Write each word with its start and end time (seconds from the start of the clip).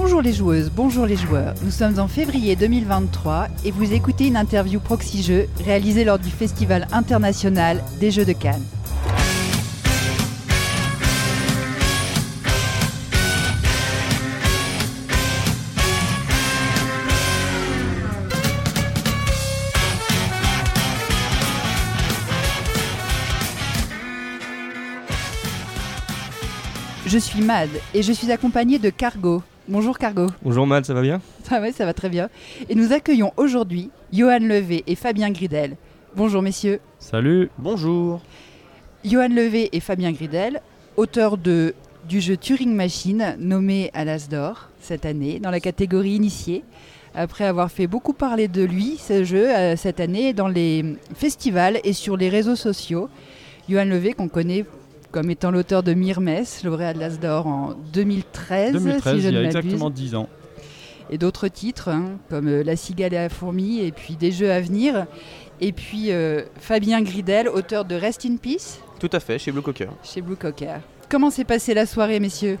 Bonjour 0.00 0.22
les 0.22 0.32
joueuses, 0.32 0.70
bonjour 0.70 1.06
les 1.06 1.16
joueurs. 1.16 1.54
Nous 1.64 1.72
sommes 1.72 1.98
en 1.98 2.06
février 2.06 2.54
2023 2.54 3.48
et 3.64 3.72
vous 3.72 3.92
écoutez 3.92 4.28
une 4.28 4.36
interview 4.36 4.78
Proxy 4.78 5.24
Jeux 5.24 5.48
réalisée 5.64 6.04
lors 6.04 6.20
du 6.20 6.30
Festival 6.30 6.86
international 6.92 7.82
des 7.98 8.12
Jeux 8.12 8.24
de 8.24 8.32
Cannes. 8.32 8.62
Je 27.04 27.18
suis 27.18 27.40
Mad 27.40 27.68
et 27.94 28.04
je 28.04 28.12
suis 28.12 28.30
accompagnée 28.30 28.78
de 28.78 28.90
Cargo. 28.90 29.42
Bonjour 29.70 29.98
Cargo. 29.98 30.28
Bonjour 30.42 30.66
Mad, 30.66 30.86
ça 30.86 30.94
va 30.94 31.02
bien? 31.02 31.20
Ça 31.42 31.60
va, 31.60 31.70
ça 31.72 31.84
va 31.84 31.92
très 31.92 32.08
bien. 32.08 32.30
Et 32.70 32.74
nous 32.74 32.94
accueillons 32.94 33.34
aujourd'hui 33.36 33.90
Johan 34.14 34.38
Levé 34.38 34.82
et 34.86 34.94
Fabien 34.94 35.30
Gridel. 35.30 35.76
Bonjour 36.16 36.40
messieurs. 36.40 36.80
Salut. 36.98 37.50
Bonjour. 37.58 38.22
Johan 39.04 39.28
Levé 39.28 39.68
et 39.72 39.80
Fabien 39.80 40.12
Gridel, 40.12 40.62
auteurs 40.96 41.36
de, 41.36 41.74
du 42.08 42.22
jeu 42.22 42.38
Turing 42.38 42.74
Machine 42.74 43.36
nommé 43.38 43.90
à 43.92 44.06
l'As 44.06 44.30
d'Or 44.30 44.70
cette 44.80 45.04
année 45.04 45.38
dans 45.38 45.50
la 45.50 45.60
catégorie 45.60 46.12
initiée. 46.12 46.64
Après 47.14 47.44
avoir 47.44 47.70
fait 47.70 47.86
beaucoup 47.86 48.14
parler 48.14 48.48
de 48.48 48.62
lui, 48.62 48.96
ce 48.96 49.22
jeu, 49.22 49.54
euh, 49.54 49.76
cette 49.76 50.00
année 50.00 50.32
dans 50.32 50.48
les 50.48 50.96
festivals 51.14 51.78
et 51.84 51.92
sur 51.92 52.16
les 52.16 52.30
réseaux 52.30 52.56
sociaux. 52.56 53.10
Johan 53.68 53.84
Levé 53.84 54.14
qu'on 54.14 54.28
connaît 54.28 54.64
comme 55.10 55.30
étant 55.30 55.50
l'auteur 55.50 55.82
de 55.82 55.94
Myrmes, 55.94 56.42
lauréat 56.64 56.94
de 56.94 56.98
l'As 57.00 57.18
d'Or 57.18 57.46
en 57.46 57.74
2013, 57.92 58.72
2013, 58.72 59.14
si 59.16 59.20
je 59.22 59.28
il 59.28 59.34
y 59.34 59.36
a 59.38 59.42
exactement 59.44 59.90
10 59.90 60.14
ans. 60.14 60.28
et 61.10 61.18
d'autres 61.18 61.48
titres 61.48 61.88
hein, 61.88 62.04
comme 62.30 62.48
euh, 62.48 62.62
La 62.62 62.76
cigale 62.76 63.14
et 63.14 63.16
la 63.16 63.28
fourmi 63.28 63.80
et 63.80 63.92
puis 63.92 64.14
des 64.16 64.30
jeux 64.32 64.50
à 64.52 64.60
venir. 64.60 65.06
Et 65.60 65.72
puis 65.72 66.12
euh, 66.12 66.42
Fabien 66.60 67.00
Gridel, 67.02 67.48
auteur 67.48 67.84
de 67.84 67.94
Rest 67.94 68.24
in 68.26 68.36
Peace 68.36 68.80
Tout 69.00 69.10
à 69.12 69.18
fait, 69.20 69.38
chez 69.38 69.50
Blue 69.50 69.62
Cocker. 69.62 69.88
chez 70.04 70.20
Blue 70.20 70.36
Cocker. 70.36 70.76
Comment 71.08 71.30
s'est 71.30 71.44
passée 71.44 71.72
la 71.74 71.86
soirée, 71.86 72.20
messieurs? 72.20 72.58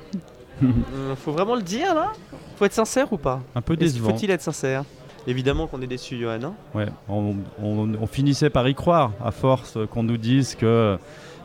Euh, 0.64 1.14
faut 1.16 1.32
vraiment 1.32 1.54
le 1.54 1.62
dire 1.62 1.94
là? 1.94 2.12
Faut 2.56 2.64
être 2.64 2.72
sincère 2.72 3.12
ou 3.12 3.18
pas? 3.18 3.40
Un 3.54 3.60
peu 3.62 3.76
décevant. 3.76 4.10
Faut-il 4.10 4.30
être 4.30 4.42
sincère? 4.42 4.84
Évidemment 5.26 5.66
qu'on 5.66 5.80
est 5.82 5.86
déçu, 5.86 6.18
Johan. 6.18 6.38
hein? 6.42 6.54
Ouais, 6.74 6.86
on, 7.08 7.36
on- 7.62 7.94
on 8.00 8.06
finissait 8.06 8.50
par 8.50 8.66
y 8.68 8.74
croire, 8.74 9.12
à 9.22 9.30
force 9.30 9.76
qu'on 9.90 10.02
nous 10.02 10.16
dise 10.16 10.54
que 10.56 10.98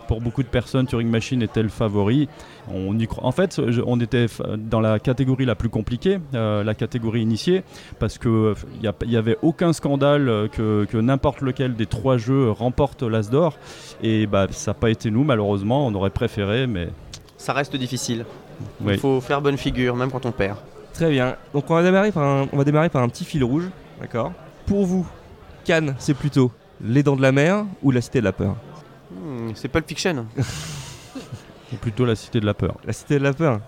pour 0.08 0.22
beaucoup 0.22 0.44
de 0.44 0.48
personnes, 0.48 0.86
Turing 0.86 1.10
Machine 1.10 1.42
était 1.42 1.64
le 1.64 1.70
favori? 1.70 2.28
On 2.74 2.98
y 2.98 3.08
croit. 3.08 3.26
En 3.26 3.32
fait, 3.32 3.62
je- 3.70 3.82
on 3.86 4.00
était 4.00 4.28
dans 4.58 4.80
la 4.80 5.00
catégorie 5.00 5.46
la 5.46 5.56
plus 5.56 5.70
compliquée, 5.70 6.20
euh, 6.34 6.64
la 6.64 6.74
catégorie 6.74 7.22
initiée, 7.22 7.64
parce 8.00 8.18
qu'il 8.18 8.54
n'y 9.08 9.16
avait 9.18 9.38
aucun 9.42 9.74
scandale 9.74 10.30
euh, 10.30 10.48
que, 10.48 10.86
que 10.86 10.98
n'importe 10.98 11.42
lequel 11.42 11.76
des 11.76 11.86
trois 11.86 12.18
jeux 12.18 12.52
remporte 12.52 13.04
l'As 13.04 13.30
d'Or. 13.30 13.58
Et 14.02 14.28
bah, 14.28 14.48
ça 14.52 14.72
n'a 14.72 14.76
pas 14.76 14.90
été 14.90 15.12
nous, 15.12 15.24
malheureusement. 15.24 15.86
On 15.88 15.94
aurait 15.96 16.10
préféré, 16.10 16.68
mais 16.68 16.90
Ça 17.38 17.54
reste 17.54 17.76
difficile. 17.76 18.26
Il 18.82 18.88
oui. 18.88 18.98
faut 18.98 19.20
faire 19.20 19.42
bonne 19.42 19.58
figure, 19.58 19.96
même 19.96 20.12
quand 20.12 20.26
on 20.26 20.32
perd. 20.32 20.58
Très 20.94 21.10
bien. 21.10 21.36
Donc 21.54 21.66
on 21.70 21.74
va 21.74 21.82
démarrer 21.84 22.12
par 22.12 22.24
un, 22.24 22.48
on 22.54 22.58
va 22.58 22.64
démarrer 22.64 22.90
par 22.90 23.02
un 23.02 23.10
petit 23.10 23.26
fil 23.26 23.44
rouge, 23.44 23.68
d'accord? 24.00 24.32
Pour 24.68 24.86
vous, 24.86 25.06
Cannes, 25.66 25.96
c'est 25.98 26.14
plutôt 26.14 26.52
les 26.82 27.02
dents 27.04 27.16
de 27.16 27.22
la 27.22 27.32
mer 27.32 27.66
ou 27.82 27.90
la 27.92 28.00
cité 28.02 28.20
de 28.20 28.26
la 28.26 28.32
peur? 28.32 28.56
Hmm, 29.14 29.52
c'est 29.56 29.68
Pulp 29.68 29.88
Fiction. 29.88 30.26
c'est 31.70 31.80
plutôt 31.82 32.06
la 32.06 32.16
cité 32.16 32.40
de 32.40 32.46
la 32.46 32.54
peur. 32.54 32.76
La 32.86 32.94
cité 32.94 33.18
de 33.20 33.24
la 33.24 33.34
peur. 33.34 33.60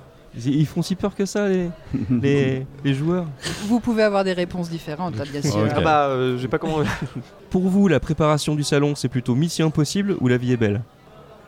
Ils 0.45 0.65
font 0.65 0.81
si 0.81 0.95
peur 0.95 1.15
que 1.15 1.25
ça, 1.25 1.47
les, 1.47 1.69
les, 2.21 2.65
les 2.83 2.93
joueurs 2.93 3.25
Vous 3.67 3.79
pouvez 3.79 4.03
avoir 4.03 4.23
des 4.25 4.33
réponses 4.33 4.69
différentes, 4.69 5.19
hein, 5.19 5.23
bien 5.31 5.41
sûr. 5.41 5.65
Ah 5.73 5.79
bah, 5.79 6.07
euh, 6.07 6.37
j'ai 6.37 6.49
pas 6.49 6.57
comment. 6.57 6.79
Pour 7.49 7.61
vous, 7.69 7.87
la 7.87 8.01
préparation 8.01 8.53
du 8.55 8.63
salon, 8.63 8.95
c'est 8.95 9.07
plutôt 9.07 9.33
mission 9.33 9.67
impossible 9.67 10.17
ou 10.19 10.27
la 10.27 10.35
vie 10.37 10.51
est 10.51 10.57
belle? 10.57 10.81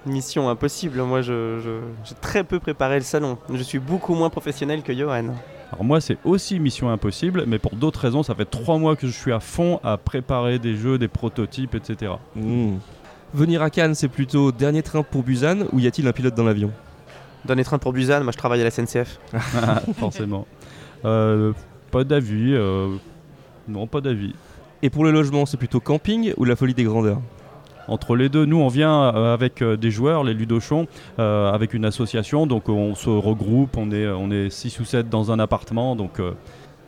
Mission 0.06 0.48
impossible. 0.50 1.02
Moi, 1.02 1.22
je, 1.22 1.60
je- 1.62 1.82
j'ai 2.06 2.16
très 2.22 2.46
peu 2.46 2.60
préparé 2.62 2.96
le 2.96 3.04
salon. 3.04 3.38
Je 3.54 3.62
suis 3.62 3.80
beaucoup 3.80 4.16
moins 4.16 4.30
professionnel 4.30 4.82
que 4.84 4.94
Johan. 4.94 5.36
Alors 5.74 5.84
moi 5.84 6.00
c'est 6.00 6.18
aussi 6.24 6.62
Mission 6.62 6.90
Impossible, 6.90 7.44
mais 7.46 7.60
pour 7.60 7.76
d'autres 7.76 8.00
raisons, 8.00 8.24
ça 8.24 8.34
fait 8.34 8.46
trois 8.46 8.78
mois 8.78 8.96
que 8.96 9.06
je 9.06 9.12
suis 9.12 9.34
à 9.34 9.42
fond 9.42 9.82
à 9.84 9.98
préparer 9.98 10.60
des 10.60 10.78
jeux, 10.78 10.98
des 10.98 11.10
prototypes, 11.10 11.76
etc. 11.76 12.14
Venir 13.34 13.62
à 13.62 13.70
Cannes, 13.70 13.96
c'est 13.96 14.08
plutôt 14.08 14.52
dernier 14.52 14.82
train 14.84 15.04
pour 15.04 15.24
Busan 15.24 15.66
ou 15.74 15.80
y 15.80 15.88
a-t-il 15.88 16.08
un 16.08 16.12
pilote 16.14 16.36
dans 16.36 16.44
l'avion? 16.46 16.72
Dernier 17.46 17.64
train 17.64 17.78
pour 17.78 17.94
Busan, 17.94 18.24
moi 18.24 18.32
je 18.32 18.38
travaille 18.38 18.62
à 18.62 18.64
la 18.64 18.72
SNCF. 18.72 19.20
Forcément. 20.00 20.48
Euh, 21.06 21.54
pas 21.92 22.04
d'avis. 22.04 22.54
euh, 22.54 22.96
Non, 23.68 23.86
pas 23.88 24.02
d'avis. 24.02 24.34
Et 24.82 24.90
pour 24.90 25.04
le 25.04 25.12
logement, 25.12 25.46
c'est 25.46 25.58
plutôt 25.58 25.80
camping 25.80 26.34
ou 26.38 26.46
la 26.46 26.56
folie 26.56 26.74
des 26.74 26.84
grandeurs? 26.84 27.20
Entre 27.90 28.16
les 28.18 28.28
deux, 28.28 28.46
nous 28.46 28.58
on 28.58 28.68
vient 28.68 29.16
euh, 29.16 29.34
avec 29.34 29.64
des 29.64 29.92
joueurs, 29.92 30.24
les 30.26 30.34
Ludochons, 30.34 30.88
euh, 31.20 31.52
avec 31.52 31.74
une 31.74 31.86
association, 31.86 32.46
donc 32.46 32.68
on 32.68 32.96
se 32.96 33.10
regroupe, 33.10 33.78
on 33.78 33.92
est, 33.92 34.08
on 34.10 34.30
est 34.30 34.50
6 34.50 34.80
ou 34.82 34.86
7 34.86 35.08
dans 35.10 35.32
un 35.32 35.40
appartement, 35.40 35.96
donc 35.96 36.20
euh, 36.20 36.32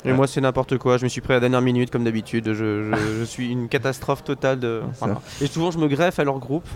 Et 0.06 0.14
moi, 0.14 0.28
c'est 0.28 0.40
n'importe 0.42 0.78
quoi. 0.78 0.98
Je 0.98 1.04
me 1.04 1.10
suis 1.10 1.20
pris 1.22 1.34
à 1.34 1.36
la 1.38 1.40
dernière 1.42 1.62
minute, 1.62 1.92
comme 1.92 2.04
d'habitude. 2.06 2.54
Je, 2.54 2.54
je- 2.92 3.20
je 3.20 3.24
suis 3.26 3.50
une 3.52 3.68
catastrophe 3.68 4.24
totale. 4.24 4.60
De... 4.60 4.82
Voilà. 5.00 5.22
Et 5.42 5.48
souvent, 5.48 5.72
je 5.72 5.78
me 5.78 5.88
greffe 5.88 6.20
à 6.20 6.24
leur 6.24 6.40
groupe 6.40 6.68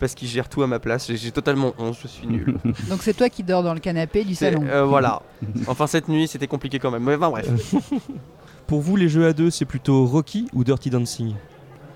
parce 0.00 0.14
qu'ils 0.14 0.28
gèrent 0.28 0.48
tout 0.48 0.62
à 0.62 0.66
ma 0.66 0.78
place. 0.80 1.10
J'ai- 1.12 1.30
totalement 1.30 1.74
honte. 1.78 1.96
Je 2.02 2.08
suis 2.08 2.26
nul. 2.26 2.56
Donc 2.90 3.02
c'est 3.02 3.14
toi 3.14 3.28
qui 3.28 3.42
dors 3.44 3.62
dans 3.62 3.72
le 3.74 3.78
canapé 3.80 4.24
du 4.24 4.34
salon. 4.34 4.64
euh, 4.66 4.84
voilà. 4.84 5.22
Enfin, 5.68 5.86
cette 5.86 6.08
nuit, 6.08 6.26
c'était 6.26 6.48
compliqué 6.48 6.78
quand 6.80 6.90
même. 6.90 7.04
Mais 7.04 7.14
enfin, 7.14 7.30
bref. 7.30 7.48
Pour 8.66 8.80
vous, 8.80 8.96
les 8.96 9.08
jeux 9.08 9.26
à 9.26 9.32
deux, 9.32 9.50
c'est 9.50 9.64
plutôt 9.64 10.04
Rocky 10.06 10.48
ou 10.52 10.64
Dirty 10.64 10.90
Dancing? 10.90 11.34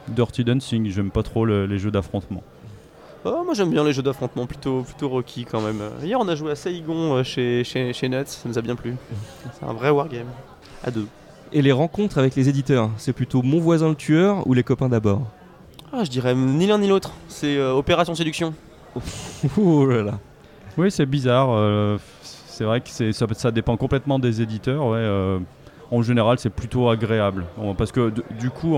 Dirty 0.09 0.45
Dancing, 0.45 0.89
j'aime 0.89 1.11
pas 1.11 1.25
trop 1.25 1.45
le- 1.45 1.67
les 1.67 1.79
jeux 1.79 1.91
d'affrontement. 1.91 2.43
Oh, 3.25 3.43
moi, 3.45 3.53
j'aime 3.55 3.71
bien 3.71 3.85
les 3.85 3.93
jeux 3.93 4.03
d'affrontement, 4.03 4.47
plutôt, 4.47 4.83
plutôt 4.83 5.09
Rocky 5.09 5.45
quand 5.45 5.61
même. 5.61 5.83
Hier, 6.03 6.19
on 6.19 6.27
a 6.29 6.35
joué 6.37 6.53
à 6.53 6.55
Saigon 6.55 7.17
euh, 7.17 7.23
chez, 7.25 7.65
chez, 7.65 7.93
chez 7.93 8.09
Nuts. 8.09 8.25
Ça 8.27 8.49
nous 8.49 8.57
a 8.57 8.63
bien 8.63 8.77
plu. 8.77 8.95
C'est 9.59 9.67
un 9.67 9.73
vrai 9.75 9.91
wargame. 9.91 10.29
À 10.85 10.91
deux. 10.91 11.07
Et 11.53 11.63
les 11.63 11.73
rencontres 11.73 12.19
avec 12.19 12.37
les 12.37 12.49
éditeurs, 12.49 12.91
c'est 12.97 13.13
plutôt 13.13 13.43
Mon 13.43 13.59
voisin 13.61 13.89
le 13.89 13.95
tueur 13.97 14.47
ou 14.47 14.55
Les 14.55 14.63
copains 14.63 14.89
d'abord? 14.89 15.23
Ah, 15.93 16.05
je 16.05 16.11
dirais 16.11 16.35
ni 16.35 16.67
l'un 16.67 16.79
ni 16.79 16.87
l'autre. 16.89 17.13
C'est 17.29 17.57
euh, 17.57 17.73
Opération 17.73 18.15
Séduction. 18.15 18.55
Oh 19.59 19.85
là 19.87 20.03
là. 20.03 20.19
Oui, 20.79 20.91
c'est 20.91 21.07
bizarre. 21.07 21.49
euh, 21.51 21.99
c'est 22.23 22.65
vrai 22.65 22.81
que 22.81 22.89
ça, 22.91 23.27
ça 23.35 23.51
dépend 23.51 23.77
complètement 23.77 24.19
des 24.19 24.41
éditeurs. 24.43 24.85
Ouais, 24.87 24.99
euh, 24.99 25.39
en 25.91 26.03
général, 26.03 26.39
c'est 26.39 26.51
plutôt 26.51 26.89
agréable. 26.89 27.45
On- 27.59 27.75
parce 27.75 27.91
que 27.91 28.13
du 28.39 28.51
coup, 28.51 28.77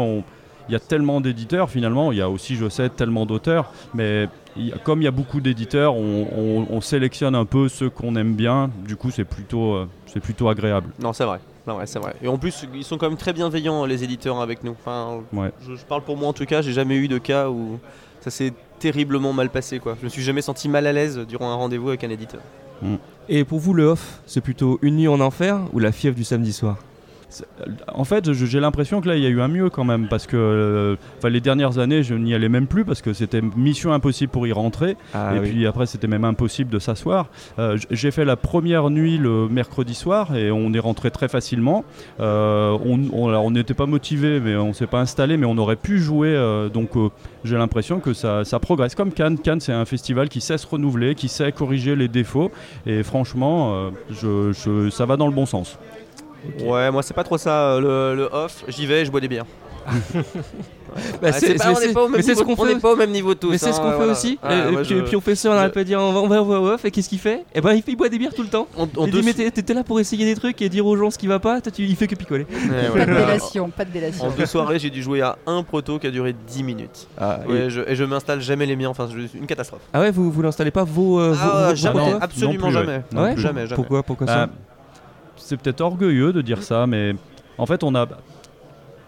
il 0.68 0.72
y 0.72 0.76
a 0.76 0.80
tellement 0.80 1.20
d'éditeurs 1.20 1.68
finalement. 1.68 2.12
Il 2.12 2.18
y 2.18 2.22
a 2.22 2.30
aussi, 2.30 2.56
je 2.56 2.68
sais, 2.68 2.88
tellement 2.88 3.26
d'auteurs. 3.26 3.70
Mais 3.94 4.28
il 4.56 4.68
y 4.68 4.72
a- 4.72 4.78
comme 4.78 5.02
il 5.02 5.04
y 5.04 5.08
a 5.08 5.12
beaucoup 5.12 5.40
d'éditeurs, 5.40 5.94
on, 5.94 6.26
on- 6.36 6.66
on 6.70 6.80
sélectionne 6.80 7.34
un 7.34 7.44
peu 7.44 7.68
ceux 7.68 7.90
qu'on 7.90 8.16
aime 8.16 8.34
bien. 8.34 8.70
Du 8.86 8.96
coup, 8.96 9.10
c'est 9.10 9.24
plutôt, 9.24 9.74
euh, 9.74 9.86
c'est 10.12 10.20
plutôt 10.20 10.48
agréable. 10.48 10.90
Non, 11.00 11.12
c'est 11.12 11.24
vrai. 11.24 11.40
Non, 11.66 11.76
ouais, 11.76 11.86
c'est 11.86 11.98
vrai. 11.98 12.14
Et 12.22 12.28
en 12.28 12.38
plus, 12.38 12.66
ils 12.74 12.84
sont 12.84 12.98
quand 12.98 13.08
même 13.08 13.18
très 13.18 13.32
bienveillants, 13.32 13.84
les 13.84 14.02
éditeurs, 14.04 14.40
avec 14.40 14.64
nous. 14.64 14.72
Enfin, 14.72 15.20
Ouais. 15.32 15.52
je, 15.66 15.76
je 15.76 15.84
parle 15.84 16.02
pour 16.02 16.16
moi 16.16 16.28
en 16.28 16.32
tout 16.32 16.44
cas, 16.46 16.60
j'ai 16.62 16.72
jamais 16.72 16.96
eu 16.96 17.08
de 17.08 17.18
cas 17.18 17.48
où 17.48 17.78
ça 18.20 18.30
s'est 18.30 18.52
terriblement 18.78 19.32
mal 19.32 19.48
passé. 19.50 19.78
Quoi. 19.78 19.96
Je 20.00 20.04
me 20.04 20.10
suis 20.10 20.22
jamais 20.22 20.42
senti 20.42 20.68
mal 20.68 20.86
à 20.86 20.92
l'aise 20.92 21.18
durant 21.28 21.50
un 21.50 21.54
rendez-vous 21.54 21.88
avec 21.88 22.02
un 22.04 22.10
éditeur. 22.10 22.40
Et 23.28 23.44
pour 23.44 23.60
vous, 23.60 23.74
le 23.74 23.84
off, 23.84 24.20
c'est 24.26 24.40
plutôt 24.40 24.80
Une 24.82 24.96
nuit 24.96 25.06
en 25.06 25.20
enfer 25.20 25.60
ou 25.72 25.78
La 25.78 25.92
fièvre 25.92 26.16
du 26.16 26.24
samedi 26.24 26.52
soir? 26.52 26.76
En 27.94 28.04
fait, 28.04 28.32
j'ai 28.32 28.60
l'impression 28.60 29.00
que 29.00 29.08
là, 29.08 29.16
il 29.16 29.22
y 29.22 29.26
a 29.26 29.28
eu 29.28 29.40
un 29.40 29.48
mieux 29.48 29.70
quand 29.70 29.84
même, 29.84 30.08
parce 30.08 30.26
que 30.26 30.36
euh, 30.36 31.28
les 31.28 31.40
dernières 31.40 31.78
années, 31.78 32.02
je 32.02 32.14
n'y 32.14 32.34
allais 32.34 32.48
même 32.48 32.66
plus, 32.66 32.84
parce 32.84 33.02
que 33.02 33.12
c'était 33.12 33.40
mission 33.40 33.92
impossible 33.92 34.30
pour 34.32 34.46
y 34.46 34.52
rentrer. 34.52 34.96
Ah 35.14 35.34
et 35.34 35.38
oui. 35.40 35.50
puis 35.50 35.66
après, 35.66 35.86
c'était 35.86 36.06
même 36.08 36.24
impossible 36.24 36.70
de 36.70 36.78
s'asseoir. 36.78 37.28
Euh, 37.58 37.76
J'ai 37.90 38.10
fait 38.10 38.24
la 38.24 38.36
première 38.36 38.90
nuit 38.90 39.18
le 39.18 39.48
mercredi 39.48 39.94
soir 39.94 40.34
et 40.36 40.50
on 40.50 40.72
est 40.72 40.78
rentré 40.78 41.10
très 41.10 41.28
facilement. 41.28 41.84
Euh, 42.20 42.76
on 42.84 43.50
n'était 43.50 43.74
pas 43.74 43.86
motivé, 43.86 44.40
mais 44.40 44.56
on 44.56 44.72
s'est 44.72 44.86
pas 44.86 45.00
installé, 45.00 45.36
mais 45.36 45.46
on 45.46 45.58
aurait 45.58 45.76
pu 45.76 45.98
jouer. 45.98 46.28
euh, 46.34 46.68
donc 46.68 46.90
j'ai 47.44 47.56
l'impression 47.56 48.00
que 48.00 48.12
ça, 48.12 48.44
ça 48.44 48.58
progresse. 48.58 48.94
Comme 48.94 49.12
Cannes, 49.12 49.38
Cannes, 49.38 49.60
c'est 49.60 49.72
un 49.72 49.84
festival 49.84 50.28
qui 50.28 50.40
sait 50.40 50.58
se 50.58 50.66
renouveler, 50.66 51.14
qui 51.14 51.28
sait 51.28 51.50
corriger 51.52 51.96
les 51.96 52.08
défauts. 52.08 52.50
Et 52.86 53.02
franchement, 53.02 53.90
je, 54.10 54.52
je- 54.52 54.90
ça 54.90 55.06
va 55.06 55.16
dans 55.16 55.26
le 55.26 55.32
bon 55.32 55.46
sens. 55.46 55.78
Ouais, 56.64 56.90
moi 56.90 57.02
c'est 57.02 57.14
pas 57.14 57.24
trop 57.24 57.38
ça, 57.38 57.72
euh, 57.74 58.12
le, 58.14 58.16
le 58.22 58.28
off. 58.32 58.64
J'y 58.68 58.86
vais, 58.86 59.04
je 59.04 59.10
bois 59.10 59.20
des 59.20 59.28
bières. 59.28 59.46
Bah, 61.22 61.28
Ah, 61.28 61.32
c'est 61.32 61.54
pas- 61.54 61.70
on 61.70 61.72
pas 61.72 61.80
c'est 62.20 62.22
ce 62.22 62.28
niveau- 62.40 62.44
qu'on 62.44 62.52
on 62.52 62.66
fait. 62.66 62.74
n'est 62.74 62.80
pas 62.80 62.92
au 62.92 62.96
même 62.96 63.10
niveau 63.12 63.34
tous. 63.34 63.48
Mais 63.48 63.56
c'est 63.56 63.72
ce 63.72 63.80
hein, 63.80 63.92
qu'on 63.96 64.02
fait 64.04 64.10
aussi. 64.10 64.38
Ah, 64.42 64.52
Et- 64.54 64.68
et 64.68 64.70
moi, 64.72 64.82
puis, 64.82 64.90
je- 64.94 65.00
puis 65.04 65.16
on 65.16 65.22
fait 65.22 65.34
ça, 65.34 65.50
on 65.50 65.54
n'arrête 65.54 65.70
je- 65.70 65.74
pas 65.74 65.80
de 65.80 65.84
dire 65.86 65.98
on 65.98 66.12
va, 66.28 66.42
on 66.42 66.44
va 66.44 66.60
au 66.60 66.66
off. 66.68 66.84
Et 66.84 66.90
qu'est-ce 66.90 67.08
qu'il 67.08 67.18
fait? 67.18 67.44
Et 67.54 67.62
ben 67.62 67.80
il, 67.86 67.96
boit 67.96 68.10
des 68.10 68.18
bières 68.18 68.34
tout 68.34 68.42
le 68.42 68.48
temps. 68.50 68.68
En, 68.76 68.82
en 68.82 69.06
Il 69.06 69.10
dit 69.10 69.22
mais 69.24 69.32
t'es- 69.32 69.50
t'étais 69.50 69.72
là 69.72 69.84
pour 69.84 69.98
essayer 70.00 70.26
des 70.26 70.38
trucs 70.38 70.60
et 70.60 70.68
dire 70.68 70.84
aux 70.86 70.94
gens 70.98 71.10
ce 71.10 71.16
qui 71.16 71.26
va 71.28 71.38
pas. 71.38 71.62
Toi, 71.62 71.72
tu, 71.72 71.84
il 71.84 71.96
fait 71.96 72.08
que 72.08 72.14
picoler. 72.14 72.44
Ouais, 72.50 72.88
Pas 72.88 72.94
ouais. 72.98 73.06
de 73.06 73.12
délation, 73.14 73.70
pas 73.70 73.86
de 73.86 73.90
délation. 73.90 74.26
En 74.26 74.30
deux 74.32 74.44
soirées, 74.44 74.78
j'ai 74.78 74.90
dû 74.90 75.02
jouer 75.02 75.22
à 75.22 75.38
un 75.46 75.62
proto 75.62 75.98
qui 75.98 76.08
a 76.08 76.10
duré 76.10 76.34
10 76.46 76.62
minutes. 76.62 77.08
Ah, 77.18 77.38
Ouais, 77.48 77.70
je- 77.70 77.80
et 77.88 77.96
je 77.96 78.04
m'installe 78.04 78.42
jamais 78.42 78.66
les 78.66 78.76
miens, 78.76 78.90
enfin, 78.90 79.08
c'est 79.10 79.38
une 79.38 79.46
catastrophe. 79.46 79.80
Ah 79.94 80.00
ouais, 80.00 80.10
vous 80.10 80.30
vous 80.30 80.42
n'installez 80.42 80.72
pas 80.72 80.84
vos, 80.84 81.18
euh, 81.20 81.30
vos- 81.32 81.38
Ah, 81.40 81.68
vos- 81.70 81.74
jamais, 81.74 82.12
absolument 82.20 82.70
jamais. 82.70 83.00
Jamais, 83.14 83.36
jamais. 83.38 83.66
Pourquoi 83.74 84.02
Pourquoi 84.02 84.26
Bah, 84.26 84.34
ça? 84.34 84.48
C'est 85.42 85.56
peut-être 85.56 85.80
orgueilleux 85.80 86.32
de 86.32 86.40
dire 86.40 86.62
ça, 86.62 86.86
mais 86.86 87.14
en 87.58 87.66
fait, 87.66 87.82
on 87.84 87.94
a. 87.94 88.06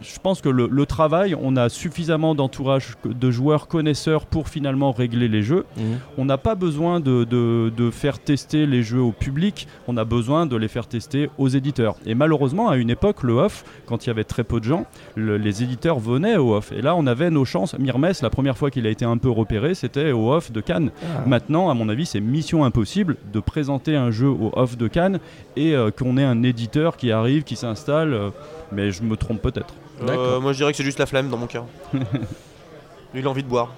Je 0.05 0.19
pense 0.21 0.41
que 0.41 0.49
le, 0.49 0.69
le 0.71 0.87
travail, 0.87 1.35
on 1.41 1.57
a 1.57 1.69
suffisamment 1.69 2.35
d'entourage 2.35 2.95
de 3.05 3.31
joueurs 3.31 3.69
connaisseurs 3.69 4.27
pour 4.27 4.49
finalement 4.49 4.93
régler 4.93 5.29
les 5.29 5.43
jeux. 5.43 5.65
Mhm. 5.77 5.99
On 6.19 6.25
n'a 6.27 6.37
pas 6.39 6.55
besoin 6.55 7.01
de, 7.01 7.25
de- 7.25 7.73
de 7.75 7.91
faire 7.91 8.19
tester 8.19 8.67
les 8.67 8.83
jeux 8.83 9.01
au 9.01 9.13
public, 9.13 9.67
on 9.89 9.97
a 9.97 10.05
besoin 10.05 10.47
de 10.47 10.57
les 10.57 10.69
faire 10.69 10.87
tester 10.87 11.31
aux 11.39 11.49
éditeurs. 11.49 11.97
Et 12.07 12.15
malheureusement, 12.15 12.69
à 12.69 12.77
une 12.77 12.91
époque, 12.91 13.23
le 13.23 13.33
off, 13.35 13.65
quand 13.87 14.05
il 14.05 14.09
y 14.09 14.11
avait 14.11 14.25
très 14.25 14.45
peu 14.45 14.61
de 14.61 14.65
gens, 14.65 14.85
le- 15.17 15.37
les 15.39 15.63
éditeurs 15.63 15.99
venaient 15.99 16.37
au 16.37 16.55
off. 16.55 16.71
Et 16.73 16.83
là, 16.83 16.95
on 16.97 17.07
avait 17.07 17.31
nos 17.31 17.45
chances. 17.45 17.77
Mirmes, 17.79 18.11
la 18.21 18.31
première 18.31 18.59
fois 18.59 18.71
qu'il 18.71 18.87
a 18.87 18.91
été 18.91 19.05
un 19.05 19.17
peu 19.17 19.31
repéré, 19.31 19.75
c'était 19.75 20.13
au 20.13 20.33
off 20.33 20.53
de 20.53 20.61
Cannes. 20.61 20.91
Maintenant, 21.27 21.71
à 21.71 21.75
mon 21.75 21.89
avis, 21.89 22.05
c'est 22.07 22.21
mission 22.21 22.65
impossible 22.65 23.17
de 23.33 23.41
présenter 23.41 23.97
un 23.97 24.11
jeu 24.11 24.29
au 24.29 24.51
off 24.55 24.77
de 24.77 24.89
Cannes 24.89 25.19
et 25.57 25.75
euh, 25.75 25.91
qu'on 25.91 26.17
ait 26.19 26.25
un 26.25 26.43
éditeur 26.43 26.97
qui 26.99 27.11
arrive, 27.11 27.43
qui 27.45 27.57
s'installe. 27.57 28.13
euh, 28.15 28.31
mais 28.75 28.91
je 28.91 29.03
me 29.03 29.17
trompe 29.17 29.41
peut-être. 29.43 29.75
Euh, 30.03 30.41
moi 30.41 30.53
je 30.53 30.59
dirais 30.59 30.73
que 30.73 30.77
c'est 30.77 30.85
juste 30.85 30.99
la 30.99 31.07
flemme 31.07 31.29
dans 31.31 31.39
mon 31.39 31.47
cas. 31.47 31.65
Lui 31.95 33.21
il 33.21 33.27
a 33.27 33.31
envie 33.31 33.43
de 33.45 33.49
boire. 33.49 33.73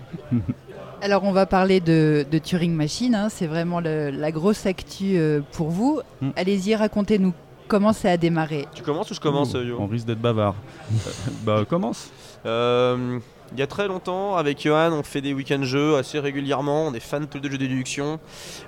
Alors 1.03 1.25
on 1.25 1.33
va 1.33 1.45
parler 1.47 1.81
de, 1.81 2.25
de 2.31 2.39
Turing 2.39 2.73
Machine, 2.73 3.15
hein, 3.15 3.29
c'est 3.29 3.47
vraiment 3.47 3.81
le- 3.81 4.11
la 4.11 4.33
grosse 4.33 4.65
actu 4.67 5.19
euh, 5.19 5.41
pour 5.53 5.69
vous. 5.69 6.01
Mm. 6.23 6.31
Allez-y, 6.37 6.75
racontez-nous 6.75 7.35
comment 7.69 7.93
ça 7.93 8.11
a 8.13 8.17
démarré. 8.17 8.67
Tu 8.75 8.83
commences 8.83 9.11
ou 9.11 9.15
je 9.15 9.21
commence 9.21 9.53
Ouh, 9.55 9.59
euh, 9.59 9.65
Yo 9.65 9.77
On 9.79 9.87
risque 9.87 10.07
d'être 10.07 10.21
bavard. 10.21 10.55
Euh, 10.91 11.11
bah, 11.45 11.65
commence. 11.69 12.11
Euh, 12.47 13.19
Il 13.53 13.59
y 13.61 13.63
a 13.63 13.67
très 13.67 13.87
longtemps, 13.89 14.37
avec 14.37 14.61
Johan, 14.63 14.91
on 14.93 15.03
fait 15.03 15.21
des 15.21 15.33
week-ends 15.33 15.63
jeux 15.63 15.97
assez 15.97 16.19
régulièrement. 16.19 16.87
On 16.87 16.95
est 16.95 17.01
fans 17.01 17.21
tous 17.31 17.39
les 17.39 17.41
deux 17.41 17.49
de 17.49 17.53
jeux 17.53 17.59
de 17.59 17.65
déduction. 17.67 18.19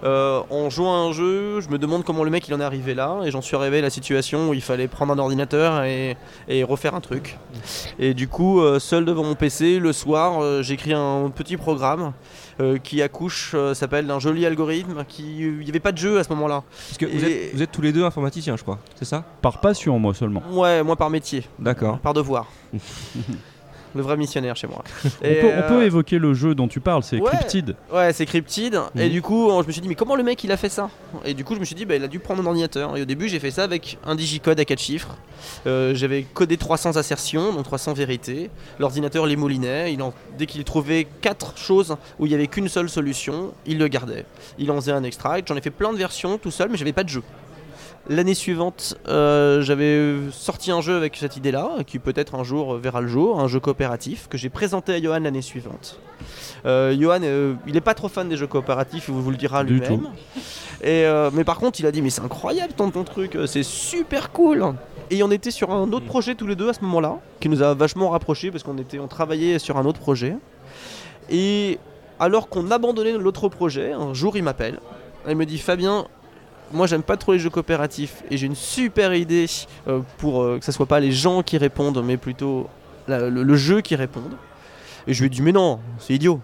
Euh, 0.05 0.41
en 0.51 0.71
jouant 0.71 0.95
à 0.95 1.09
un 1.09 1.13
jeu, 1.13 1.61
je 1.61 1.69
me 1.69 1.79
demande 1.79 2.05
comment 2.05 2.23
le 2.25 2.31
mec 2.31 2.47
il 2.49 2.55
en 2.55 2.61
est 2.61 2.65
arrivé 2.65 2.95
là. 2.95 3.19
Et 3.25 3.31
j'en 3.31 3.43
suis 3.43 3.57
arrivé 3.57 3.79
à 3.79 3.83
la 3.83 3.91
situation 3.91 4.49
où 4.51 4.55
il 4.55 4.63
fallait 4.63 4.87
prendre 4.89 5.13
un 5.13 5.19
ordinateur 5.19 5.83
et, 5.83 6.17
et 6.49 6.63
refaire 6.65 6.95
un 6.95 7.01
truc. 7.01 7.37
Et 7.99 8.15
du 8.15 8.29
coup, 8.29 8.61
euh, 8.61 8.79
seul 8.79 9.05
devant 9.05 9.25
mon 9.25 9.35
PC, 9.35 9.79
le 9.81 9.93
soir, 9.93 10.43
euh, 10.43 10.63
j'écris 10.63 10.93
un 10.95 11.31
petit 11.35 11.57
programme. 11.57 12.13
euh, 12.61 12.77
qui 12.79 13.03
accouche 13.03 13.53
euh, 13.55 13.73
s'appelle 13.73 14.09
d'un 14.09 14.19
joli 14.19 14.45
algorithme 14.45 15.05
qui 15.07 15.39
il 15.43 15.59
n'y 15.61 15.69
avait 15.69 15.79
pas 15.79 15.93
de 15.93 15.99
jeu 15.99 16.19
à 16.19 16.25
ce 16.25 16.29
moment-là 16.31 16.65
Parce 16.89 16.99
que 16.99 17.07
vous, 17.07 17.25
Et- 17.25 17.47
êtes, 17.51 17.55
vous 17.55 17.63
êtes 17.63 17.71
tous 17.71 17.83
les 17.83 17.93
deux 17.93 18.03
informaticiens, 18.03 18.57
je 18.57 18.63
crois. 18.65 18.81
C'est 18.97 19.05
ça? 19.05 19.23
Par 19.43 19.61
passion, 19.61 19.97
moi 20.01 20.13
seulement. 20.13 20.43
ouais 20.51 20.83
moi 20.83 20.97
par 20.97 21.09
métier 21.09 21.45
D'accord. 21.61 22.01
par 22.01 22.15
devoir 22.15 22.47
le 23.95 24.03
vrai 24.03 24.17
missionnaire 24.17 24.57
chez 24.57 24.67
moi 24.67 24.83
On 25.05 25.09
peut, 25.09 25.51
on 25.57 25.69
peut 25.69 25.75
euh, 25.81 25.87
évoquer 25.87 26.19
le 26.19 26.35
jeu 26.35 26.55
dont 26.55 26.69
tu 26.69 26.81
parles, 26.81 27.03
c'est 27.03 27.19
ouais. 27.21 27.31
Cryptid. 27.31 27.75
Ouais, 27.93 28.13
c'est 28.13 28.27
Cryptid. 28.27 28.75
Et 28.97 29.05
Mhm. 29.07 29.11
du 29.11 29.23
coup, 29.23 29.51
je 29.63 29.67
me 29.67 29.73
suis 29.73 29.81
dit, 29.81 29.89
mais 29.89 29.95
comment 29.95 30.15
le 30.17 30.23
mec 30.23 30.43
il 30.45 30.53
a 30.53 30.57
fait 30.57 30.69
ça? 30.69 30.91
Et 31.25 31.35
du 31.35 31.45
coup, 31.45 31.55
je 31.55 31.61
me 31.61 31.65
suis 31.65 31.75
dit, 31.75 31.85
bah, 31.85 31.97
il 31.97 32.05
a 32.05 32.09
dû 32.09 32.19
prendre 32.19 32.43
un 32.43 32.47
ordinateur. 32.47 32.97
Et 32.97 33.03
au 33.03 33.05
début, 33.05 33.29
j'ai 33.29 33.39
fait 33.41 33.51
ça 33.51 33.65
avec 33.65 33.99
un 34.05 34.15
digicode 34.15 34.59
à 34.61 34.65
4 34.65 34.79
chiffres. 34.81 35.17
Euh, 35.67 35.95
J'avais 35.95 36.23
codé 36.23 36.57
300 36.57 36.97
assertions, 36.97 37.53
donc 37.53 37.65
300 37.65 37.95
vérités. 37.95 38.51
L'ordinateur 38.79 39.27
les 39.27 39.37
moulinait. 39.37 39.93
Il 39.93 40.03
en... 40.03 40.13
Dès 40.39 40.47
qu'il 40.47 40.63
trouvait 40.65 41.07
4 41.21 41.57
choses 41.57 41.97
où 42.19 42.27
il 42.27 42.29
n'y 42.31 42.35
avait 42.35 42.47
qu'une 42.49 42.69
seule 42.69 42.89
solution, 42.89 43.53
il 43.67 43.79
le 43.79 43.89
gardait. 43.89 44.25
Il 44.59 44.71
en 44.71 44.77
faisait 44.77 44.93
un 44.93 45.03
extract. 45.05 45.49
J'en 45.49 45.57
ai 45.57 45.61
fait 45.61 45.71
plein 45.71 45.93
de 45.93 45.99
versions 45.99 46.39
tout 46.39 46.51
seul, 46.51 46.69
mais 46.71 46.77
j'avais 46.77 46.93
pas 46.93 47.05
de 47.05 47.09
jeu. 47.09 47.23
L'année 48.11 48.35
suivante, 48.35 48.97
euh, 49.07 49.61
j'avais 49.61 50.17
sorti 50.33 50.71
un 50.71 50.81
jeu 50.81 50.97
avec 50.97 51.17
cette 51.17 51.37
idée-là, 51.37 51.73
qui 51.87 51.99
peut-être 51.99 52.37
un 52.37 52.43
jour 52.43 52.77
verra 52.77 53.03
le 53.03 53.09
jour, 53.09 53.39
un 53.39 53.49
jeu 53.49 53.61
coopératif 53.61 54.29
que 54.29 54.39
j'ai 54.39 54.49
présenté 54.49 54.95
à 54.95 55.03
Johan 55.03 55.21
l'année 55.21 55.43
suivante. 55.43 56.01
Euh, 56.65 56.97
Johan, 56.99 57.21
euh, 57.23 57.53
il 57.67 57.77
est 57.77 57.83
pas 57.83 57.93
trop 57.93 58.09
fan 58.09 58.27
des 58.27 58.39
jeux 58.39 58.47
coopératifs, 58.47 59.09
il 59.09 59.15
vous 59.15 59.31
le 59.31 59.37
dira 59.37 59.63
lui-même. 59.63 60.09
Et 60.83 61.05
mais 61.35 61.45
par 61.45 61.59
contre, 61.59 61.81
il 61.81 61.87
a 61.87 61.91
dit 61.91 62.01
mais 62.01 62.09
c'est 62.09 62.23
incroyable 62.23 62.73
ton, 62.75 62.91
ton 62.91 63.05
truc, 63.05 63.37
c'est 63.47 63.63
super 63.63 64.31
cool. 64.33 64.75
Et 65.11 65.23
on 65.23 65.31
était 65.31 65.51
sur 65.51 65.71
un 65.71 65.93
autre 65.93 66.07
projet 66.07 66.35
tous 66.35 66.47
les 66.47 66.57
deux 66.57 66.71
à 66.71 66.73
ce 66.73 66.81
moment-là, 66.83 67.19
qui 67.41 67.51
nous 67.51 67.63
a 67.63 67.75
vachement 67.75 68.09
rapprochés 68.09 68.51
parce 68.51 68.63
qu'on 68.63 68.79
était, 68.79 68.99
on 68.99 69.09
travaillait 69.09 69.59
sur 69.59 69.77
un 69.77 69.85
autre 69.85 70.01
projet. 70.01 70.35
Et 71.29 71.79
alors 72.21 72.49
qu'on 72.49 72.71
abandonnait 72.71 73.13
l'autre 73.13 73.49
projet, 73.49 73.93
un 73.93 74.15
jour 74.15 74.37
il 74.39 74.45
m'appelle, 74.45 74.79
il 75.29 75.37
me 75.37 75.45
dit 75.45 75.59
Fabien. 75.59 76.07
Moi 76.73 76.87
j'aime 76.87 77.03
pas 77.03 77.17
trop 77.17 77.33
les 77.33 77.39
jeux 77.39 77.51
coopératifs 77.51 78.23
et 78.31 78.37
j'ai 78.37 78.47
une 78.47 78.55
super 78.55 79.15
idée 79.15 79.47
euh, 79.89 80.01
pour 80.19 80.43
euh, 80.43 80.59
que 80.59 80.65
ce 80.65 80.73
soit 80.73 80.87
pas 80.87 81.01
les 81.01 81.13
gens 81.13 81.43
qui 81.43 81.57
répondent 81.59 82.03
mais 82.05 82.17
plutôt 82.17 82.69
la- 83.07 83.31
le, 83.31 83.43
le 83.43 83.57
jeu 83.57 83.81
qui 83.81 83.97
réponde. 83.97 84.33
Et 85.07 85.15
je 85.15 85.21
lui 85.21 85.27
ai 85.27 85.31
dit 85.31 85.41
mais 85.43 85.53
non, 85.53 85.81
c'est 85.99 86.15
idiot. 86.15 86.41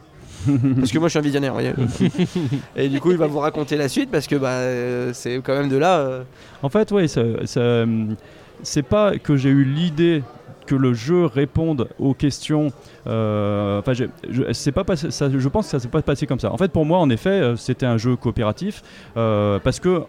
parce 0.78 0.90
que 0.92 0.98
moi 0.98 1.08
je 1.08 1.10
suis 1.10 1.18
un 1.18 1.22
visionnaire, 1.22 1.52
voyez. 1.52 1.72
et 2.76 2.88
du 2.88 3.00
coup 3.00 3.10
il 3.10 3.16
va 3.18 3.26
vous 3.26 3.38
raconter 3.38 3.76
la 3.76 3.88
suite 3.88 4.10
parce 4.10 4.26
que 4.26 4.36
bah, 4.36 4.48
euh, 4.50 5.10
c'est 5.14 5.36
quand 5.44 5.54
même 5.54 5.68
de 5.68 5.76
là. 5.76 6.20
En 6.62 6.68
fait, 6.68 6.90
oui, 6.92 7.08
ça, 7.08 7.22
ça, 7.44 7.84
c'est 8.62 8.82
pas 8.82 9.18
que 9.18 9.36
j'ai 9.36 9.48
eu 9.50 9.64
l'idée 9.64 10.22
que 10.66 10.74
le 10.74 10.94
jeu 10.94 11.26
réponde 11.26 11.88
aux 11.98 12.14
questions. 12.14 12.72
euh, 13.06 13.82
je, 14.30 14.52
c'est 14.52 14.72
pas 14.72 14.84
je 14.94 15.48
pense 15.48 15.66
que 15.66 15.70
ça 15.70 15.80
s'est 15.80 15.88
pas 15.88 16.02
passé 16.02 16.26
comme 16.26 16.40
ça. 16.40 16.52
En 16.52 16.56
fait, 16.56 16.72
pour 16.72 16.84
moi, 16.84 16.98
en 16.98 17.10
effet, 17.10 17.30
euh, 17.30 17.56
c'était 17.56 17.86
un 17.86 17.98
jeu 17.98 18.16
coopératif 18.16 18.82
euh, 19.16 19.58
parce 19.62 19.80
que 19.80 20.02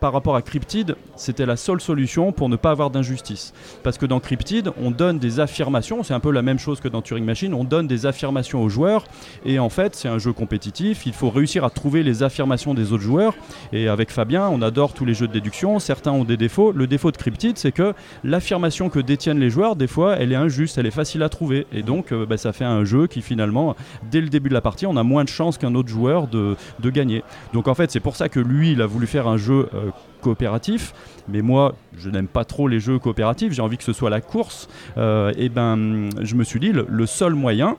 par 0.00 0.12
rapport 0.12 0.36
à 0.36 0.42
Cryptid, 0.42 0.96
c'était 1.16 1.46
la 1.46 1.56
seule 1.56 1.80
solution 1.80 2.32
pour 2.32 2.48
ne 2.48 2.56
pas 2.56 2.70
avoir 2.70 2.90
d'injustice. 2.90 3.52
Parce 3.82 3.98
que 3.98 4.06
dans 4.06 4.20
Cryptid, 4.20 4.70
on 4.82 4.90
donne 4.90 5.18
des 5.18 5.40
affirmations, 5.40 6.02
c'est 6.02 6.14
un 6.14 6.20
peu 6.20 6.30
la 6.30 6.42
même 6.42 6.58
chose 6.58 6.80
que 6.80 6.88
dans 6.88 7.02
Turing 7.02 7.24
Machine, 7.24 7.54
on 7.54 7.64
donne 7.64 7.86
des 7.86 8.06
affirmations 8.06 8.62
aux 8.62 8.68
joueurs 8.68 9.04
et 9.44 9.58
en 9.58 9.68
fait, 9.68 9.94
c'est 9.94 10.08
un 10.08 10.18
jeu 10.18 10.32
compétitif, 10.32 11.06
il 11.06 11.12
faut 11.12 11.30
réussir 11.30 11.64
à 11.64 11.70
trouver 11.70 12.02
les 12.02 12.22
affirmations 12.22 12.74
des 12.74 12.92
autres 12.92 13.02
joueurs 13.02 13.34
et 13.72 13.88
avec 13.88 14.10
Fabien, 14.10 14.48
on 14.48 14.62
adore 14.62 14.92
tous 14.92 15.04
les 15.04 15.14
jeux 15.14 15.28
de 15.28 15.32
déduction, 15.32 15.78
certains 15.78 16.12
ont 16.12 16.24
des 16.24 16.36
défauts. 16.36 16.72
Le 16.72 16.86
défaut 16.86 17.10
de 17.10 17.16
Cryptid, 17.16 17.58
c'est 17.58 17.72
que 17.72 17.94
l'affirmation 18.22 18.88
que 18.88 18.98
détiennent 18.98 19.40
les 19.40 19.50
joueurs, 19.50 19.76
des 19.76 19.86
fois, 19.86 20.16
elle 20.16 20.32
est 20.32 20.36
injuste, 20.36 20.78
elle 20.78 20.86
est 20.86 20.90
facile 20.90 21.22
à 21.22 21.28
trouver. 21.28 21.66
Et 21.72 21.82
donc, 21.82 22.12
euh, 22.12 22.26
bah, 22.26 22.36
ça 22.36 22.52
fait 22.52 22.64
un 22.64 22.84
jeu 22.84 23.06
qui, 23.06 23.22
finalement, 23.22 23.76
dès 24.10 24.20
le 24.20 24.28
début 24.28 24.48
de 24.48 24.54
la 24.54 24.60
partie, 24.60 24.86
on 24.86 24.96
a 24.96 25.02
moins 25.02 25.24
de 25.24 25.28
chances 25.28 25.58
qu'un 25.58 25.74
autre 25.74 25.88
joueur 25.88 26.26
de, 26.26 26.56
de 26.80 26.90
gagner. 26.90 27.22
Donc, 27.52 27.68
en 27.68 27.74
fait, 27.74 27.90
c'est 27.90 28.00
pour 28.00 28.16
ça 28.16 28.28
que 28.28 28.40
lui, 28.40 28.72
il 28.72 28.82
a 28.82 28.86
voulu 28.86 29.06
faire 29.06 29.28
un 29.28 29.36
jeu 29.36 29.53
euh, 29.54 29.90
coopératif. 30.20 30.94
Mais 31.28 31.42
moi, 31.42 31.74
je 31.96 32.10
n'aime 32.10 32.28
pas 32.28 32.44
trop 32.44 32.68
les 32.68 32.80
jeux 32.80 32.98
coopératifs, 32.98 33.52
j'ai 33.52 33.62
envie 33.62 33.78
que 33.78 33.84
ce 33.84 33.92
soit 33.92 34.10
la 34.10 34.20
course. 34.20 34.68
Euh, 34.96 35.32
et 35.36 35.48
ben, 35.48 36.10
je 36.20 36.34
me 36.34 36.44
suis 36.44 36.60
dit, 36.60 36.72
le, 36.72 36.86
le 36.88 37.06
seul 37.06 37.34
moyen, 37.34 37.76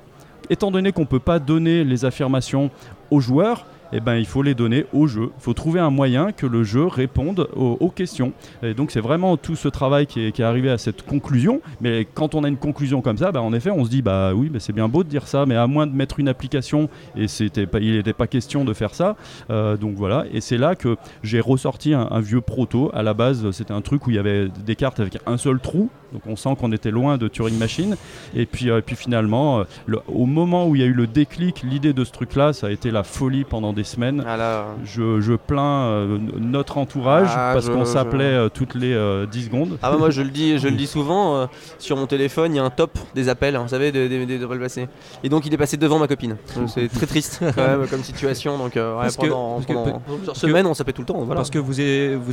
étant 0.50 0.72
donné 0.72 0.92
qu'on 0.92 1.01
ne 1.01 1.07
peut 1.07 1.19
pas 1.19 1.39
donner 1.39 1.83
les 1.83 2.06
affirmations 2.06 2.72
aux 3.12 3.19
joueurs, 3.19 3.66
eh 3.94 4.00
ben, 4.00 4.16
il 4.16 4.26
faut 4.26 4.42
les 4.42 4.56
donner 4.56 4.86
au 4.94 5.07
jeu. 5.07 5.31
Il 5.38 5.42
faut 5.42 5.54
trouver 5.54 5.80
un 5.80 5.90
moyen 5.90 6.31
que 6.31 6.45
le 6.45 6.64
jeu 6.64 6.86
réponde 6.86 7.48
aux, 7.56 7.90
questions. 7.90 8.33
Et 8.64 8.74
donc 8.74 8.92
c'est 8.92 9.00
vraiment 9.00 9.38
tout 9.38 9.56
ce 9.56 9.68
travail 9.68 10.06
qui 10.06 10.26
est, 10.26 10.31
qui 10.31 10.42
est 10.42 10.45
arrivé 10.45 10.69
à 10.69 10.78
cette 10.78 11.06
conclusion. 11.06 11.62
Mais 11.81 12.06
quand 12.14 12.36
on 12.36 12.44
a 12.44 12.48
une 12.48 12.57
conclusion 12.57 13.02
comme 13.02 13.18
ça, 13.18 13.31
bah, 13.31 13.42
en 13.42 13.54
effet, 13.54 13.71
on 13.71 13.86
se 13.86 13.90
dit 13.90 14.02
bah 14.02 14.33
oui, 14.33 14.52
c'est 14.59 14.74
bien 14.74 14.88
beau 14.88 15.04
de 15.04 15.09
dire 15.09 15.28
ça, 15.28 15.45
mais 15.45 15.56
à 15.56 15.68
moins 15.68 15.88
de 15.88 15.94
mettre 15.94 16.19
une 16.19 16.28
application, 16.28 16.90
et 17.16 17.28
c'était 17.28 17.66
pas, 17.68 17.80
il 17.80 17.94
n'était 17.94 18.14
pas 18.14 18.28
question 18.28 18.66
de 18.66 18.74
faire 18.74 18.94
ça. 18.94 19.16
Euh, 19.50 19.78
donc 19.78 19.95
voilà. 19.95 20.26
Et 20.31 20.42
c'est 20.42 20.57
là 20.57 20.76
que 20.76 20.98
j'ai 21.24 21.40
ressorti 21.40 21.94
un, 21.94 22.19
vieux 22.19 22.42
proto. 22.42 22.92
À 22.94 23.04
la 23.04 23.14
base, 23.14 23.50
c'était 23.52 23.74
un 23.74 23.81
truc 23.81 24.07
où 24.07 24.09
il 24.09 24.16
y 24.16 24.19
avait 24.19 24.48
des 24.66 24.76
cartes 24.76 25.00
avec 25.00 25.18
un 25.26 25.38
seul 25.38 25.59
trou. 25.59 25.90
Donc 26.14 26.24
on 26.28 26.36
sent 26.36 26.56
qu'on 26.59 26.71
était 26.71 26.92
loin 26.92 27.18
de 27.18 27.28
Turing 27.28 27.57
Machine. 27.57 27.95
Et 28.36 28.45
puis, 28.45 28.69
euh, 28.69 28.81
puis 28.86 28.95
finalement, 28.95 29.59
euh, 29.59 29.95
au 30.07 30.26
moment 30.26 30.68
où 30.68 30.76
il 30.76 30.81
y 30.81 30.83
a 30.83 30.88
eu 30.88 30.94
le 30.94 31.07
déclic, 31.07 31.64
l'idée 31.64 31.94
de 31.94 32.04
ce 32.04 32.12
truc-là, 32.12 32.54
ça 32.54 32.68
a 32.68 32.71
été 32.71 32.92
la 32.92 33.04
folie 33.04 33.44
pendant 33.44 33.74
des 33.76 33.84
semaines. 33.84 34.24
ah 34.28 34.38
là, 34.38 34.66
Je, 34.86 35.20
je 35.22 35.34
plains 35.34 35.84
euh, 35.86 36.18
notre 36.40 36.78
entourage 36.78 37.28
Ah, 37.32 37.52
parce 37.54 37.68
je- 37.68 37.72
qu'on 37.72 37.86
je- 37.86 37.90
s'appelait 37.90 38.24
euh, 38.24 38.50
toutes 38.50 38.74
les 38.76 38.94
euh, 38.94 39.26
10 39.26 39.46
secondes. 39.46 39.78
Ah 39.84 39.92
bah 39.92 39.98
moi 39.98 40.10
je 40.10 40.22
le 40.22 40.30
dis, 40.30 40.58
je 40.58 40.68
le 40.68 40.76
dis 40.76 40.88
souvent, 40.88 41.36
euh, 41.36 41.46
sur 41.80 41.98
mon 41.98 42.08
téléphone 42.08 42.54
il 42.54 42.58
y 42.58 42.60
a 42.60 42.64
un 42.64 42.70
top 42.70 42.98
des 43.14 43.30
appels, 43.30 43.56
hein, 43.56 43.62
vous 43.64 43.70
savez, 43.70 43.92
des, 43.92 44.08
des 44.26 44.44
appels 44.44 44.60
passés. 44.60 44.88
Et 45.24 45.30
donc 45.30 45.46
il 45.46 45.54
est 45.54 45.58
passé 45.58 45.78
devant 45.78 46.00
ma 46.00 46.08
copine. 46.08 46.38
Donc, 46.56 46.70
C'est 46.70 46.88
très 46.88 47.06
triste 47.06 47.40
quand 47.56 47.68
même 47.68 47.88
comme 47.88 48.02
situation. 48.04 48.58
Donc 48.58 48.78
euh, 48.78 48.96
ouais, 48.96 49.02
Parce 49.04 49.18
que- 49.18 49.28
pendant, 49.28 49.54
parce 49.56 49.66
que- 49.66 49.74
pendant 49.74 50.00
plusieurs 50.00 50.34
que- 50.34 50.40
semaines 50.40 50.66
on 50.66 50.74
s'appelait 50.74 50.94
tout 50.94 51.02
le 51.02 51.08
temps. 51.08 51.18
Voilà. 51.20 51.36
Parce 51.36 51.50
que 51.50 51.60
vous, 51.60 51.74
vous 51.74 51.80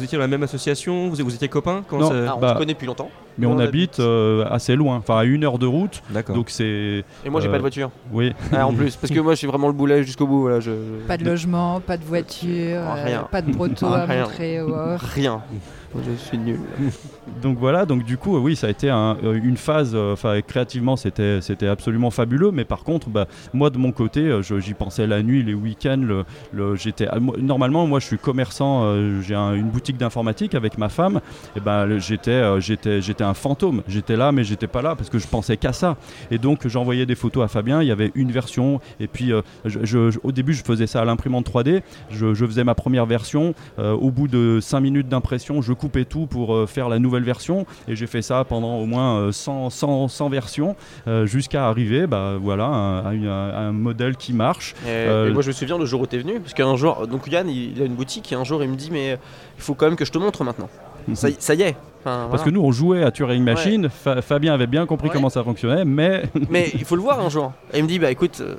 étiez 0.05 0.17
dans 0.19 0.23
la 0.23 0.29
même 0.29 0.43
association, 0.43 1.09
vous, 1.09 1.17
vous 1.25 1.35
étiez 1.35 1.49
copains 1.49 1.83
quand 1.89 1.99
Non. 1.99 2.09
ça- 2.11 2.15
Ah, 2.29 2.35
on 2.37 2.41
bah, 2.41 2.53
se 2.55 2.59
connaît 2.59 2.73
depuis 2.75 2.87
longtemps. 2.87 3.11
Mais 3.39 3.47
on, 3.47 3.53
on 3.53 3.59
habite 3.59 3.99
euh, 4.01 4.45
assez 4.51 4.77
loin, 4.77 4.97
enfin 4.97 5.17
à 5.19 5.25
une 5.25 5.45
heure 5.45 5.59
de 5.59 5.67
route. 5.67 6.03
D'accord. 6.11 6.37
Donc 6.37 6.51
c'est. 6.51 7.03
Et 7.25 7.31
moi 7.31 7.41
j'ai 7.41 7.49
Euh, 7.49 7.51
pas 7.51 7.57
de 7.57 7.63
voiture. 7.63 7.91
Oui. 8.13 8.33
Ah, 8.53 8.67
en 8.67 8.73
plus, 8.75 8.95
parce 8.97 9.13
que 9.13 9.21
moi 9.21 9.33
je 9.33 9.39
suis 9.39 9.47
vraiment 9.47 9.69
le 9.69 9.73
boulet 9.73 10.03
jusqu'au 10.03 10.27
bout. 10.27 10.43
Voilà, 10.43 10.61
je, 10.61 10.71
je- 10.71 11.07
Pas 11.09 11.17
de 11.17 11.32
logement, 11.33 11.81
pas 11.81 11.97
de 11.97 12.05
voiture, 12.05 12.81
euh, 12.81 13.05
rien. 13.05 13.29
pas 13.31 13.43
de 13.43 13.53
proto 13.53 13.87
à 13.87 14.07
montrer. 14.07 14.61
Rien. 15.15 15.43
Je 15.95 16.17
suis 16.17 16.39
nul. 16.39 16.59
Donc 17.43 17.59
voilà, 17.59 17.87
donc 17.87 18.05
du 18.05 18.19
coup, 18.19 18.37
oui, 18.39 18.57
ça 18.57 18.67
a 18.67 18.71
été 18.71 18.91
euh, 18.91 19.15
une 19.43 19.57
phase, 19.57 19.93
euh, 19.95 20.13
enfin 20.13 20.41
créativement, 20.43 20.97
c'était 20.97 21.41
absolument 21.69 22.11
fabuleux. 22.11 22.51
Mais 22.51 22.65
par 22.65 22.83
contre, 22.85 23.09
bah, 23.09 23.27
moi 23.53 23.71
de 23.71 23.79
mon 23.79 23.91
côté, 23.93 24.21
euh, 24.21 24.43
j'y 24.43 24.75
pensais 24.75 25.07
la 25.07 25.23
nuit, 25.23 25.43
les 25.43 25.55
week-ends. 25.55 26.25
J'étais 26.75 27.07
ah, 27.11 27.19
normalement, 27.39 27.87
moi, 27.87 28.01
je 28.01 28.07
suis 28.07 28.19
commerçant, 28.19 28.85
j'ai 29.23 29.35
un- 29.35 29.55
une 29.55 29.69
boutique 29.71 29.97
d'informatique 29.97 30.55
avec 30.55 30.79
ma 30.79 30.89
femme. 30.89 31.21
Et 31.57 31.61
ben, 31.61 31.99
j'étais 31.99 32.35
un 33.23 33.35
fantôme. 33.35 33.83
J'étais 33.89 34.17
là, 34.17 34.33
mais 34.33 34.45
j'étais 34.45 34.67
pas 34.67 34.83
là 34.83 34.95
parce 34.97 35.11
que 35.11 35.19
je 35.19 35.27
pensais 35.27 35.57
qu'à 35.57 35.73
ça. 35.73 35.97
Et 36.31 36.39
donc, 36.39 36.67
j'envoyais 36.69 37.07
des 37.07 37.15
photos 37.15 37.45
à 37.45 37.49
Fabien. 37.49 37.83
Il 37.83 37.89
y 37.89 37.93
avait 37.93 38.13
une 38.15 38.31
version, 38.33 38.81
et 39.01 39.07
puis 39.07 39.33
au 39.33 40.33
début, 40.33 40.55
je 40.55 40.63
faisais 40.65 40.87
ça 40.87 41.01
à 41.01 41.05
l'improviste. 41.05 41.23
imprimante 41.23 41.47
3D. 41.47 41.83
Je, 42.11 42.35
je 42.35 42.47
faisais 42.47 42.65
ma 42.65 42.75
première 42.75 43.07
version. 43.07 43.55
Au 43.79 44.11
bout 44.11 44.27
de 44.29 44.59
5 44.61 44.81
minutes 44.81 45.09
d'impression, 45.09 45.63
je 45.63 45.73
coupais 45.83 46.05
tout 46.05 46.27
pour 46.27 46.55
euh, 46.55 46.67
faire 46.67 46.89
la 46.89 46.99
nouvelle 47.01 47.25
version. 47.25 47.67
Et 47.89 47.97
j'ai 47.97 48.07
fait 48.07 48.23
ça 48.23 48.45
pendant 48.45 48.77
au 48.79 48.87
moins 48.87 49.19
euh, 49.19 49.33
100, 49.33 49.71
100, 49.71 50.07
100 50.09 50.29
versions 50.29 50.77
euh, 51.09 51.27
jusqu'à 51.27 51.67
arriver 51.69 52.07
bah, 52.07 52.37
voilà, 52.41 52.67
à, 52.67 53.09
à 53.09 53.13
une- 53.15 53.27
à 53.27 53.59
un 53.59 53.73
modèle 53.73 54.17
qui 54.17 54.33
marche. 54.33 54.75
Et, 54.87 54.89
Euh, 54.91 55.29
et 55.29 55.33
moi 55.33 55.43
je 55.43 55.49
me 55.49 55.53
souviens 55.53 55.79
le 55.79 55.85
jour 55.87 56.01
où 56.01 56.07
t'es 56.07 56.19
venu, 56.19 56.39
parce 56.41 56.55
qu'un 56.55 56.77
jour, 56.77 57.07
donc 57.09 57.27
Yann 57.27 57.49
il, 57.49 57.77
il 57.77 57.83
a 57.83 57.85
une 57.85 57.95
boutique 57.95 58.31
et 58.33 58.37
un 58.37 58.45
jour 58.45 58.63
il 58.63 58.71
me 58.71 58.77
dit 58.77 58.91
mais 58.93 59.19
il 59.59 59.63
faut 59.63 59.75
quand 59.75 59.87
même 59.87 59.97
que 59.97 60.05
je 60.05 60.13
te 60.13 60.19
montre 60.19 60.45
maintenant. 60.45 60.69
Ça, 61.15 61.29
y- 61.31 61.37
ça 61.39 61.55
y 61.55 61.63
est. 61.63 61.77
Enfin, 62.05 62.27
Parce 62.29 62.43
voilà. 62.43 62.45
que 62.47 62.51
nous, 62.51 62.61
on 62.63 62.73
jouait 62.73 63.05
à 63.05 63.13
Turing 63.13 63.45
Machine. 63.45 63.89
Fa- 63.89 64.21
Fabien 64.23 64.53
avait 64.55 64.67
bien 64.67 64.87
compris 64.87 65.07
Ouais. 65.07 65.13
comment 65.15 65.31
ça 65.31 65.45
fonctionnait, 65.45 65.85
mais 65.85 66.25
Mais 66.51 66.69
il 66.75 66.85
faut 66.85 66.97
le 66.97 67.03
voir 67.03 67.21
un 67.25 67.29
jour. 67.29 67.53
Et 67.73 67.79
il 67.79 67.85
me 67.85 67.89
dit 67.89 68.01
bah 68.01 68.11
écoute, 68.11 68.41
euh, 68.41 68.57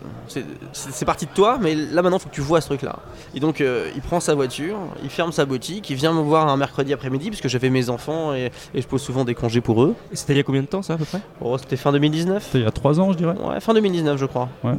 c'est- 0.71 1.03
parti 1.05 1.25
de 1.25 1.31
toi, 1.31 1.57
mais 1.61 1.75
là 1.75 2.01
maintenant 2.01 2.19
faut 2.19 2.29
que 2.29 2.33
tu 2.33 2.39
vois 2.39 2.61
ce 2.61 2.67
truc 2.67 2.83
là. 2.83 2.95
Et 3.35 3.41
donc 3.41 3.59
euh, 3.59 3.89
il 3.97 4.01
prend 4.01 4.21
sa 4.21 4.33
voiture, 4.33 4.77
il 5.03 5.09
ferme 5.09 5.33
sa 5.33 5.43
boutique, 5.43 5.89
il 5.89 5.97
vient 5.97 6.13
me 6.13 6.21
voir 6.21 6.47
un 6.47 6.55
mercredi 6.55 6.93
après-midi 6.93 7.31
parce 7.31 7.41
que 7.41 7.49
j'avais 7.49 7.69
mes 7.69 7.89
enfants 7.89 8.33
et, 8.33 8.49
et 8.73 8.81
je 8.81 8.87
pose 8.87 9.01
souvent 9.01 9.25
des 9.25 9.35
congés 9.35 9.59
pour 9.59 9.83
eux. 9.83 9.93
Et 10.13 10.15
C'était 10.15 10.31
il 10.33 10.37
y 10.37 10.39
a 10.39 10.43
combien 10.43 10.61
de 10.61 10.67
temps 10.67 10.81
ça 10.81 10.93
à 10.93 10.97
peu 10.97 11.03
près? 11.05 11.19
Oh 11.41 11.57
c'était 11.57 11.75
fin 11.75 11.91
2019 11.91 12.43
c'était 12.45 12.59
il 12.59 12.63
y 12.63 12.67
a 12.67 12.71
3 12.71 13.01
ans, 13.01 13.11
je 13.11 13.17
dirais. 13.17 13.35
Ouais, 13.43 13.59
fin 13.59 13.73
2019 13.73 14.17
je 14.17 14.25
crois. 14.25 14.47
Ouais. 14.63 14.71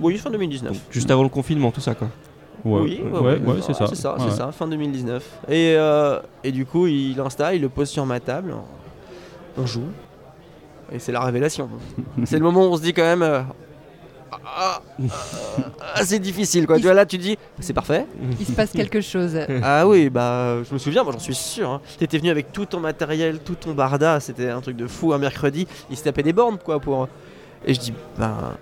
Oui, 0.00 0.16
fin 0.16 0.30
2019. 0.30 0.72
Donc, 0.72 0.80
Juste 0.90 1.10
avant 1.10 1.22
le 1.22 1.28
confinement, 1.28 1.70
tout 1.70 1.82
ça 1.82 1.94
quoi. 1.94 2.08
Ouais, 2.64 2.80
Oui, 2.80 3.02
ouais, 3.12 3.38
ouais, 3.38 3.54
c'est 3.60 3.74
ça. 3.74 3.86
C'est 3.86 3.94
ça, 3.94 4.14
Ouais, 4.14 4.24
c'est 4.28 4.36
ça, 4.36 4.50
fin 4.52 4.66
2019. 4.66 5.22
Et, 5.48 5.74
euh, 5.76 6.18
et 6.42 6.50
du 6.52 6.66
coup, 6.66 6.86
il 6.86 7.16
l'installe, 7.16 7.54
il 7.56 7.62
le 7.62 7.68
pose 7.68 7.88
sur 7.88 8.04
ma 8.06 8.18
table. 8.20 8.54
On 9.58 9.66
joue. 9.66 9.84
Et 10.92 10.98
c'est 10.98 11.12
la 11.12 11.20
révélation. 11.20 11.68
c'est 12.24 12.36
le 12.38 12.42
moment 12.44 12.62
où 12.66 12.72
on 12.72 12.76
se 12.76 12.82
dit 12.82 12.92
quand 12.92 13.02
même. 13.02 13.22
euh, 13.22 13.42
ah, 14.58 14.80
ah, 15.94 16.04
c'est 16.04 16.18
difficile 16.18 16.66
quoi. 16.66 16.76
Tu 16.76 16.82
vois, 16.82 16.94
là, 16.94 17.06
tu 17.06 17.16
te 17.18 17.22
dis, 17.22 17.38
c'est 17.60 17.72
parfait. 17.72 18.06
Il 18.40 18.46
se 18.46 18.52
passe 18.52 18.70
quelque 18.72 19.00
chose. 19.00 19.36
Ah 19.62 19.86
oui, 19.86 20.08
bah, 20.10 20.62
je 20.68 20.72
me 20.72 20.78
souviens, 20.78 21.02
moi 21.04 21.12
j'en 21.12 21.18
suis 21.18 21.34
sûr. 21.34 21.70
hein. 21.70 21.80
T'étais 21.98 22.18
venu 22.18 22.30
avec 22.30 22.52
tout 22.52 22.66
ton 22.66 22.80
matériel, 22.80 23.38
tout 23.40 23.54
ton 23.54 23.72
barda. 23.74 24.18
C'était 24.20 24.50
un 24.50 24.60
truc 24.60 24.76
de 24.76 24.86
fou 24.86 25.12
un 25.12 25.18
mercredi. 25.18 25.66
Il 25.90 25.96
se 25.96 26.04
tapait 26.04 26.22
des 26.22 26.32
bornes 26.32 26.58
quoi 26.58 26.80
pour. 26.80 27.08
Et 27.64 27.74
je 27.74 27.80
dis, 27.80 27.92
bah. 28.18 28.54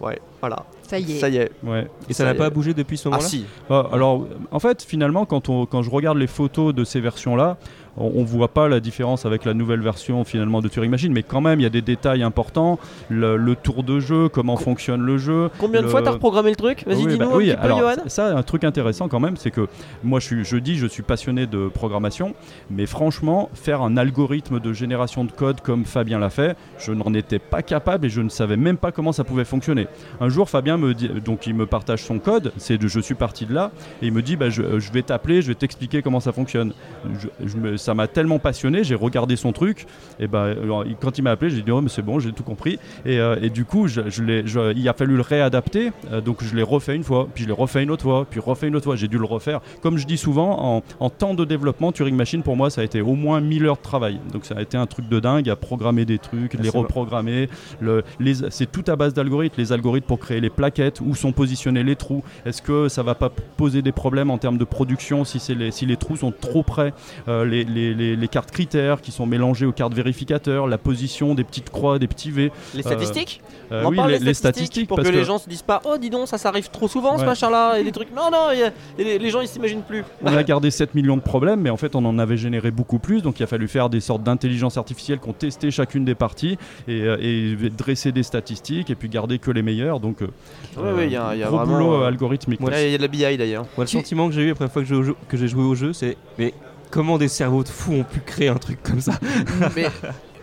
Ouais, 0.00 0.20
voilà. 0.40 0.64
Ça 0.88 0.98
y 0.98 1.12
est. 1.16 1.18
Ça 1.18 1.28
y 1.28 1.36
est. 1.36 1.50
ouais. 1.64 1.88
Et 2.08 2.12
ça 2.12 2.24
n'a 2.24 2.34
pas 2.34 2.50
bougé 2.50 2.74
depuis 2.74 2.96
ce 2.96 3.08
Ah 3.08 3.10
moment-là 3.12 3.28
si. 3.28 3.44
Ah, 3.68 3.86
alors, 3.92 4.26
en 4.50 4.60
fait, 4.60 4.82
finalement, 4.82 5.24
quand, 5.26 5.48
on, 5.48 5.66
quand 5.66 5.82
je 5.82 5.90
regarde 5.90 6.18
les 6.18 6.26
photos 6.26 6.74
de 6.74 6.84
ces 6.84 7.00
versions-là, 7.00 7.56
on, 7.96 8.12
on 8.16 8.24
voit 8.24 8.48
pas 8.48 8.68
la 8.68 8.80
différence 8.80 9.26
avec 9.26 9.44
la 9.44 9.54
nouvelle 9.54 9.80
version 9.80 10.24
finalement 10.24 10.60
de 10.60 10.68
Turing 10.68 10.90
Machine, 10.90 11.12
mais 11.12 11.22
quand 11.22 11.40
même, 11.40 11.60
il 11.60 11.62
y 11.62 11.66
a 11.66 11.70
des 11.70 11.82
détails 11.82 12.22
importants. 12.22 12.78
Le, 13.08 13.36
le 13.36 13.54
tour 13.56 13.82
de 13.82 14.00
jeu, 14.00 14.28
comment 14.28 14.56
fonctionne 14.56 15.02
le 15.02 15.18
jeu. 15.18 15.50
Combien 15.58 15.82
de 15.82 15.86
fois 15.88 16.02
t'as 16.02 16.12
reprogrammé 16.12 16.50
le 16.50 16.56
truc 16.56 16.84
Vas-y, 16.86 16.96
Oui, 17.04 17.06
dis-nous 17.12 17.18
bah 17.18 17.26
un 17.32 17.36
oui, 17.36 17.46
petit 17.50 17.56
peu, 17.56 17.62
alors, 17.62 17.78
Johan. 17.78 17.94
ça, 18.06 18.36
un 18.36 18.42
truc 18.42 18.64
intéressant 18.64 19.08
quand 19.08 19.20
même, 19.20 19.36
c'est 19.36 19.50
que 19.50 19.66
moi, 20.04 20.20
je, 20.20 20.26
suis, 20.26 20.44
je 20.44 20.56
dis, 20.56 20.76
je 20.76 20.86
suis 20.86 21.02
passionné 21.02 21.46
de 21.46 21.68
programmation, 21.68 22.34
mais 22.70 22.86
franchement, 22.86 23.50
faire 23.54 23.82
un 23.82 23.96
algorithme 23.96 24.60
de 24.60 24.72
génération 24.72 25.24
de 25.24 25.32
code 25.32 25.60
comme 25.60 25.84
Fabien 25.84 26.18
l'a 26.18 26.30
fait, 26.30 26.56
je 26.78 26.92
n'en 26.92 27.12
étais 27.14 27.38
pas 27.38 27.62
capable 27.62 28.06
et 28.06 28.08
je 28.08 28.20
ne 28.20 28.28
savais 28.28 28.56
même 28.56 28.76
pas 28.76 28.92
comment 28.92 29.12
ça 29.12 29.24
pouvait 29.24 29.44
fonctionner. 29.44 29.86
Un 30.20 30.28
jour, 30.28 30.48
Fabien 30.50 30.76
me 30.76 30.94
dit, 30.94 31.08
donc 31.24 31.46
il 31.46 31.54
me 31.54 31.66
partage 31.66 32.02
son 32.02 32.18
code, 32.18 32.52
c'est 32.56 32.78
de, 32.78 32.88
je 32.88 33.00
suis 33.00 33.14
parti 33.14 33.46
de 33.46 33.54
là, 33.54 33.70
et 34.02 34.06
il 34.06 34.12
me 34.12 34.22
dit, 34.22 34.36
bah, 34.36 34.50
je, 34.50 34.78
je 34.78 34.92
vais 34.92 35.02
t'appeler, 35.02 35.42
je 35.42 35.48
vais 35.48 35.54
t'expliquer 35.54 36.02
comment 36.02 36.20
ça 36.20 36.32
fonctionne. 36.32 36.72
Je- 37.20 37.46
je 37.46 37.56
me- 37.56 37.76
ça 37.86 37.94
m'a 37.94 38.06
tellement 38.08 38.38
passionné, 38.38 38.84
j'ai 38.84 38.94
regardé 38.94 39.36
son 39.36 39.52
truc, 39.52 39.86
et 40.20 40.26
bah, 40.26 40.44
alors, 40.62 40.84
il- 40.84 40.96
quand 40.96 41.16
il 41.18 41.22
m'a 41.22 41.30
appelé, 41.30 41.50
j'ai 41.50 41.62
dit, 41.62 41.70
oh, 41.70 41.80
mais 41.80 41.88
c'est 41.88 42.02
bon, 42.02 42.18
j'ai 42.18 42.32
tout 42.32 42.42
compris. 42.42 42.78
Et, 43.04 43.18
euh, 43.18 43.36
et 43.40 43.48
du 43.50 43.64
coup, 43.64 43.88
je, 43.88 44.02
je 44.08 44.22
l'ai- 44.22 44.44
il 44.76 44.88
a 44.88 44.92
fallu 44.92 45.16
le 45.16 45.22
réadapter, 45.22 45.92
euh, 46.12 46.20
donc 46.20 46.42
je 46.42 46.54
l'ai 46.54 46.62
refait 46.62 46.94
une 46.96 47.04
fois, 47.04 47.28
puis 47.34 47.44
je 47.44 47.48
l'ai 47.48 47.54
refait 47.54 47.82
une 47.82 47.90
autre 47.90 48.02
fois, 48.02 48.26
puis 48.28 48.40
refait 48.40 48.68
une 48.68 48.76
autre 48.76 48.84
fois. 48.84 48.96
J'ai 48.96 49.08
dû 49.08 49.18
le 49.18 49.24
refaire. 49.24 49.60
Comme 49.82 49.96
je 49.98 50.06
dis 50.06 50.16
souvent, 50.18 50.76
en, 50.76 50.82
en 51.00 51.10
temps 51.10 51.34
de 51.34 51.44
développement, 51.44 51.92
Turing 51.92 52.14
Machine, 52.16 52.42
pour 52.42 52.56
moi, 52.56 52.70
ça 52.70 52.80
a 52.80 52.84
été 52.84 53.00
au 53.00 53.14
moins 53.14 53.40
1000 53.40 53.66
heures 53.66 53.76
de 53.76 53.82
travail. 53.82 54.18
Donc 54.32 54.44
ça 54.44 54.54
a 54.58 54.62
été 54.62 54.76
un 54.76 54.86
truc 54.86 55.08
de 55.08 55.20
dingue 55.20 55.48
à 55.48 55.56
programmer 55.56 56.04
des 56.04 56.18
trucs, 56.18 56.54
Ah, 56.58 56.62
les 56.62 56.68
reprogrammer. 56.68 57.48
Le, 57.80 58.02
les, 58.20 58.34
c'est 58.50 58.70
tout 58.70 58.84
à 58.88 58.96
base 58.96 59.14
d'algorithmes. 59.14 59.54
Les 59.58 59.72
algorithmes 59.72 60.06
pour 60.06 60.18
créer 60.18 60.40
les 60.40 60.50
plaquettes, 60.50 61.00
où 61.00 61.14
sont 61.14 61.32
positionnés 61.32 61.82
les 61.84 61.96
trous. 61.96 62.22
Est-ce 62.44 62.62
que 62.62 62.88
ça 62.88 63.02
va 63.02 63.14
pas 63.14 63.30
poser 63.56 63.82
des 63.82 63.92
problèmes 63.92 64.30
en 64.30 64.38
termes 64.38 64.58
de 64.58 64.64
production 64.64 65.24
si, 65.24 65.38
les, 65.54 65.70
si 65.70 65.86
les 65.86 65.96
trous 65.96 66.16
sont 66.16 66.32
trop 66.32 66.62
près 66.62 66.92
Euh, 67.28 67.44
les, 67.44 67.64
les- 67.76 67.94
les- 67.94 68.16
les 68.16 68.28
cartes 68.28 68.50
critères 68.50 69.00
qui 69.00 69.12
sont 69.12 69.26
mélangées 69.26 69.66
aux 69.66 69.72
cartes 69.72 69.94
vérificateurs, 69.94 70.66
la 70.66 70.78
position 70.78 71.34
des 71.34 71.44
petites 71.44 71.70
croix, 71.70 71.98
des 71.98 72.08
petits 72.08 72.30
V. 72.30 72.50
Les 72.74 72.82
statistiques 72.82 73.40
Euh, 73.72 73.82
On 73.82 73.86
en 73.86 73.90
oui, 73.90 73.96
parle 73.96 74.12
les, 74.12 74.32
statistiques. 74.34 74.86
pour 74.86 74.96
parce 74.96 75.08
que, 75.08 75.12
les 75.12 75.24
gens 75.24 75.38
se 75.38 75.48
disent 75.48 75.62
pas 75.62 75.82
oh 75.84 75.98
dis 75.98 76.08
donc 76.08 76.28
ça 76.28 76.38
ça 76.38 76.50
arrive 76.50 76.70
trop 76.70 76.86
souvent 76.86 77.16
ce 77.16 77.22
Ouais. 77.22 77.26
machin 77.26 77.50
là 77.50 77.76
et 77.78 77.82
des 77.82 77.90
trucs 77.90 78.14
non 78.14 78.30
non 78.30 78.46
a- 78.50 78.54
et 78.54 78.70
les, 79.04 79.18
les 79.18 79.30
gens 79.30 79.40
ils 79.40 79.48
s'imaginent 79.48 79.82
plus 79.82 80.04
On 80.22 80.28
a 80.36 80.42
gardé 80.44 80.70
7 80.70 80.94
millions 80.94 81.16
de 81.16 81.20
problèmes, 81.22 81.60
mais 81.62 81.70
en 81.70 81.76
fait, 81.76 81.96
on 81.96 82.04
en 82.04 82.16
avait 82.20 82.36
généré 82.36 82.70
beaucoup 82.70 83.00
plus. 83.00 83.22
Donc, 83.22 83.40
il 83.40 83.42
a 83.42 83.48
fallu 83.48 83.66
faire 83.66 83.88
des 83.90 83.98
sortes 84.00 84.22
d'intelligence 84.22 84.76
artificielle 84.76 85.18
qui 85.18 85.28
ont 85.28 85.32
testé 85.32 85.72
chacune 85.72 86.04
des 86.04 86.14
parties 86.14 86.58
et, 86.86 87.02
euh, 87.02 87.16
et 87.20 87.56
dresser 87.70 88.12
des 88.12 88.22
statistiques 88.22 88.88
et 88.90 88.94
puis 88.94 89.08
garder 89.08 89.38
que 89.40 89.50
les 89.50 89.62
meilleurs. 89.62 89.98
Donc, 89.98 90.22
euh, 90.22 90.28
Ouais, 90.76 91.08
y 91.08 91.16
a- 91.16 91.34
y 91.34 91.42
a 91.42 91.48
gros 91.48 91.56
vraiment, 91.58 91.72
boulot 91.78 91.92
euh, 91.94 92.02
euh, 92.04 92.06
algorithmique. 92.08 92.60
il 92.62 92.68
y 92.68 92.72
a 92.72 92.86
il 92.86 92.92
y 92.92 92.94
a 92.94 92.98
de 92.98 93.02
la 93.02 93.08
BI 93.08 93.36
d'ailleurs 93.36 93.64
Moi, 93.76 93.84
le 93.84 93.86
sentiment 93.86 94.28
que 94.28 94.34
j'ai 94.34 94.42
eu 94.42 94.50
après 94.52 94.64
la 94.66 94.70
fois 94.70 94.82
que 94.82 94.88
j'ai 94.88 95.12
que 95.28 95.46
joué 95.48 95.64
au 95.64 95.74
jeu, 95.74 95.92
c'est 95.92 96.16
mais 96.38 96.54
comment 96.90 97.18
des 97.18 97.28
cerveaux 97.28 97.62
de 97.62 97.68
fous 97.68 97.94
ont 97.94 98.04
pu 98.04 98.20
créer 98.20 98.48
un 98.48 98.56
truc 98.56 98.82
comme 98.82 99.00
ça. 99.00 99.18
Mais 99.76 99.86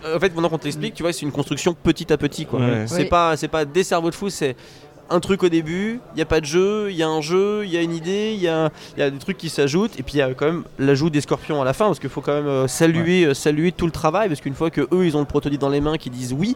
euh, 0.06 0.18
en 0.18 0.20
fait 0.20 0.30
pendant 0.30 0.50
qu'on 0.50 0.58
te 0.58 0.66
l'explique 0.66 0.94
tu 0.94 1.04
vois 1.04 1.14
c'est 1.14 1.22
une 1.22 1.32
construction 1.32 1.74
petit 1.74 2.12
à 2.12 2.18
petit 2.18 2.46
quoi. 2.46 2.60
Ouais. 2.60 2.84
c'est 2.88 3.06
pas 3.06 3.38
c'est 3.38 3.48
pas 3.48 3.66
des 3.66 3.84
cerveaux 3.84 4.10
de 4.10 4.16
fou 4.16 4.30
c'est 4.30 4.56
un 5.10 5.20
truc 5.20 5.44
au 5.44 5.50
début, 5.50 6.00
il 6.14 6.16
n'y 6.16 6.22
a 6.22 6.26
pas 6.26 6.42
de 6.42 6.46
jeu, 6.46 6.90
il 6.90 6.96
y 6.96 7.04
a 7.04 7.08
un 7.08 7.22
jeu, 7.22 7.64
il 7.66 7.72
y 7.72 7.78
a 7.78 7.82
une 7.82 7.94
idée, 7.94 8.34
il 8.36 8.42
y 8.42 8.48
a, 8.48 8.72
il 8.96 9.00
y 9.00 9.04
a 9.04 9.10
des 9.10 9.20
trucs 9.20 9.38
qui 9.38 9.50
s'ajoutent, 9.50 10.00
et 10.00 10.04
puis 10.04 10.16
il 10.16 10.18
y 10.18 10.22
a 10.22 10.34
quand 10.34 10.46
même 10.46 10.64
l'ajout 10.80 11.10
des 11.10 11.22
scorpions 11.22 11.62
à 11.62 11.66
la 11.66 11.74
fin, 11.74 11.86
parce 11.86 12.00
qu'il 12.00 12.10
faut 12.10 12.22
quand 12.22 12.34
même 12.34 12.48
euh, 12.48 12.68
saluer, 12.68 13.26
euh, 13.26 13.34
saluer 13.34 13.72
tout 13.72 13.86
le 13.86 13.92
travail, 13.92 14.28
parce 14.28 14.42
qu'une 14.42 14.56
fois 14.56 14.70
que 14.70 14.82
eux 14.94 15.06
ils 15.06 15.16
ont 15.16 15.20
le 15.20 15.26
prototype 15.26 15.60
dans 15.60 15.70
les 15.70 15.82
mains, 15.82 15.98
qui 15.98 16.10
disent 16.10 16.34
oui, 16.34 16.56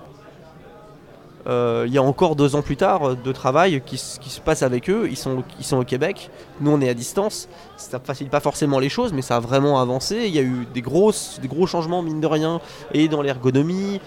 il 1.47 1.93
y 1.93 1.97
a 1.97 2.03
encore 2.03 2.35
deux 2.35 2.55
ans 2.55 2.61
plus 2.61 2.77
tard 2.77 3.09
euh, 3.09 3.15
de 3.15 3.31
travail 3.31 3.81
qui, 3.85 3.97
se 3.97 4.41
passe 4.41 4.63
avec 4.63 4.89
eux, 4.89 5.07
ils 5.09 5.17
sont, 5.17 5.43
ils 5.59 5.65
sont 5.65 5.77
au 5.77 5.83
Québec, 5.83 6.29
nous 6.61 6.71
on 6.71 6.81
est 6.81 6.89
à 6.89 6.93
distance, 6.93 7.47
ça 7.77 7.99
facilite 7.99 8.31
pas 8.31 8.39
forcément 8.39 8.79
les 8.79 8.89
choses, 8.89 9.13
mais 9.13 9.21
ça 9.21 9.37
a 9.37 9.39
vraiment 9.39 9.79
avancé, 9.79 10.23
il 10.25 10.35
y 10.35 10.39
a 10.39 10.43
eu 10.43 10.67
des, 10.73 10.81
grosses, 10.81 11.39
des 11.41 11.47
gros 11.47 11.67
changements 11.67 12.01
mine 12.01 12.21
de 12.21 12.27
rien, 12.27 12.59
et 12.93 13.07
dans 13.07 13.21
l'ergonomie, 13.21 13.99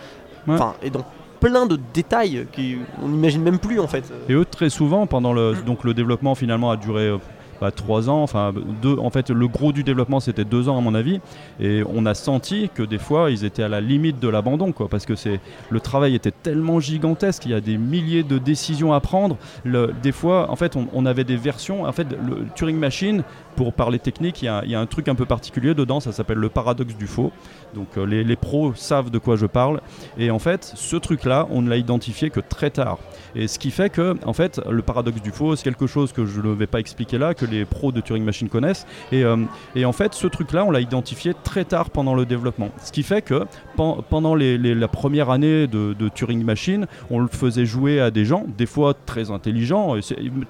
Ouais. 0.46 0.54
enfin, 0.54 0.74
et 0.82 0.90
dans 0.90 1.04
plein 1.38 1.66
de 1.66 1.78
détails 1.94 2.46
qu'on 2.54 3.08
n'imagine 3.08 3.42
même 3.42 3.58
plus 3.58 3.80
en 3.80 3.88
fait. 3.88 4.04
Et 4.28 4.34
eux, 4.34 4.44
très 4.44 4.70
souvent, 4.70 5.06
pendant 5.06 5.32
le, 5.32 5.54
donc 5.66 5.84
le 5.84 5.94
développement, 5.94 6.34
finalement, 6.34 6.70
a 6.70 6.76
duré 6.76 7.08
euh, 7.08 7.18
bah, 7.60 7.70
trois 7.70 8.08
ans. 8.08 8.22
Enfin, 8.22 8.52
deux, 8.82 8.96
en 8.98 9.10
fait, 9.10 9.30
le 9.30 9.48
gros 9.48 9.72
du 9.72 9.84
développement, 9.84 10.20
c'était 10.20 10.44
deux 10.44 10.68
ans, 10.68 10.78
à 10.78 10.80
mon 10.80 10.94
avis. 10.94 11.20
Et 11.60 11.82
on 11.86 12.06
a 12.06 12.14
senti 12.14 12.70
que 12.74 12.82
des 12.82 12.98
fois, 12.98 13.30
ils 13.30 13.44
étaient 13.44 13.62
à 13.62 13.68
la 13.68 13.80
limite 13.80 14.18
de 14.18 14.28
l'abandon, 14.28 14.72
quoi. 14.72 14.88
Parce 14.88 15.06
que 15.06 15.14
c'est, 15.14 15.40
le 15.70 15.80
travail 15.80 16.14
était 16.14 16.30
tellement 16.30 16.80
gigantesque. 16.80 17.44
Il 17.46 17.52
y 17.52 17.54
a 17.54 17.60
des 17.60 17.76
milliers 17.76 18.22
de 18.22 18.38
décisions 18.38 18.92
à 18.92 19.00
prendre. 19.00 19.36
Des 19.64 20.12
fois, 20.12 20.50
en 20.50 20.56
fait, 20.56 20.76
on 20.76 21.06
avait 21.06 21.24
des 21.24 21.36
versions. 21.36 21.84
En 21.84 21.92
fait, 21.92 22.08
le 22.10 22.46
Turing 22.54 22.78
Machine, 22.78 23.22
pour 23.56 23.72
parler 23.72 23.98
technique, 23.98 24.42
il 24.42 24.46
y, 24.46 24.74
a, 24.74 24.80
un 24.80 24.86
truc 24.86 25.08
un 25.08 25.14
peu 25.14 25.26
particulier 25.26 25.74
dedans. 25.74 26.00
Ça 26.00 26.12
s'appelle 26.12 26.38
le 26.38 26.48
paradoxe 26.48 26.96
du 26.96 27.06
faux. 27.06 27.32
Donc, 27.74 27.96
euh, 27.96 28.04
les, 28.04 28.36
pros 28.36 28.74
savent 28.74 29.10
de 29.10 29.18
quoi 29.18 29.36
je 29.36 29.46
parle. 29.46 29.80
Et 30.18 30.30
en 30.30 30.38
fait, 30.38 30.72
ce 30.74 30.96
truc-là, 30.96 31.46
on 31.50 31.62
ne 31.62 31.68
l'a 31.68 31.76
identifié 31.76 32.30
que 32.30 32.40
très 32.40 32.70
tard. 32.70 32.98
Et 33.34 33.48
ce 33.48 33.58
qui 33.58 33.70
fait 33.70 33.90
que, 33.90 34.16
en 34.24 34.32
fait, 34.32 34.60
le 34.68 34.82
paradoxe 34.82 35.22
du 35.22 35.30
faux, 35.30 35.56
c'est 35.56 35.64
quelque 35.64 35.86
chose 35.86 36.12
que 36.12 36.26
je 36.26 36.40
ne 36.40 36.52
vais 36.52 36.66
pas 36.66 36.80
expliquer 36.80 37.18
là, 37.18 37.34
que 37.34 37.44
les 37.44 37.64
pros 37.64 37.92
de 37.92 38.00
Turing 38.00 38.24
Machine 38.24 38.48
connaissent. 38.48 38.86
Et, 39.12 39.24
euh, 39.24 39.36
en 39.84 39.92
fait, 39.92 40.14
ce 40.14 40.26
truc-là, 40.26 40.64
on 40.64 40.70
l'a 40.70 40.80
identifié 40.80 41.32
très 41.44 41.64
tard 41.64 41.90
pendant 41.90 42.14
le 42.14 42.26
développement. 42.26 42.70
Ce 42.82 42.92
qui 42.92 43.02
fait 43.02 43.22
que 43.22 43.44
pen- 43.76 43.96
pendant 44.08 44.34
la 44.34 44.88
première 44.88 45.30
année 45.30 45.66
de, 45.66 46.08
Turing 46.14 46.42
Machine, 46.44 46.86
on 47.10 47.20
le 47.20 47.28
faisait 47.28 47.66
jouer 47.66 48.00
à 48.00 48.10
des 48.10 48.24
gens, 48.24 48.44
des 48.58 48.66
fois 48.66 48.94
très 48.94 49.30
intelligents. 49.30 49.96
Et 49.96 50.00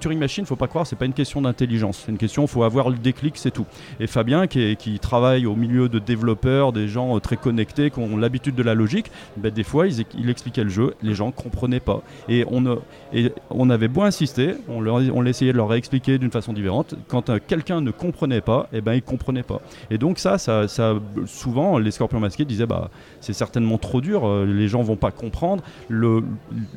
Turing 0.00 0.18
Machine, 0.18 0.46
faut 0.46 0.56
pas 0.56 0.68
croire, 0.68 0.86
c'est 0.86 0.96
pas 0.96 1.06
une 1.06 1.12
question 1.12 1.42
d'intelligence. 1.42 2.02
C'est 2.04 2.12
une 2.12 2.18
question, 2.18 2.46
faut 2.46 2.62
avoir 2.62 2.89
le 2.90 2.98
déclic, 2.98 3.36
c'est 3.36 3.50
tout. 3.50 3.66
Et 3.98 4.06
Fabien, 4.06 4.46
qui, 4.46 4.98
travaille 5.00 5.46
au 5.46 5.56
milieu 5.56 5.88
de 5.88 5.98
développeurs, 5.98 6.72
des 6.72 6.88
gens 6.88 7.16
euh, 7.16 7.20
très 7.20 7.36
connectés, 7.36 7.90
qui 7.90 7.98
ont 7.98 8.16
l'habitude 8.16 8.54
de 8.54 8.62
la 8.62 8.74
logique, 8.74 9.10
ben, 9.36 9.50
des 9.50 9.64
fois, 9.64 9.86
il, 9.86 10.30
expliquait 10.30 10.64
le 10.64 10.70
jeu, 10.70 10.94
les 11.02 11.14
gens 11.14 11.30
comprenaient 11.30 11.80
pas. 11.80 12.02
Et 12.28 12.44
on, 12.48 12.60
ne- 12.60 12.76
et 13.12 13.32
on 13.50 13.70
avait 13.70 13.88
beau 13.88 14.02
insister, 14.02 14.54
on, 14.68 14.80
leur, 14.80 15.00
on 15.14 15.24
essayait 15.24 15.52
de 15.52 15.56
leur 15.56 15.68
réexpliquer 15.68 16.18
d'une 16.18 16.30
façon 16.30 16.52
différente, 16.52 16.94
quand 17.08 17.30
euh, 17.30 17.38
quelqu'un 17.44 17.80
ne 17.80 17.90
comprenait 17.90 18.40
pas, 18.40 18.68
et 18.72 18.80
ben 18.80 18.94
il 18.94 19.02
comprenait 19.02 19.42
pas. 19.42 19.60
Et 19.90 19.98
donc 19.98 20.18
ça, 20.18 20.38
ça, 20.38 20.68
ça 20.68 20.94
souvent 21.26 21.78
les 21.78 21.90
Scorpions 21.90 22.20
masqués 22.20 22.44
disaient 22.44 22.66
bah 22.66 22.90
c'est 23.20 23.32
certainement 23.32 23.78
trop 23.78 24.00
dur, 24.00 24.26
euh, 24.26 24.44
les 24.46 24.68
gens 24.68 24.82
vont 24.82 24.96
pas 24.96 25.10
comprendre. 25.10 25.62
Le, 25.88 26.22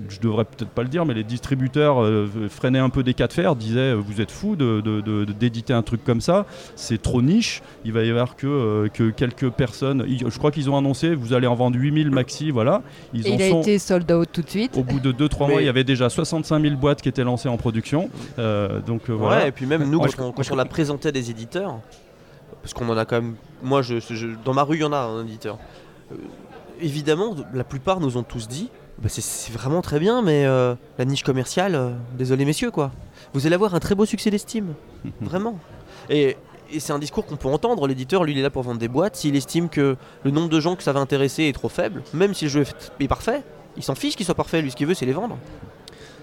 je 0.09 0.19
devrais 0.19 0.45
peut-être 0.45 0.69
pas 0.71 0.83
le 0.83 0.89
dire, 0.89 1.05
mais 1.05 1.13
les 1.13 1.23
distributeurs 1.23 2.01
euh, 2.03 2.27
freinaient 2.49 2.79
un 2.79 2.89
peu 2.89 3.03
des 3.03 3.13
cas 3.13 3.27
de 3.27 3.33
fer, 3.33 3.55
disaient 3.55 3.93
vous 3.93 4.21
êtes 4.21 4.31
fous 4.31 4.55
de, 4.55 4.81
de- 4.81 5.01
de- 5.01 5.25
de- 5.25 5.33
d'éditer 5.33 5.73
un 5.73 5.81
truc 5.83 6.03
comme 6.03 6.21
ça, 6.21 6.45
c'est 6.75 7.01
trop 7.01 7.21
niche. 7.21 7.61
Il 7.85 7.91
va 7.93 8.03
y 8.03 8.09
avoir 8.09 8.35
que, 8.35 8.47
euh, 8.47 8.87
que 8.87 9.09
quelques 9.09 9.49
personnes. 9.49 10.05
Je 10.07 10.37
crois 10.37 10.51
qu'ils 10.51 10.69
ont 10.69 10.77
annoncé 10.77 11.15
vous 11.15 11.33
allez 11.33 11.47
en 11.47 11.55
vendre 11.55 11.77
8000 11.77 12.09
maxi, 12.11 12.51
voilà. 12.51 12.81
Ils 13.13 13.27
Et 13.27 13.31
en 13.31 13.35
il 13.35 13.41
a 13.41 13.47
été 13.59 13.79
sold 13.79 14.11
out 14.11 14.27
tout 14.31 14.41
de 14.41 14.49
suite. 14.49 14.77
au 14.77 14.83
bout 14.83 14.99
de 14.99 15.11
2-3 15.11 15.47
Mais- 15.47 15.53
mois, 15.53 15.61
il 15.61 15.65
y 15.65 15.69
avait 15.69 15.83
déjà 15.83 16.09
65 16.25 16.61
000 16.61 16.75
boîtes 16.75 17.01
qui 17.01 17.09
étaient 17.09 17.23
lancées 17.23 17.49
en 17.49 17.57
production. 17.57 18.09
Euh, 18.39 18.79
donc 18.81 19.09
euh, 19.09 19.13
voilà. 19.13 19.43
Ouais, 19.43 19.47
et 19.49 19.51
puis 19.51 19.65
même 19.65 19.89
nous, 19.89 19.99
quand, 19.99 20.07
je- 20.07 20.17
on, 20.19 20.23
moi, 20.25 20.33
quand 20.35 20.43
je- 20.43 20.53
on 20.53 20.55
l'a 20.55 20.65
présenté 20.65 21.09
à 21.09 21.11
des 21.11 21.29
éditeurs, 21.29 21.79
parce 22.61 22.73
qu'on 22.73 22.87
en 22.89 22.97
a 22.97 23.05
quand 23.05 23.15
même. 23.21 23.35
Moi, 23.61 23.81
je, 23.81 23.99
je- 23.99 24.27
dans 24.45 24.53
ma 24.53 24.63
rue, 24.63 24.77
il 24.77 24.81
y 24.81 24.85
en 24.85 24.93
a 24.93 24.97
un 24.97 25.23
éditeur. 25.25 25.57
Euh, 26.11 26.15
évidemment, 26.81 27.35
la 27.53 27.63
plupart 27.63 27.99
nous 27.99 28.17
ont 28.17 28.23
tous 28.23 28.47
dit 28.47 28.69
bah, 28.99 29.09
c'est- 29.09 29.51
vraiment 29.51 29.81
très 29.81 29.99
bien, 29.99 30.21
mais 30.21 30.45
euh, 30.45 30.75
la 30.97 31.05
niche 31.05 31.23
commerciale, 31.23 31.75
euh, 31.75 31.91
désolé 32.17 32.45
messieurs, 32.45 32.71
quoi. 32.71 32.91
Vous 33.33 33.45
allez 33.45 33.55
avoir 33.55 33.73
un 33.75 33.79
très 33.79 33.95
beau 33.95 34.05
succès 34.05 34.29
d'estime. 34.29 34.73
Vraiment. 35.21 35.57
Et, 36.09 36.37
et 36.71 36.79
c'est 36.79 36.93
un 36.93 36.99
discours 36.99 37.25
qu'on 37.25 37.35
peut 37.35 37.47
entendre. 37.47 37.87
L'éditeur, 37.87 38.23
lui, 38.23 38.33
il 38.33 38.37
est 38.39 38.41
là 38.43 38.49
pour 38.49 38.61
vendre 38.63 38.79
des 38.79 38.87
boîtes. 38.87 39.15
S'il 39.15 39.35
estime 39.35 39.69
que 39.69 39.95
le 40.23 40.31
nombre 40.31 40.49
de 40.49 40.59
gens 40.59 40.75
que 40.75 40.83
ça 40.83 40.91
va 40.93 40.99
intéresser 40.99 41.43
est 41.45 41.53
trop 41.53 41.69
faible, 41.69 42.03
même 42.13 42.33
si 42.33 42.45
le 42.45 42.51
jeu 42.51 42.63
est 42.99 43.07
parfait, 43.07 43.41
il 43.77 43.83
s'en 43.83 43.95
fiche 43.95 44.15
qu'il 44.15 44.25
soit 44.25 44.35
parfait. 44.35 44.61
Lui, 44.61 44.69
ce 44.71 44.75
qu'il 44.75 44.85
veut, 44.87 44.93
c'est 44.93 45.05
les 45.05 45.13
vendre. 45.13 45.37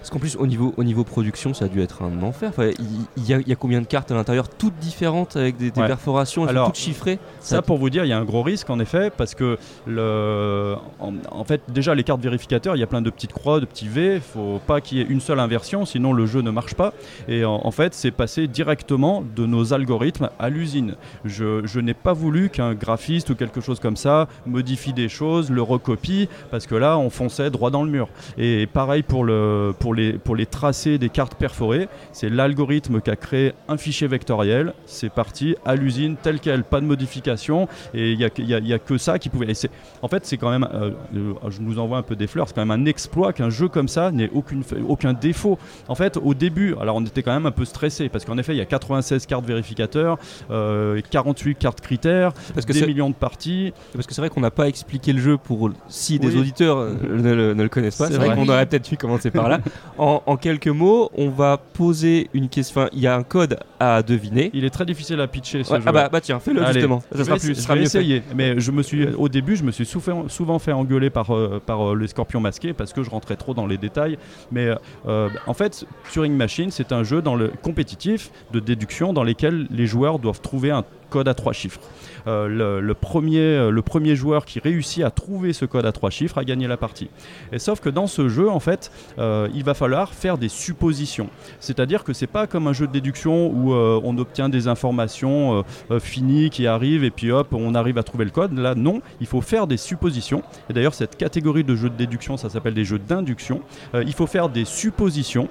Parce 0.01 0.09
qu'en 0.09 0.17
plus, 0.19 0.35
au 0.35 0.47
niveau, 0.47 0.73
au 0.77 0.83
niveau 0.83 1.03
production, 1.03 1.53
ça 1.53 1.65
a 1.65 1.67
dû 1.67 1.79
être 1.79 2.01
un 2.01 2.23
enfer. 2.23 2.51
Il, 2.57 3.23
y 3.27 3.33
a, 3.35 3.39
il 3.39 3.47
y 3.47 3.51
a 3.51 3.55
combien 3.55 3.81
de 3.81 3.85
cartes 3.85 4.11
à 4.11 4.15
l'intérieur, 4.15 4.49
toutes 4.49 4.75
différentes, 4.79 5.35
avec 5.37 5.57
des, 5.57 5.69
des 5.69 5.79
Ouais. 5.81 5.87
perforations, 5.87 6.41
elles 6.43 6.49
sont 6.49 6.55
Alors, 6.55 6.67
toutes 6.67 6.77
chiffrées 6.77 7.19
Ça, 7.39 7.61
pour 7.61 7.77
vous 7.77 7.89
dire, 7.91 8.03
il 8.03 8.07
y 8.09 8.13
a 8.13 8.17
un 8.17 8.23
gros 8.25 8.41
risque 8.41 8.69
en 8.71 8.79
effet, 8.79 9.11
parce 9.15 9.35
que 9.35 9.57
le, 9.85 10.75
en, 10.99 11.13
en 11.31 11.43
fait, 11.43 11.61
déjà 11.69 11.93
les 11.95 12.03
cartes 12.03 12.21
vérificateurs, 12.21 12.75
il 12.75 12.79
y 12.79 12.83
a 12.83 12.87
plein 12.87 13.01
de 13.01 13.09
petites 13.09 13.33
croix, 13.33 13.59
de 13.59 13.65
petits 13.65 13.87
V. 13.87 14.15
Il 14.15 14.21
faut 14.21 14.59
pas 14.65 14.81
qu'il 14.81 14.97
y 14.97 15.01
ait 15.01 15.05
une 15.07 15.21
seule 15.21 15.39
inversion, 15.39 15.85
sinon 15.85 16.13
le 16.13 16.25
jeu 16.25 16.41
ne 16.41 16.49
marche 16.51 16.73
pas. 16.73 16.93
Et 17.27 17.45
en, 17.45 17.61
en 17.63 17.71
fait, 17.71 17.93
c'est 17.93 18.11
passé 18.11 18.47
directement 18.47 19.23
de 19.35 19.45
nos 19.45 19.73
algorithmes 19.73 20.29
à 20.39 20.49
l'usine. 20.49 20.95
Je, 21.25 21.61
je 21.65 21.79
n'ai 21.79 21.93
pas 21.93 22.13
voulu 22.13 22.49
qu'un 22.49 22.73
graphiste 22.73 23.29
ou 23.29 23.35
quelque 23.35 23.61
chose 23.61 23.79
comme 23.79 23.97
ça 23.97 24.27
modifie 24.45 24.93
des 24.93 25.09
choses, 25.09 25.51
le 25.51 25.61
recopie, 25.61 26.27
parce 26.49 26.65
que 26.65 26.75
là, 26.75 26.97
on 26.97 27.09
fonçait 27.09 27.49
droit 27.51 27.69
dans 27.69 27.83
le 27.83 27.91
mur. 27.91 28.07
Et 28.37 28.67
pareil 28.67 29.03
pour, 29.03 29.23
le, 29.23 29.73
pour, 29.77 29.90
les, 29.93 30.13
pour 30.13 30.35
les 30.35 30.45
tracés 30.45 30.97
des 30.97 31.09
cartes 31.09 31.35
perforées, 31.35 31.87
c'est 32.11 32.29
l'algorithme 32.29 33.01
qui 33.01 33.09
a 33.09 33.15
créé 33.15 33.53
un 33.67 33.77
fichier 33.77 34.07
vectoriel. 34.07 34.73
C'est 34.85 35.09
parti 35.11 35.55
à 35.65 35.75
l'usine 35.75 36.15
tel 36.21 36.39
quel, 36.39 36.63
pas 36.63 36.81
de 36.81 36.85
modification. 36.85 37.67
Et 37.93 38.11
il 38.11 38.17
n'y 38.17 38.25
a, 38.25 38.29
y 38.37 38.53
a- 38.53 38.59
il 38.59 38.67
y 38.67 38.73
a 38.73 38.79
que 38.79 38.97
ça 38.97 39.19
qui 39.19 39.29
pouvait. 39.29 39.51
et 39.51 39.55
en 40.01 40.07
fait, 40.07 40.25
c'est 40.25 40.37
quand 40.37 40.49
même. 40.49 40.67
euh, 40.73 40.91
euh, 41.15 41.33
je 41.49 41.61
nous 41.61 41.79
envoie 41.79 41.97
un 41.97 42.01
peu 42.03 42.15
des 42.15 42.27
fleurs. 42.27 42.47
C'est 42.47 42.53
quand 42.55 42.65
même 42.65 42.71
un 42.81 42.85
exploit 42.85 43.33
qu'un 43.33 43.49
jeu 43.49 43.67
comme 43.67 43.87
ça 43.87 44.11
n'ait 44.11 44.29
aucune, 44.33 44.63
aucun 44.87 45.13
défaut. 45.13 45.57
En 45.87 45.95
fait, 45.95 46.17
au 46.17 46.33
début, 46.33 46.75
alors 46.79 46.95
on 46.95 47.05
était 47.05 47.23
quand 47.23 47.33
même 47.33 47.45
un 47.45 47.51
peu 47.51 47.65
stressé 47.65 48.09
parce 48.09 48.25
qu'en 48.25 48.37
effet, 48.37 48.53
il 48.53 48.57
y 48.57 48.61
a 48.61 48.65
96 48.65 49.25
cartes 49.25 49.45
vérificateurs, 49.45 50.17
euh, 50.49 50.99
48 51.09 51.55
cartes 51.55 51.81
critères, 51.81 52.33
Parce 52.53 52.65
que 52.65 52.73
des 52.73 52.85
millions 52.85 53.09
de 53.09 53.15
parties. 53.15 53.73
Parce 53.93 54.07
que 54.07 54.13
c'est 54.13 54.21
vrai 54.21 54.29
qu'on 54.29 54.41
n'a 54.41 54.51
pas 54.51 54.67
expliqué 54.67 55.13
le 55.13 55.19
jeu 55.21 55.37
pour 55.37 55.69
si 55.87 56.19
des 56.19 56.27
Oui. 56.33 56.39
auditeurs 56.39 56.77
euh, 56.77 56.93
ne, 57.09 57.33
le- 57.33 57.53
ne 57.53 57.63
le 57.63 57.69
connaissent 57.69 57.97
pas. 57.97 58.05
C'est 58.07 58.13
C'est 58.13 58.17
vrai, 58.19 58.27
vrai. 58.27 58.35
qu'on 58.35 58.47
aurait 58.49 58.65
peut-être 58.65 58.89
dû 58.89 58.97
commencer 58.97 59.31
par 59.31 59.49
là. 59.49 59.59
En, 59.97 60.23
en 60.25 60.37
quelques 60.37 60.67
mots, 60.69 61.11
on 61.15 61.29
va 61.29 61.57
poser 61.57 62.29
une 62.33 62.47
question. 62.49 62.81
Enfin, 62.81 62.89
il 62.93 62.99
y 63.01 63.07
a 63.07 63.15
un 63.15 63.23
code 63.23 63.59
à 63.79 64.01
deviner. 64.01 64.49
Il 64.53 64.63
est 64.63 64.69
très 64.69 64.85
difficile 64.85 65.19
à 65.19 65.27
pitcher 65.27 65.63
ce 65.63 65.73
Ouais, 65.73 65.79
jeu. 65.79 65.83
ah 65.85 65.91
bah, 65.91 66.09
bah 66.09 66.21
tiens, 66.21 66.39
fais-le 66.39 66.65
justement. 66.65 67.03
Ça 67.13 67.23
sera 67.25 67.37
plus, 67.37 67.47
je 67.49 67.53
sera 67.61 67.73
vais 67.75 67.81
mieux 67.81 67.89
fait. 67.89 67.99
essayer, 67.99 68.23
mais 68.33 68.59
je 68.59 68.71
me 68.71 68.81
suis, 68.83 69.05
au 69.09 69.27
début, 69.29 69.55
je 69.57 69.63
me 69.63 69.71
suis 69.71 69.85
souvent, 69.85 70.27
souvent 70.29 70.59
fait 70.59 70.71
engueuler 70.71 71.09
par, 71.09 71.35
euh, 71.35 71.61
par 71.63 71.91
euh, 71.91 71.95
les 71.95 72.07
scorpions 72.07 72.39
masqués 72.39 72.73
parce 72.73 72.93
que 72.93 73.03
je 73.03 73.09
rentrais 73.09 73.35
trop 73.35 73.53
dans 73.53 73.67
les 73.67 73.77
détails. 73.77 74.17
Mais 74.51 74.69
euh, 75.07 75.29
en 75.45 75.53
fait, 75.53 75.85
Turing 76.11 76.33
Machine, 76.35 76.71
c'est 76.71 76.93
un 76.93 77.03
jeu 77.03 77.21
dans 77.21 77.35
le 77.35 77.51
compétitif 77.61 78.31
de 78.53 78.59
déduction 78.59 79.13
dans 79.13 79.23
lequel 79.23 79.67
les 79.69 79.87
joueurs 79.87 80.19
doivent 80.19 80.41
trouver 80.41 80.71
un 80.71 80.85
code 81.09 81.27
à 81.27 81.33
trois 81.33 81.53
chiffres. 81.53 81.81
Euh, 82.27 82.47
le, 82.47 82.81
le 82.81 82.93
premier, 82.93 83.39
euh, 83.39 83.71
le 83.71 83.81
premier 83.81 84.15
joueur 84.15 84.45
qui 84.45 84.59
réussit 84.59 85.03
à 85.03 85.11
trouver 85.11 85.53
ce 85.53 85.65
code 85.65 85.85
à 85.85 85.91
trois 85.91 86.09
chiffres 86.09 86.37
a 86.37 86.43
gagné 86.43 86.67
la 86.67 86.77
partie. 86.77 87.09
Sauf 87.57 87.79
que 87.79 87.89
dans 87.89 88.07
ce 88.07 88.29
jeu, 88.29 88.49
en 88.49 88.59
fait, 88.59 88.91
euh, 89.19 89.47
il 89.53 89.63
va 89.63 89.73
falloir 89.73 90.13
faire 90.13 90.37
des 90.37 90.49
suppositions. 90.49 91.29
C'est-à-dire 91.59 92.03
que 92.03 92.13
c'est 92.13 92.27
pas 92.27 92.47
comme 92.47 92.67
un 92.67 92.73
jeu 92.73 92.87
de 92.87 92.91
déduction 92.91 93.47
où 93.51 93.73
on 93.73 94.17
obtient 94.17 94.49
des 94.49 94.67
informations 94.67 95.63
finies 95.99 96.49
qui 96.49 96.67
arrivent 96.67 97.03
et 97.03 97.11
puis 97.11 97.31
hop, 97.31 97.53
on 97.53 97.75
arrive 97.75 97.97
à 97.97 98.03
trouver 98.03 98.25
le 98.25 98.31
code. 98.31 98.57
Là, 98.57 98.75
non, 98.75 99.01
il 99.19 99.27
faut 99.27 99.41
faire 99.41 99.67
des 99.67 99.77
suppositions. 99.77 100.43
Et 100.69 100.73
d'ailleurs, 100.73 100.93
cette 100.93 101.17
catégorie 101.17 101.63
de 101.63 101.75
jeux 101.75 101.89
de 101.89 101.95
déduction, 101.95 102.37
ça 102.37 102.49
s'appelle 102.49 102.73
des 102.73 102.85
jeux 102.85 102.99
d'induction. 102.99 103.61
Il 103.93 104.13
faut 104.13 104.27
faire 104.27 104.49
des 104.49 104.65
suppositions. 104.65 105.47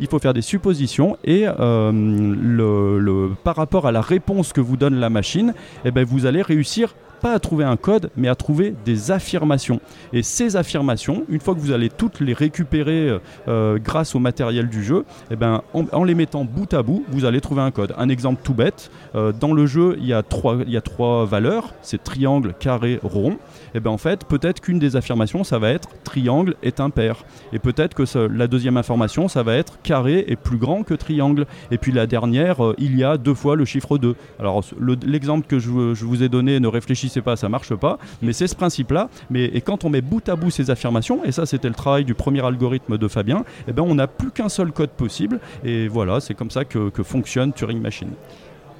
Il 0.00 0.06
faut 0.08 0.18
faire 0.18 0.34
des 0.34 0.42
suppositions 0.42 1.16
et 1.24 1.46
euh, 1.46 3.28
par 3.44 3.56
rapport 3.56 3.86
à 3.86 3.92
la 3.92 4.00
réponse 4.00 4.52
que 4.52 4.60
vous 4.60 4.76
donne 4.76 4.96
la 4.96 5.10
machine, 5.10 5.54
eh 5.84 5.90
ben, 5.90 6.04
vous 6.04 6.26
allez 6.26 6.42
réussir 6.42 6.94
pas 7.24 7.32
à 7.32 7.38
trouver 7.38 7.64
un 7.64 7.78
code, 7.78 8.10
mais 8.18 8.28
à 8.28 8.34
trouver 8.34 8.74
des 8.84 9.10
affirmations. 9.10 9.80
Et 10.12 10.22
ces 10.22 10.56
affirmations, 10.56 11.24
une 11.30 11.40
fois 11.40 11.54
que 11.54 11.58
vous 11.58 11.72
allez 11.72 11.88
toutes 11.88 12.20
les 12.20 12.34
récupérer 12.34 13.08
euh, 13.08 13.18
euh, 13.48 13.78
grâce 13.82 14.14
au 14.14 14.18
matériel 14.18 14.68
du 14.68 14.84
jeu, 14.84 15.06
eh 15.30 15.36
ben, 15.36 15.62
en, 15.72 16.04
les 16.04 16.14
mettant 16.14 16.44
bout 16.44 16.74
à 16.74 16.82
bout, 16.82 17.02
vous 17.08 17.24
allez 17.24 17.40
trouver 17.40 17.62
un 17.62 17.70
code. 17.70 17.94
Un 17.96 18.10
exemple 18.10 18.42
tout 18.44 18.52
bête, 18.52 18.90
euh, 19.14 19.32
dans 19.32 19.54
le 19.54 19.64
jeu, 19.64 19.96
il 20.00 20.06
y, 20.06 20.12
a 20.12 20.22
trois, 20.22 20.58
il 20.66 20.70
y 20.70 20.76
a 20.76 20.82
trois 20.82 21.24
valeurs, 21.24 21.72
c'est 21.80 22.04
triangle, 22.04 22.52
carré, 22.60 23.00
rond. 23.02 23.38
Et 23.74 23.80
ben 23.80 23.90
en 23.90 23.96
fait, 23.96 24.26
peut-être 24.26 24.60
qu'une 24.60 24.78
des 24.78 24.94
affirmations, 24.94 25.44
ça 25.44 25.58
va 25.58 25.70
être 25.70 25.88
triangle 26.04 26.56
est 26.62 26.78
impair. 26.78 27.24
Et 27.54 27.58
peut-être 27.58 27.94
que 27.94 28.04
la 28.28 28.46
deuxième 28.48 28.76
information, 28.76 29.28
ça 29.28 29.42
va 29.42 29.54
être 29.54 29.78
carré 29.82 30.26
est 30.28 30.36
plus 30.36 30.58
grand 30.58 30.82
que 30.82 30.92
triangle. 30.92 31.46
Et 31.70 31.78
puis 31.78 31.90
la 31.90 32.06
dernière, 32.06 32.58
il 32.76 32.98
y 32.98 33.02
a 33.02 33.16
deux 33.16 33.34
fois 33.34 33.56
le 33.56 33.64
chiffre 33.64 33.96
2. 33.96 34.14
Alors 34.38 34.62
le- 34.78 34.98
l'exemple 35.06 35.46
que 35.46 35.58
je, 35.58 35.94
je 35.94 36.04
vous 36.04 36.22
ai 36.22 36.28
donné, 36.28 36.60
ne 36.60 36.68
réfléchissez 36.68 37.13
pas, 37.22 37.36
ça 37.36 37.48
marche 37.48 37.74
pas, 37.74 37.98
mais 38.22 38.32
c'est 38.32 38.46
ce 38.46 38.56
principe-là. 38.56 39.08
Mais 39.30 39.44
et 39.46 39.60
quand 39.60 39.84
on 39.84 39.90
met 39.90 40.00
bout 40.00 40.28
à 40.28 40.36
bout 40.36 40.50
ces 40.50 40.70
affirmations, 40.70 41.24
et 41.24 41.32
ça 41.32 41.46
c'était 41.46 41.68
le 41.68 41.74
travail 41.74 42.04
du 42.04 42.14
premier 42.14 42.44
algorithme 42.44 42.98
de 42.98 43.08
Fabien, 43.08 43.44
eh 43.68 43.72
ben 43.72 43.82
on 43.82 43.94
n'a 43.94 44.06
plus 44.06 44.30
qu'un 44.30 44.48
seul 44.48 44.72
code 44.72 44.90
possible. 44.90 45.40
Et 45.64 45.88
voilà, 45.88 46.20
c'est 46.20 46.34
comme 46.34 46.50
ça 46.50 46.64
que, 46.64 46.90
que 46.90 47.02
fonctionne 47.02 47.52
Turing 47.52 47.80
Machine. 47.80 48.10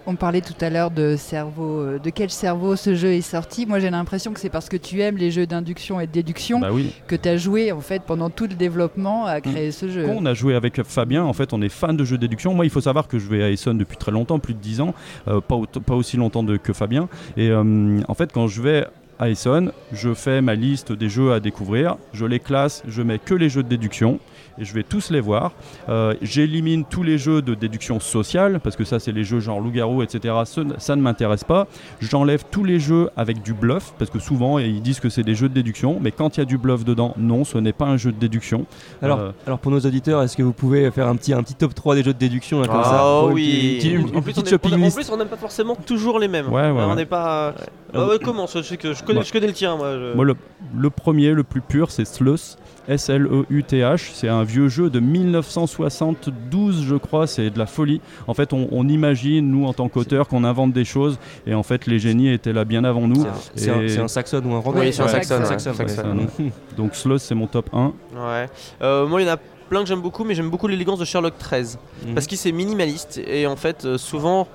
On 0.07 0.17
parlait 0.17 0.43
tout 0.43 0.53
à 0.61 0.69
l'heure 0.69 0.91
de 0.91 1.17
cerveau, 1.17 1.81
euh, 1.81 1.99
de 1.99 2.11
quel 2.11 2.29
cerveau 2.29 2.77
ce 2.77 2.95
jeu 2.95 3.13
est 3.15 3.23
sorti. 3.23 3.65
Moi 3.65 3.79
j'ai 3.79 3.89
l'impression 3.89 4.35
que 4.35 4.41
c'est 4.41 4.51
parce 4.51 4.69
que 4.69 4.77
tu 4.77 5.01
aimes 5.01 5.17
les 5.17 5.31
jeux 5.31 5.47
d'induction 5.47 5.99
et 5.99 6.07
de 6.07 6.13
déduction 6.13 6.61
Bah 6.61 6.69
oui. 6.73 6.93
que 7.07 7.17
tu 7.17 7.27
as 7.27 7.39
joué 7.39 7.73
en 7.73 7.81
fait 7.81 8.03
pendant 8.03 8.29
tout 8.29 8.45
le 8.47 8.55
développement 8.55 9.25
à 9.25 9.41
créer 9.41 9.71
ce 9.73 9.89
jeu. 9.89 10.05
Quand 10.07 10.17
on 10.19 10.27
a 10.27 10.35
joué 10.35 10.55
avec 10.55 10.83
Fabien, 10.83 11.25
en 11.25 11.33
fait, 11.33 11.55
on 11.55 11.63
est 11.63 11.71
fan 11.71 11.97
de 11.97 12.05
jeux 12.05 12.17
de 12.17 12.21
déduction. 12.23 12.53
Moi, 12.53 12.67
il 12.67 12.71
faut 12.71 12.83
savoir 12.83 13.09
que 13.09 13.19
je 13.19 13.27
vais 13.29 13.43
à 13.43 13.49
Essonne 13.51 13.79
depuis 13.79 13.97
très 13.97 14.13
longtemps, 14.13 14.39
plus 14.39 14.53
de 14.53 14.59
10 14.59 14.83
ans, 14.83 14.95
euh, 15.29 15.41
pas, 15.41 15.55
au- 15.55 15.65
pas 15.67 15.95
aussi 15.95 16.19
longtemps 16.19 16.43
de- 16.43 16.59
que 16.59 16.75
Fabien. 16.75 17.09
Et 17.39 17.49
euh, 17.49 18.01
en 18.07 18.15
fait, 18.15 18.31
quand 18.31 18.47
je 18.47 18.61
vais 18.61 18.87
à 19.19 19.31
Essonne, 19.31 19.73
je 19.93 20.13
fais 20.13 20.43
ma 20.43 20.55
liste 20.55 20.93
des 20.93 21.09
jeux 21.09 21.33
à 21.33 21.41
découvrir, 21.41 21.97
je 22.13 22.27
les 22.27 22.41
classe, 22.41 22.83
je 22.89 23.01
mets 23.01 23.19
que 23.21 23.33
les 23.33 23.49
jeux 23.49 23.63
de 23.63 23.69
déduction. 23.69 24.19
Et 24.59 24.65
je 24.65 24.73
vais 24.73 24.85
tous 24.85 25.11
les 25.11 25.21
voir. 25.21 25.53
Euh, 25.89 26.15
J'élimine 26.23 26.85
tous 26.85 27.03
les 27.03 27.19
jeux 27.19 27.43
de 27.43 27.55
déduction 27.55 27.99
sociale, 27.99 28.61
parce 28.63 28.77
que 28.77 28.85
ça, 28.85 29.01
c'est 29.01 29.11
les 29.13 29.25
jeux 29.25 29.41
genre 29.41 29.59
loup-garou, 29.61 30.03
etc. 30.03 30.33
Ce- 30.45 30.61
ça 30.79 30.95
ne 30.97 31.03
m'intéresse 31.03 31.43
pas. 31.45 31.67
J'enlève 32.01 32.45
tous 32.51 32.63
les 32.65 32.79
jeux 32.79 33.11
avec 33.17 33.43
du 33.43 33.53
bluff, 33.53 33.95
parce 33.99 34.11
que 34.11 34.19
souvent, 34.21 34.59
ils 34.59 34.81
disent 34.81 35.01
que 35.01 35.09
c'est 35.09 35.25
des 35.25 35.35
jeux 35.35 35.49
de 35.49 35.55
déduction. 35.55 35.99
Mais 36.01 36.13
quand 36.13 36.37
il 36.37 36.41
y 36.41 36.43
a 36.43 36.47
du 36.47 36.57
bluff 36.59 36.85
dedans, 36.85 37.15
non, 37.17 37.45
ce 37.45 37.59
n'est 37.59 37.73
pas 37.73 37.87
un 37.87 37.97
jeu 37.97 38.13
de 38.13 38.19
déduction. 38.19 38.67
Alors, 39.03 39.19
Euh, 39.19 39.31
alors 39.47 39.59
pour 39.59 39.71
nos 39.73 39.81
auditeurs, 39.81 40.23
est-ce 40.23 40.37
que 40.37 40.43
vous 40.43 40.53
pouvez 40.53 40.91
faire 40.91 41.09
un 41.09 41.17
petit, 41.17 41.33
un 41.33 41.43
petit 41.43 41.55
top 41.55 41.75
3 41.75 41.95
des 41.97 42.03
jeux 42.05 42.13
de 42.15 42.19
déduction 42.19 42.61
là, 42.61 42.69
comme 42.69 42.83
ça 42.85 43.01
Ah 43.03 43.23
une 43.27 43.33
oui. 43.33 43.77
petite- 43.79 43.93
une- 43.93 44.01
une 44.01 44.05
en, 44.17 44.23
plus, 44.23 44.33
on 44.37 44.43
petite 44.43 44.55
en 44.55 44.59
plus, 44.91 45.11
on 45.11 45.17
n'aime 45.17 45.29
pas 45.29 45.37
forcément 45.37 45.75
toujours 45.75 46.19
les 46.19 46.29
mêmes. 46.29 46.47
Ouais, 46.49 46.63
ouais, 46.63 46.71
on 46.71 46.91
ouais. 46.91 46.95
n'est 46.97 47.07
pas. 47.07 47.55
Ah 47.93 48.07
ouais, 48.07 48.19
comment? 48.23 48.47
Je 48.47 48.63
sais 48.63 48.77
que 48.77 48.93
je 48.93 49.01
connais, 49.03 49.15
Moi- 49.15 49.25
je 49.25 49.33
connais 49.33 49.47
le 49.47 49.53
tien, 49.53 49.77
moi. 49.77 49.93
je- 49.95 50.15
Moi, 50.15 50.25
le, 50.25 50.35
le 50.77 50.91
premier, 50.91 51.33
le 51.33 51.43
plus 51.45 51.61
pur, 51.61 51.91
c'est 51.91 52.05
Sluth. 52.05 52.57
S-L-E-U-T-H. 52.89 54.11
C'est 54.15 54.29
un 54.29 54.43
vieux 54.45 54.69
jeu 54.69 54.91
de 54.91 55.01
1972, 55.01 56.85
je 56.87 56.97
crois. 56.97 57.27
C'est 57.27 57.51
de 57.51 57.59
la 57.59 57.67
folie. 57.67 58.01
En 58.27 58.35
fait, 58.35 58.53
on, 58.53 58.69
on 58.73 58.89
imagine, 58.89 59.51
nous, 59.51 59.67
en 59.67 59.73
tant 59.73 59.89
qu'auteurs, 59.89 60.29
qu'on 60.29 60.45
invente 60.45 60.73
des 60.73 60.85
choses. 60.85 61.19
Et 61.47 61.55
en 61.55 61.63
fait, 61.63 61.87
les 61.87 61.99
génies 61.99 62.29
étaient 62.33 62.53
là 62.53 62.65
bien 62.65 62.85
avant 62.85 63.07
nous. 63.09 63.25
C'est 63.55 63.71
un, 63.71 63.81
Et- 63.83 63.99
un 63.99 64.09
saxon 64.09 64.43
ou 64.45 64.55
un 64.55 64.59
roman 64.61 64.81
Oui, 64.81 64.93
c'est 64.93 65.03
un 65.03 65.07
Ouais, 65.07 65.23
saxon. 65.23 66.17
Donc, 66.77 66.95
Sluth, 66.95 67.21
c'est 67.21 67.35
mon 67.35 67.47
top 67.47 67.69
1. 67.73 67.93
Ouais. 68.15 68.47
Euh, 68.83 69.07
moi, 69.07 69.21
il 69.23 69.27
y 69.27 69.31
en 69.31 69.35
a 69.35 69.39
plein 69.69 69.81
que 69.83 69.89
j'aime 69.89 70.01
beaucoup, 70.03 70.25
mais 70.25 70.35
j'aime 70.35 70.51
beaucoup 70.51 70.69
l'élégance 70.69 70.99
de 70.99 71.05
Sherlock 71.05 71.39
13. 71.39 71.79
Mhm. 72.07 72.15
Parce 72.15 72.27
qu'il 72.27 72.39
c'est 72.39 72.53
minimaliste. 72.53 73.21
Et 73.27 73.47
en 73.47 73.57
fait, 73.57 73.85
euh, 73.85 73.99
souvent, 73.99 74.47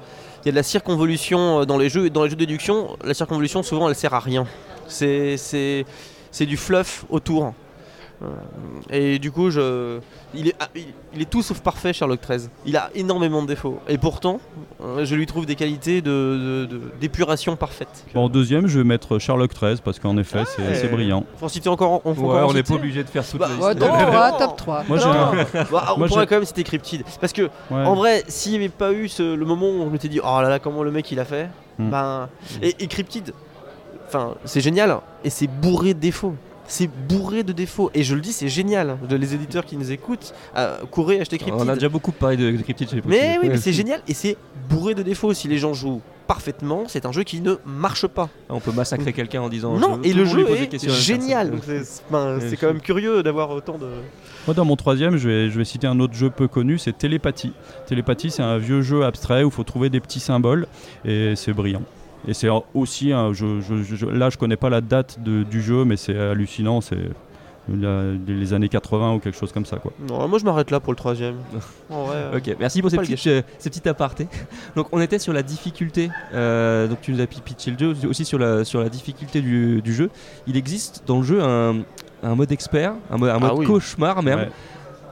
il 0.44 0.48
y 0.48 0.50
a 0.50 0.52
de 0.52 0.56
la 0.56 0.64
circonvolution 0.64 1.62
euh, 1.62 1.66
dans 1.66 1.78
les 1.78 1.90
jeux. 1.90 2.06
Et 2.06 2.10
dans 2.10 2.24
les 2.24 2.30
jeux 2.30 2.36
de 2.36 2.42
déduction, 2.46 2.96
la 3.04 3.14
circonvolution, 3.14 3.64
souvent, 3.64 3.90
elle 3.90 3.96
sert 3.96 4.14
à 4.14 4.20
rien. 4.20 4.46
C'est 4.88 5.38
c'est- 5.38 5.86
c'est 6.32 6.46
du 6.46 6.58
fluff 6.58 7.06
autour. 7.10 7.54
Et 8.90 9.18
du 9.20 9.32
coup, 9.32 9.50
je... 9.50 10.00
il, 10.34 10.50
est, 10.50 10.56
ah, 10.60 10.68
il- 10.76 10.94
il 11.14 11.22
est 11.22 11.30
tout 11.30 11.42
sauf 11.42 11.62
parfait, 11.62 11.94
Sherlock 11.94 12.20
13. 12.22 12.50
Il 12.66 12.76
a 12.76 12.90
énormément 12.94 13.42
de 13.42 13.48
défauts. 13.48 13.80
Et 13.88 13.98
pourtant, 13.98 14.40
euh, 14.84 15.06
je 15.06 15.16
lui 15.16 15.26
trouve 15.26 15.46
des 15.46 15.56
qualités 15.56 16.02
de- 16.02 16.10
de- 16.10 16.66
de- 16.66 16.82
d'épuration 17.00 17.56
parfaite. 17.56 18.06
Bon, 18.14 18.26
en 18.26 18.30
deuxième, 18.30 18.68
je 18.68 18.80
vais 18.80 18.84
mettre 18.84 19.20
Sherlock 19.20 19.54
13 19.54 19.80
parce 19.82 20.00
qu'en 20.00 20.18
effet, 20.18 20.44
c'est 20.46 20.62
Ouais. 20.62 20.76
c'est 20.76 20.88
brillant. 20.90 21.26
Faut 21.38 21.46
en 21.46 21.50
citer 21.50 21.70
encore. 21.70 22.02
On, 22.06 22.14
faut 22.14 22.22
Ouais, 22.24 22.38
encore 22.38 22.50
on 22.50 22.54
n'est 22.54 22.64
pas 22.64 22.74
obligé 22.74 23.04
de 23.04 23.10
faire 23.10 23.26
toute 23.26 23.40
Bah, 23.40 23.48
la 23.60 23.66
Ouais, 23.68 23.76
top 23.76 23.90
Non. 23.90 24.06
3, 24.06 24.32
top 24.38 24.58
3. 24.58 24.84
Moi, 24.88 24.98
Bah, 25.72 25.94
on 25.96 26.00
Moi, 26.00 26.08
pourrait 26.08 26.28
quand 26.28 26.36
même 26.36 26.46
citer 26.46 26.64
Cryptid. 26.64 27.04
Parce 27.22 27.34
que, 27.34 27.44
Ouais. 27.44 27.50
en 27.72 27.96
vrai, 27.96 28.24
s'il 28.28 28.52
n'y 28.52 28.58
avait 28.58 28.70
pas 28.70 28.92
eu 28.92 29.08
ce- 29.08 29.36
le 29.36 29.46
moment 29.46 29.68
où 29.68 29.82
on 29.82 29.90
m'était 29.90 30.10
dit 30.10 30.20
Oh 30.24 30.42
là 30.42 30.50
là, 30.50 30.60
comment 30.60 30.84
le 30.84 30.92
mec 30.92 31.10
il 31.12 31.20
a 31.20 31.26
fait 31.26 31.50
Hmm. 31.78 31.90
Ben. 31.90 32.30
Et, 32.62 32.76
et 32.80 32.88
Cryptid, 32.88 33.34
enfin, 34.08 34.36
c'est 34.44 34.60
génial. 34.62 34.98
Et 35.24 35.30
c'est 35.30 35.48
bourré 35.48 35.94
de 35.94 36.00
défauts. 36.00 36.36
C'est 36.70 36.90
bourré 37.10 37.44
de 37.44 37.52
défauts. 37.52 37.90
Et 37.94 38.04
je 38.04 38.14
le 38.16 38.22
dis, 38.22 38.32
c'est 38.32 38.48
génial. 38.48 38.98
De- 39.10 39.16
Les 39.16 39.34
éditeurs 39.34 39.66
qui 39.66 39.76
nous 39.76 39.92
écoutent, 39.92 40.34
euh, 40.56 40.78
courez 40.92 41.20
acheter 41.20 41.38
Cryptid. 41.38 41.60
On 41.62 41.68
a 41.68 41.74
déjà 41.74 41.90
beaucoup 41.90 42.12
parlé 42.12 42.38
de, 42.38 42.52
de 42.52 42.62
Cryptid 42.62 42.90
chez 42.90 43.02
Mais 43.06 43.38
oui, 43.42 43.50
mais 43.50 43.58
c'est 43.58 43.74
génial. 43.74 44.02
Et 44.08 44.14
c'est 44.14 44.38
bourré 44.70 44.94
de 44.94 45.04
défauts. 45.04 45.34
Si 45.34 45.48
les 45.48 45.58
gens 45.58 45.74
jouent 45.74 46.02
parfaitement, 46.28 46.84
c'est 46.88 47.08
un 47.08 47.12
jeu 47.12 47.24
qui 47.24 47.42
ne 47.42 47.56
marche 47.66 48.06
pas. 48.06 48.30
On 48.50 48.60
peut 48.60 48.72
massacrer 48.72 49.14
quelqu'un 49.14 49.42
en 49.42 49.50
disant. 49.50 49.78
non, 49.80 50.00
je- 50.04 50.10
et 50.10 50.14
le 50.14 50.26
jeu 50.26 50.46
est 50.48 50.88
génial. 50.90 51.54
c'est 51.66 51.82
Ouais, 52.12 52.56
quand 52.62 52.68
même 52.68 52.82
curieux 52.82 53.24
d'avoir 53.24 53.50
autant 53.50 53.80
de. 53.80 53.88
Moi, 54.46 54.54
dans 54.54 54.64
mon 54.66 54.76
troisième, 54.76 55.18
je 55.18 55.28
vais, 55.28 55.50
je 55.50 55.58
vais 55.58 55.66
citer 55.66 55.88
un 55.88 56.00
autre 56.00 56.14
jeu 56.14 56.30
peu 56.30 56.48
connu, 56.48 56.78
c'est 56.78 56.96
Télépathie. 56.98 57.52
Télépathie, 57.88 58.30
c'est 58.32 58.44
un 58.44 58.58
vieux 58.60 58.82
jeu 58.84 59.04
abstrait 59.06 59.44
où 59.44 59.48
il 59.48 59.54
faut 59.54 59.64
trouver 59.64 59.90
des 59.90 60.00
petits 60.00 60.20
symboles 60.20 60.68
et 61.04 61.34
c'est 61.36 61.52
brillant. 61.54 61.82
Et 62.28 62.34
c'est 62.34 62.50
aussi 62.74 63.12
un 63.14 63.34
je- 63.34 63.62
je- 63.62 64.06
là, 64.06 64.30
je 64.30 64.38
connais 64.38 64.58
pas 64.58 64.70
la 64.70 64.82
date 64.82 65.20
de- 65.22 65.44
du 65.44 65.62
jeu, 65.62 65.86
mais 65.86 65.96
c'est 65.98 66.18
hallucinant. 66.18 66.82
C'est 66.82 66.98
la- 67.72 68.14
les 68.28 68.54
années 68.54 68.68
80 68.68 69.14
ou 69.14 69.20
quelque 69.20 69.38
chose 69.38 69.52
comme 69.52 69.66
ça, 69.66 69.78
quoi. 69.78 69.92
Non, 70.08 70.28
moi 70.28 70.40
je 70.40 70.44
m'arrête 70.46 70.72
là 70.72 70.80
pour 70.80 70.92
le 70.92 70.98
troisième. 70.98 71.36
En 71.92 72.06
vrai, 72.06 72.16
euh, 72.18 72.38
Ok, 72.38 72.56
merci 72.60 72.82
pour 72.82 72.90
ces 72.92 72.98
petites, 72.98 73.28
euh, 73.28 73.42
ces 73.60 73.88
apartés. 73.88 74.28
Donc 74.76 74.88
on 74.92 75.00
était 75.00 75.20
sur 75.20 75.34
la 75.34 75.44
difficulté, 75.44 76.10
euh, 76.34 76.88
donc 76.88 77.02
tu 77.02 77.12
nous 77.12 77.22
as 77.22 77.28
pi- 77.28 77.42
pitché 77.42 77.72
le 77.72 77.78
jeu, 77.78 78.08
aussi 78.10 78.26
sur 78.26 78.40
la, 78.40 78.66
sur 78.66 78.80
la 78.82 78.90
difficulté 78.90 79.42
du, 79.42 79.82
du 79.82 79.94
jeu. 79.94 80.10
Il 80.48 80.58
existe 80.58 81.04
dans 81.06 81.18
le 81.20 81.24
jeu 81.24 81.42
un, 81.44 81.76
un 82.24 82.36
mode 82.36 82.52
expert, 82.52 82.94
un 83.12 83.18
mode, 83.18 83.30
un 83.30 83.40
mode 83.40 83.52
Ah 83.54 83.56
oui. 83.56 83.66
cauchemar 83.66 84.22
même. 84.24 84.40
Ouais. 84.40 84.50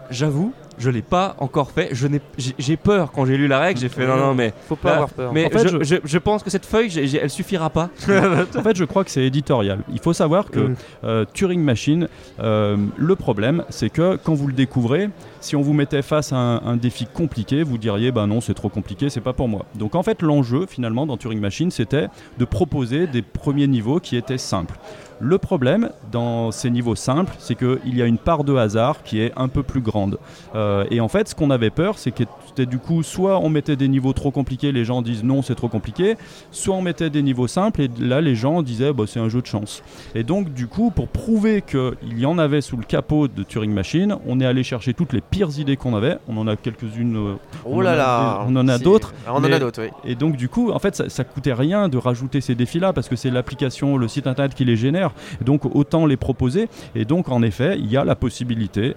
J'avoue, 0.10 0.52
je 0.78 0.90
l'ai 0.90 1.02
pas 1.02 1.36
encore 1.40 1.72
fait. 1.72 1.90
Je 1.92 2.08
n'ai- 2.08 2.22
J'ai 2.58 2.78
peur 2.78 3.12
quand 3.12 3.26
j'ai 3.26 3.38
lu 3.38 3.48
la 3.48 3.60
règle, 3.60 3.80
j'ai 3.80 3.90
fait 3.90 4.06
non 4.08 4.18
non 4.18 4.34
mais, 4.34 4.54
faut 4.68 4.76
pas 4.76 4.90
Là, 4.90 4.96
avoir 4.96 5.10
peur. 5.10 5.34
mais 5.34 5.46
En 5.46 5.50
fait, 5.50 5.68
je, 5.84 5.96
je- 6.04 6.18
pense 6.18 6.44
que 6.44 6.50
cette 6.50 6.66
feuille, 6.66 6.90
j'ai- 6.90 7.08
j'ai- 7.08 7.20
elle 7.20 7.30
suffira 7.30 7.70
pas. 7.70 7.90
En 8.58 8.62
fait, 8.64 8.76
je 8.76 8.84
crois 8.86 9.04
que 9.04 9.12
c'est 9.12 9.24
éditorial. 9.24 9.80
Il 9.92 10.00
faut 10.00 10.14
savoir 10.14 10.50
que 10.52 10.60
Mm. 10.60 10.76
euh, 11.04 11.26
Turing 11.34 11.62
Machine, 11.62 12.08
euh, 12.40 12.78
le 12.98 13.16
problème, 13.16 13.64
c'est 13.70 13.90
que 13.90 14.18
quand 14.24 14.34
vous 14.34 14.48
le 14.48 14.54
découvrez, 14.54 15.10
si 15.42 15.56
on 15.56 15.62
vous 15.62 15.74
mettait 15.74 16.02
face 16.02 16.34
à 16.34 16.38
un, 16.38 16.58
un 16.66 16.76
défi 16.78 17.06
compliqué, 17.06 17.64
vous 17.64 17.78
diriez 17.78 18.12
bah 18.12 18.26
non, 18.28 18.42
c'est 18.42 18.54
trop 18.54 18.70
compliqué, 18.70 19.10
c'est 19.10 19.22
pas 19.22 19.34
pour 19.34 19.48
moi. 19.48 19.66
Donc 19.76 19.96
en 19.96 20.04
fait, 20.04 20.22
l'enjeu 20.22 20.66
finalement 20.68 21.06
dans 21.06 21.18
Turing 21.18 21.40
Machine, 21.40 21.72
c'était 21.72 22.08
de 22.38 22.46
proposer 22.46 23.08
des 23.08 23.22
premiers 23.22 23.68
niveaux 23.68 24.00
qui 24.00 24.16
étaient 24.18 24.38
simples. 24.38 24.76
Le 25.20 25.38
problème 25.38 25.90
dans 26.12 26.52
ces 26.52 26.70
niveaux 26.70 26.96
simples, 26.96 27.34
c'est 27.40 27.56
qu'il 27.56 27.96
y 27.98 28.02
a 28.02 28.06
une 28.06 28.20
part 28.20 28.44
de 28.44 28.56
hasard 28.56 29.02
qui 29.04 29.22
est 29.22 29.34
un 29.36 29.48
peu 29.48 29.64
plus 29.64 29.82
grande. 29.82 30.20
Euh, 30.56 30.86
et 30.92 31.00
en 31.00 31.08
fait, 31.08 31.28
ce 31.28 31.36
qu'on 31.36 31.50
avait 31.50 31.72
peur, 31.72 31.98
c'est 31.98 32.12
que 32.12 32.24
c'était 32.58 32.66
du 32.70 32.80
coup, 32.80 33.04
soit 33.04 33.40
on 33.40 33.50
mettait 33.50 33.76
des 33.76 33.88
niveaux 33.88 34.14
trop 34.14 34.32
compliqués, 34.32 34.72
les 34.72 34.84
gens 34.84 35.04
disent 35.04 35.24
non, 35.24 35.44
c'est 35.44 35.54
trop 35.54 35.68
compliqué, 35.68 36.16
soit 36.50 36.76
on 36.76 36.82
mettait 36.82 37.12
des 37.12 37.22
niveaux 37.22 37.46
simples 37.48 37.82
et 37.84 37.90
là, 38.00 38.20
les 38.20 38.34
gens 38.36 38.64
disaient 38.64 38.94
bah, 38.94 39.04
c'est 39.08 39.20
un 39.20 39.30
jeu 39.30 39.42
de 39.42 39.46
chance. 39.46 39.84
Et 40.16 40.24
donc, 40.24 40.52
du 40.54 40.66
coup, 40.68 40.90
pour 40.90 41.08
prouver 41.08 41.62
qu'il 41.62 42.18
y 42.18 42.26
en 42.26 42.40
avait 42.40 42.62
sous 42.62 42.76
le 42.78 42.84
capot 42.84 43.28
de 43.28 43.44
Turing 43.44 43.72
Machine, 43.72 44.16
on 44.26 44.40
est 44.40 44.46
allé 44.46 44.64
chercher 44.64 44.96
toutes 44.96 45.14
les 45.14 45.22
pires 45.22 45.50
idées 45.60 45.78
qu'on 45.78 45.96
avait. 45.96 46.18
On 46.28 46.36
en 46.38 46.48
a 46.48 46.56
quelques-unes. 46.56 47.16
euh, 47.16 47.36
Oh 47.66 47.82
là 47.82 47.96
là. 47.96 48.44
on 48.48 48.56
en 48.56 48.68
a 48.68 48.80
d'autres, 48.80 49.14
Ah, 49.28 49.34
On 49.36 49.38
en 49.38 49.44
a 49.52 49.60
d'autres, 49.60 49.84
oui. 49.84 49.90
et 50.04 50.16
donc 50.16 50.36
du 50.36 50.50
coup, 50.50 50.72
en 50.72 50.80
fait, 50.80 50.96
ça, 50.96 51.10
ça 51.10 51.24
coûtait 51.24 51.54
rien 51.54 51.90
de 51.90 51.98
rajouter 52.00 52.42
ces 52.42 52.56
défis-là 52.56 52.92
parce 52.92 53.08
que 53.08 53.16
c'est 53.16 53.30
l'application, 53.30 53.98
le 53.98 54.08
site 54.08 54.26
internet 54.26 54.56
qui 54.56 54.66
les 54.66 54.76
génère. 54.76 55.12
Donc 55.42 55.64
autant 55.76 56.08
les 56.08 56.18
proposer. 56.18 56.70
Et 56.96 57.06
donc 57.06 57.30
en 57.30 57.44
effet, 57.44 57.78
il 57.78 57.86
y 57.92 57.98
a 57.98 58.04
la 58.04 58.16
possibilité. 58.16 58.96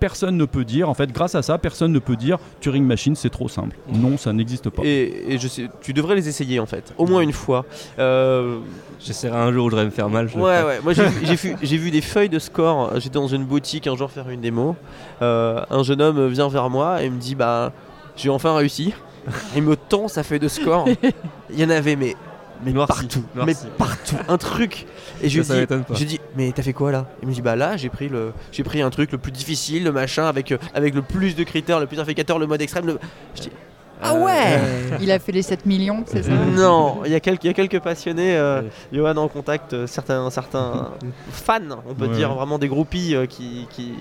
Personne 0.00 0.36
ne 0.36 0.44
peut 0.44 0.64
dire, 0.66 0.90
en 0.90 0.94
fait, 0.94 1.10
grâce 1.12 1.34
à 1.34 1.40
ça, 1.42 1.56
personne 1.56 1.92
ne 1.92 1.98
peut 1.98 2.16
dire 2.16 2.38
Turing 2.60 2.84
Machine 2.90 3.14
c'est 3.16 3.30
trop 3.30 3.48
simple. 3.48 3.76
Non, 3.92 4.18
ça 4.18 4.32
n'existe 4.32 4.68
pas. 4.68 4.82
Et, 4.84 5.32
et 5.32 5.38
je 5.38 5.48
sais, 5.48 5.68
tu 5.80 5.92
devrais 5.92 6.14
les 6.16 6.28
essayer 6.28 6.60
en 6.60 6.66
fait, 6.66 6.92
au 6.98 7.06
moins 7.06 7.20
une 7.22 7.32
fois. 7.32 7.64
Euh, 7.98 8.58
J'essaierai 9.00 9.38
un 9.38 9.52
jour 9.52 9.64
où 9.64 9.70
je 9.70 9.76
voudrais 9.76 9.86
me 9.86 9.90
faire 9.90 10.10
mal. 10.10 10.28
je 10.28 10.36
ouais, 10.36 10.62
ouais. 10.62 10.80
Moi 10.84 10.92
j'ai 10.92 11.06
vu, 11.06 11.26
j'ai 11.26 11.34
vu, 11.36 11.56
j'ai 11.62 11.76
vu 11.78 11.90
des 11.90 12.02
feuilles 12.02 12.28
de 12.28 12.38
score. 12.38 12.92
J'étais 13.00 13.18
dans 13.18 13.28
une 13.28 13.44
boutique 13.44 13.86
un 13.86 13.96
jour 13.96 14.10
faire 14.10 14.28
une 14.28 14.40
démo. 14.42 14.76
Euh, 15.22 15.62
un 15.70 15.82
jeune 15.82 16.02
homme 16.02 16.26
vient 16.28 16.48
vers 16.48 16.68
moi 16.68 17.02
et 17.02 17.08
me 17.08 17.18
dit 17.18 17.34
Bah, 17.34 17.72
j'ai 18.16 18.28
enfin 18.28 18.54
réussi. 18.54 18.92
Il 19.56 19.62
me 19.62 19.76
tend 19.76 20.08
sa 20.08 20.22
feuille 20.22 20.38
de 20.40 20.48
score. 20.48 20.86
Il 21.52 21.58
y 21.60 21.64
en 21.64 21.70
avait, 21.70 21.96
mais, 21.96 22.16
mais 22.64 22.72
Noirci, 22.72 23.02
partout. 23.02 23.24
noirci. 23.34 23.56
Mais 23.64 23.70
partout. 23.78 24.16
Un 24.28 24.38
truc. 24.38 24.86
Et 25.22 25.28
je 25.28 25.38
lui 25.38 25.44
Ça, 25.44 25.54
dis, 25.66 25.74
je 25.94 26.04
dis, 26.04 26.20
mais 26.36 26.52
t'as 26.54 26.62
fait 26.62 26.72
quoi 26.72 26.92
là? 26.92 27.06
Il 27.22 27.28
me 27.28 27.32
dit, 27.32 27.42
bah 27.42 27.56
là, 27.56 27.76
j'ai 27.76 27.88
pris, 27.88 28.08
le, 28.08 28.32
j'ai 28.52 28.62
pris 28.62 28.80
un 28.82 28.90
truc 28.90 29.12
le 29.12 29.18
plus 29.18 29.32
difficile, 29.32 29.84
le 29.84 29.92
machin, 29.92 30.24
avec, 30.26 30.52
euh, 30.52 30.58
avec 30.74 30.94
le 30.94 31.02
plus 31.02 31.34
de 31.36 31.44
critères, 31.44 31.80
le 31.80 31.86
plus 31.86 31.96
d'indicateur, 31.96 32.38
le 32.38 32.46
mode 32.46 32.60
extrême. 32.62 32.86
le- 32.86 32.98
Je 33.36 33.42
dis, 33.42 33.50
ah 34.02 34.14
Euh, 34.14 34.24
ouais 34.24 34.60
Il 35.00 35.10
a 35.10 35.18
fait 35.18 35.32
les 35.32 35.42
7 35.42 35.66
millions, 35.66 36.02
c'est 36.06 36.22
ça 36.22 36.30
Non, 36.56 37.00
il 37.04 37.12
y, 37.12 37.14
a 37.14 37.20
quelques, 37.20 37.44
il 37.44 37.48
y 37.48 37.50
a 37.50 37.54
quelques 37.54 37.80
passionnés, 37.80 38.36
euh. 38.36 38.62
Johan 38.92 39.16
en 39.16 39.28
contact, 39.28 39.72
euh, 39.72 39.86
certains, 39.86 40.28
certains 40.30 40.90
fans, 41.30 41.60
on 41.88 41.94
peut 41.94 42.06
Ouais, 42.06 42.14
dire, 42.14 42.32
vraiment 42.34 42.58
des 42.58 42.68
groupies 42.68 43.14
euh, 43.14 43.26
qui, 43.26 43.66
qui, 43.70 43.92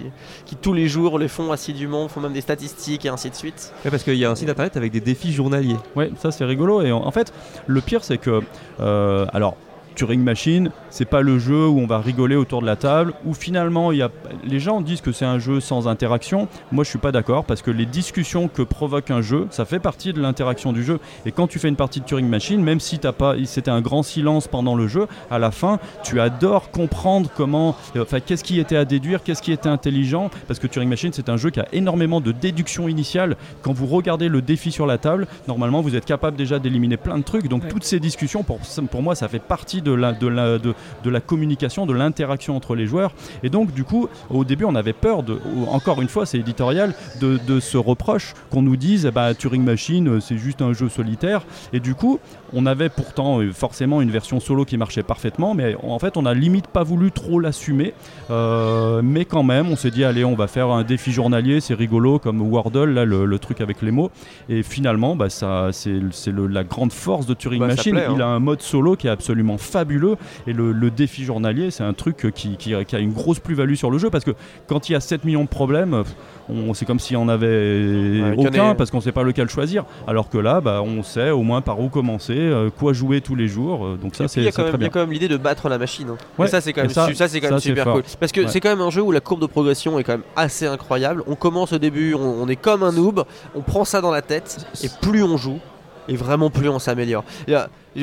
qui 0.45 0.55
tous 0.55 0.73
les 0.73 0.88
jours 0.88 1.19
les 1.19 1.27
font 1.27 1.51
assidûment, 1.51 2.07
font 2.07 2.21
même 2.21 2.33
des 2.33 2.41
statistiques 2.41 3.05
et 3.05 3.09
ainsi 3.09 3.29
de 3.29 3.35
suite. 3.35 3.73
Ouais, 3.85 3.91
parce 3.91 4.03
qu'il 4.03 4.15
y 4.15 4.25
a 4.25 4.29
un 4.31 4.35
site 4.35 4.49
internet 4.49 4.77
avec 4.77 4.91
des 4.91 5.01
défis 5.01 5.31
journaliers. 5.33 5.77
Ouais, 5.95 6.12
ça 6.21 6.31
c'est 6.31 6.45
rigolo. 6.45 6.81
Et 6.81 6.91
en, 6.91 7.05
en 7.05 7.12
fait, 7.12 7.33
le 7.67 7.81
pire 7.81 8.03
c'est 8.03 8.17
que, 8.17 8.41
euh, 8.79 9.25
alors, 9.33 9.55
Turing 9.99 10.23
Machine, 10.23 10.71
c'est 10.89 11.03
pas 11.03 11.19
le 11.19 11.39
jeu 11.39 11.67
où 11.67 11.77
on 11.77 11.85
va 11.85 11.99
rigoler 11.99 12.38
autour 12.38 12.62
de 12.62 12.65
la 12.65 12.77
table, 12.77 13.13
où 13.25 13.33
finalement 13.33 13.91
y 13.91 14.01
a, 14.01 14.09
les 14.45 14.62
gens 14.62 14.79
disent 14.79 15.01
que 15.01 15.12
c'est 15.12 15.25
un 15.25 15.39
jeu 15.39 15.59
sans 15.59 15.89
interaction. 15.89 16.47
Moi 16.71 16.85
je 16.85 16.89
suis 16.89 16.99
pas 16.99 17.12
d'accord 17.12 17.43
parce 17.43 17.62
que 17.62 17.69
les 17.69 17.85
discussions 17.85 18.47
que 18.47 18.62
provoque 18.62 19.12
un 19.12 19.21
jeu, 19.21 19.47
ça 19.49 19.65
fait 19.65 19.79
partie 19.79 20.13
de 20.13 20.21
l'interaction 20.21 20.71
du 20.71 20.85
jeu. 20.85 21.01
Et 21.25 21.33
quand 21.33 21.47
tu 21.47 21.59
fais 21.59 21.67
une 21.67 21.75
partie 21.75 21.99
de 21.99 22.05
Turing 22.05 22.29
Machine, 22.29 22.63
même 22.63 22.79
si 22.79 22.97
t'as 22.97 23.12
pas, 23.12 23.35
c'était 23.43 23.71
un 23.71 23.81
grand 23.81 24.01
silence 24.01 24.47
pendant 24.47 24.73
le 24.73 24.88
jeu, 24.88 25.05
à 25.29 25.38
la 25.38 25.51
fin, 25.51 25.79
tu 26.01 26.21
adores 26.21 26.71
comprendre 26.71 27.29
comment, 27.35 27.75
euh, 27.97 28.03
enfin 28.03 28.21
qu'est-ce 28.21 28.45
qui 28.45 28.57
était 28.57 28.77
à 28.77 28.85
déduire, 28.85 29.21
qu'est-ce 29.21 29.41
qui 29.41 29.51
était 29.51 29.67
intelligent, 29.67 30.29
parce 30.47 30.62
que 30.62 30.67
Turing 30.67 30.88
Machine 30.88 31.12
c'est 31.12 31.27
un 31.27 31.35
jeu 31.35 31.49
qui 31.49 31.59
a 31.59 31.67
énormément 31.73 32.21
de 32.21 32.31
déduction 32.31 32.88
initiale. 32.88 33.35
Quand 33.63 33.73
vous 33.73 33.85
regardez 33.85 34.29
le 34.29 34.41
défi 34.41 34.71
sur 34.71 34.85
la 34.85 34.97
table, 34.97 35.27
normalement 35.49 35.81
vous 35.81 35.97
êtes 35.97 36.05
capable 36.05 36.38
déjà 36.38 36.57
d'éliminer 36.57 36.95
plein 36.95 37.17
de 37.17 37.23
trucs. 37.23 37.49
Donc 37.49 37.63
Ouais. 37.63 37.67
toutes 37.69 37.83
ces 37.83 37.99
discussions, 37.99 38.43
pour, 38.43 38.59
pour 38.89 39.01
moi, 39.01 39.13
ça 39.13 39.27
fait 39.27 39.39
partie 39.39 39.81
de 39.81 39.88
la, 39.93 40.12
de 40.13 40.28
la, 40.28 40.58
de, 40.58 40.73
de 41.04 41.10
la 41.10 41.19
communication, 41.21 41.86
de 41.86 41.93
l'interaction 41.93 42.56
entre 42.56 42.75
les 42.75 42.86
joueurs. 42.88 43.12
Et 43.43 43.49
donc 43.49 43.73
du 43.73 43.84
coup, 43.84 44.08
au 44.30 44.43
début, 44.43 44.65
on 44.65 44.75
avait 44.75 44.93
peur 44.93 45.23
de, 45.23 45.39
encore 45.69 46.02
une 46.02 46.08
fois, 46.10 46.25
c'est 46.25 46.38
éditorial, 46.39 46.93
de, 47.21 47.39
de 47.47 47.60
ce 47.60 47.78
reproche 47.78 48.34
qu'on 48.49 48.62
nous 48.62 48.75
dise, 48.78 49.06
eh 49.06 49.12
ben, 49.12 49.34
Turing 49.34 49.63
Machine, 49.63 50.08
euh, 50.08 50.19
c'est 50.19 50.38
juste 50.38 50.62
un 50.62 50.73
jeu 50.73 50.89
solitaire. 50.89 51.41
Et 51.73 51.80
du 51.80 51.95
coup, 51.95 52.19
on 52.54 52.65
avait 52.65 52.89
pourtant 52.89 53.39
euh, 53.39 53.52
forcément 53.52 54.02
une 54.02 54.12
version 54.12 54.39
solo 54.39 54.65
qui 54.65 54.78
marchait 54.78 55.04
parfaitement, 55.04 55.54
mais 55.54 55.75
en 55.84 55.99
fait, 55.99 56.17
on 56.17 56.25
a 56.25 56.34
limite 56.34 56.67
pas 56.67 56.84
voulu 56.84 57.12
trop 57.12 57.39
l'assumer. 57.39 57.93
Euh, 58.30 59.02
mais 59.04 59.25
quand 59.25 59.43
même, 59.43 59.69
on 59.69 59.75
s'est 59.75 59.91
dit, 59.91 60.04
allez, 60.04 60.23
on 60.25 60.36
va 60.36 60.47
faire 60.47 60.69
un 60.69 60.84
défi 60.84 61.12
journalier, 61.12 61.60
c'est 61.62 61.73
rigolo, 61.73 62.19
comme 62.19 62.41
Wordle, 62.41 62.89
là, 62.93 63.06
le, 63.06 63.25
le 63.25 63.39
truc 63.39 63.62
avec 63.62 63.82
les 63.82 63.91
mots. 63.91 64.12
Et 64.49 64.63
finalement, 64.63 65.15
bah, 65.15 65.30
ça, 65.30 65.69
c'est 65.71 65.99
la 66.28 66.63
grande 66.63 66.91
force 66.93 67.25
de 67.25 67.34
Turing 67.34 67.60
Bah, 67.60 67.67
Machine. 67.67 67.93
plaît, 67.93 68.06
hein. 68.06 68.13
Il 68.15 68.21
a 68.21 68.28
un 68.28 68.39
mode 68.39 68.62
solo 68.62 68.95
qui 68.95 69.08
est 69.08 69.12
absolument 69.12 69.58
fabuleux. 69.58 69.78
Et 70.47 70.53
le, 70.53 70.71
le 70.71 70.91
défi 70.91 71.23
journalier, 71.23 71.71
c'est 71.71 71.83
un 71.83 71.93
truc 71.93 72.27
qui, 72.33 72.57
qui- 72.57 72.73
qui 72.85 72.95
a 72.95 72.99
une 72.99 73.13
grosse 73.13 73.39
plus-value 73.39 73.75
sur 73.75 73.91
le 73.91 73.97
jeu 73.97 74.09
parce 74.09 74.23
que 74.23 74.31
quand 74.67 74.89
il 74.89 74.93
y 74.93 74.95
a 74.95 74.99
7 74.99 75.23
millions 75.25 75.43
de 75.43 75.49
problèmes, 75.49 76.03
on, 76.49 76.73
c'est 76.73 76.85
comme 76.85 76.99
s'il 76.99 77.13
y 77.13 77.17
en 77.17 77.29
avait 77.29 77.47
Ouais, 77.49 78.33
aucun 78.37 78.75
parce 78.75 78.89
qu'on 78.91 79.01
sait 79.01 79.11
pas 79.11 79.23
lequel 79.23 79.49
choisir. 79.49 79.85
Alors 80.07 80.29
que 80.29 80.37
là, 80.37 80.61
bah, 80.61 80.81
on 80.83 81.03
sait 81.03 81.29
au 81.31 81.41
moins 81.43 81.61
par 81.61 81.79
où 81.79 81.89
commencer, 81.89 82.35
euh, 82.37 82.69
quoi 82.69 82.93
jouer 82.93 83.21
tous 83.21 83.35
les 83.35 83.47
jours. 83.47 83.85
euh, 83.85 83.97
donc 84.01 84.15
ça, 84.15 84.27
c'est 84.27 84.49
très 84.51 84.63
il 84.63 84.71
y 84.71 84.73
a 84.73 84.77
bien. 84.77 84.89
quand 84.89 84.99
même 84.99 85.11
l'idée 85.11 85.27
de 85.27 85.37
battre 85.37 85.69
la 85.69 85.77
machine. 85.77 86.09
hein. 86.09 86.17
Ouais, 86.37 86.47
Et 86.47 86.49
ça, 86.49 86.61
c'est 86.61 86.73
quand 86.73 86.81
même, 86.81 86.89
ça- 86.89 87.07
su- 87.07 87.15
ça, 87.15 87.27
c'est 87.27 87.39
quand 87.39 87.47
même 87.49 87.59
ça, 87.59 87.63
c'est 87.63 87.69
super 87.69 87.91
cool. 87.93 88.03
Parce 88.19 88.31
que 88.31 88.41
Ouais. 88.41 88.47
c'est 88.47 88.59
quand 88.59 88.69
même 88.69 88.81
un 88.81 88.89
jeu 88.89 89.01
où 89.01 89.11
la 89.11 89.19
courbe 89.19 89.41
de 89.41 89.45
progression 89.47 89.99
est 89.99 90.03
quand 90.03 90.13
même 90.13 90.23
assez 90.35 90.65
incroyable. 90.65 91.23
On 91.27 91.35
commence 91.35 91.73
au 91.73 91.77
début, 91.77 92.13
on, 92.15 92.19
on 92.43 92.47
est 92.47 92.55
comme 92.55 92.83
un 92.83 92.91
noob, 92.91 93.23
on 93.55 93.61
prend 93.61 93.85
ça 93.85 94.01
dans 94.01 94.11
la 94.11 94.21
tête, 94.21 94.65
et 94.83 94.87
plus 95.01 95.23
on 95.23 95.37
joue, 95.37 95.59
et 96.10 96.15
vraiment 96.15 96.50
plus 96.50 96.67
on 96.69 96.80
s'améliore. 96.80 97.24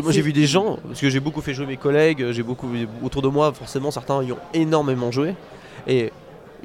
Moi 0.03 0.13
j'ai 0.13 0.23
vu 0.23 0.33
des 0.33 0.47
gens, 0.47 0.79
parce 0.87 1.01
que 1.01 1.11
j'ai 1.11 1.21
beaucoup 1.21 1.41
fait 1.41 1.55
jouer 1.55 1.67
mes 1.67 1.77
collègues, 1.77 2.31
j'ai 2.33 2.43
beaucoup 2.43 2.69
autour 3.03 3.23
de 3.23 3.29
moi, 3.29 3.53
forcément 3.53 3.91
certains 3.91 4.23
y 4.23 4.33
ont 4.33 4.39
énormément 4.55 5.11
joué, 5.11 5.35
et 5.87 6.13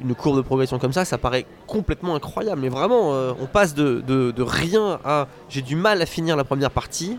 une 0.02 0.14
courbe 0.14 0.36
de 0.38 0.42
progression 0.42 0.78
comme 0.78 0.92
ça, 0.92 1.04
ça 1.04 1.18
paraît 1.18 1.44
complètement 1.66 2.14
incroyable. 2.16 2.60
Mais 2.62 2.68
vraiment, 2.70 3.12
euh, 3.14 3.32
on 3.40 3.46
passe 3.46 3.74
de, 3.74 4.02
de- 4.06 4.30
de 4.30 4.42
rien 4.42 4.98
à 5.04 5.28
j'ai 5.48 5.62
du 5.62 5.76
mal 5.76 6.00
à 6.02 6.06
finir 6.06 6.34
la 6.36 6.44
première 6.44 6.70
partie 6.70 7.18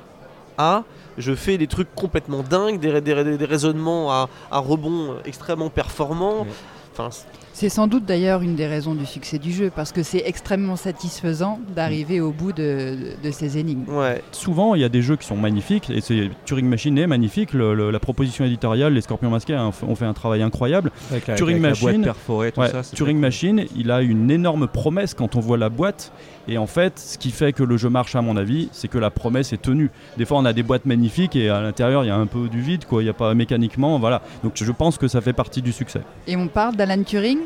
à 0.58 0.84
je 1.18 1.34
fais 1.36 1.58
des 1.60 1.68
trucs 1.68 1.94
complètement 1.96 2.42
dingues, 2.44 2.80
des, 2.80 3.00
des- 3.00 3.24
des- 3.24 3.38
des 3.38 3.46
raisonnements 3.46 4.12
à, 4.12 4.30
à 4.52 4.58
rebond 4.58 5.16
extrêmement 5.26 5.70
performants. 5.70 6.42
Ouais. 6.42 6.48
Enfin, 6.94 7.12
c- 7.12 7.26
C'est 7.56 7.70
sans 7.70 7.86
doute 7.86 8.06
d'ailleurs 8.06 8.42
une 8.42 8.56
des 8.56 8.66
raisons 8.66 8.96
du 8.96 9.06
succès 9.06 9.38
du 9.38 9.52
jeu, 9.52 9.72
parce 9.74 9.92
que 9.92 10.02
c'est 10.02 10.24
extrêmement 10.26 10.76
satisfaisant 10.76 11.60
d'arriver 11.76 12.20
au 12.20 12.32
bout 12.32 12.52
de, 12.52 12.98
de 13.24 13.32
ces 13.32 13.60
énigmes. 13.60 13.84
Ouais. 13.88 14.24
Souvent, 14.32 14.74
il 14.74 14.82
y 14.82 14.84
a 14.84 14.90
des 14.90 15.04
jeux 15.04 15.16
qui 15.18 15.28
sont 15.28 15.38
magnifiques, 15.38 15.90
et 15.92 16.02
c'est 16.02 16.32
Turing 16.46 16.66
Machine 16.68 16.98
est 16.98 17.06
magnifique. 17.06 17.54
le- 17.54 17.76
le- 17.76 17.92
la 17.92 18.00
proposition 18.00 18.44
éditoriale, 18.44 18.94
les 18.94 19.02
Scorpions 19.02 19.30
Masqués 19.30 19.56
ont 19.56 19.72
fait- 19.72 19.86
ont 19.86 19.96
fait 19.96 20.06
un 20.06 20.14
travail 20.14 20.42
incroyable. 20.42 20.92
Avec 21.12 21.28
la, 21.28 21.36
Turing 21.36 21.58
avec 21.58 21.64
la 21.64 21.70
Machine, 21.70 22.02
boîte 22.02 22.04
perforée, 22.16 22.52
tout 22.52 22.60
Ouais, 22.62 22.70
ça. 22.70 22.82
c'est 22.82 22.96
Turing 22.96 23.20
Machine, 23.20 23.66
il 23.78 23.92
a 23.92 24.02
une 24.02 24.32
énorme 24.32 24.68
promesse 24.68 25.14
quand 25.14 25.36
on 25.36 25.40
voit 25.40 25.58
la 25.58 25.70
boîte. 25.70 26.12
Et 26.48 26.58
en 26.58 26.68
fait, 26.68 26.98
ce 27.00 27.18
qui 27.18 27.30
fait 27.32 27.54
que 27.54 27.64
le 27.64 27.78
jeu 27.78 27.90
marche, 27.90 28.16
à 28.16 28.22
mon 28.22 28.36
avis, 28.36 28.68
c'est 28.74 28.88
que 28.90 28.98
la 28.98 29.10
promesse 29.12 29.54
est 29.54 29.62
tenue. 29.62 29.92
Des 30.18 30.26
fois, 30.26 30.40
on 30.40 30.46
a 30.46 30.52
des 30.54 30.64
boîtes 30.64 30.86
magnifiques 30.86 31.36
et 31.38 31.50
à 31.50 31.62
l'intérieur, 31.62 32.04
il 32.04 32.08
y 32.08 32.10
a 32.10 32.18
un 32.18 32.26
peu 32.26 32.50
du 32.50 32.60
vide, 32.62 32.84
quoi. 32.86 33.02
Il 33.02 33.06
n'y 33.06 33.10
a 33.12 33.14
pas 33.14 33.34
mécaniquement, 33.36 33.98
voilà. 34.00 34.22
Donc, 34.44 34.54
je 34.56 34.72
pense 34.72 34.98
que 34.98 35.08
ça 35.08 35.22
fait 35.22 35.32
partie 35.34 35.62
du 35.62 35.72
succès. 35.72 36.02
Et 36.28 36.36
on 36.36 36.48
parle 36.48 36.76
d'Alan 36.76 37.02
Turing? 37.04 37.38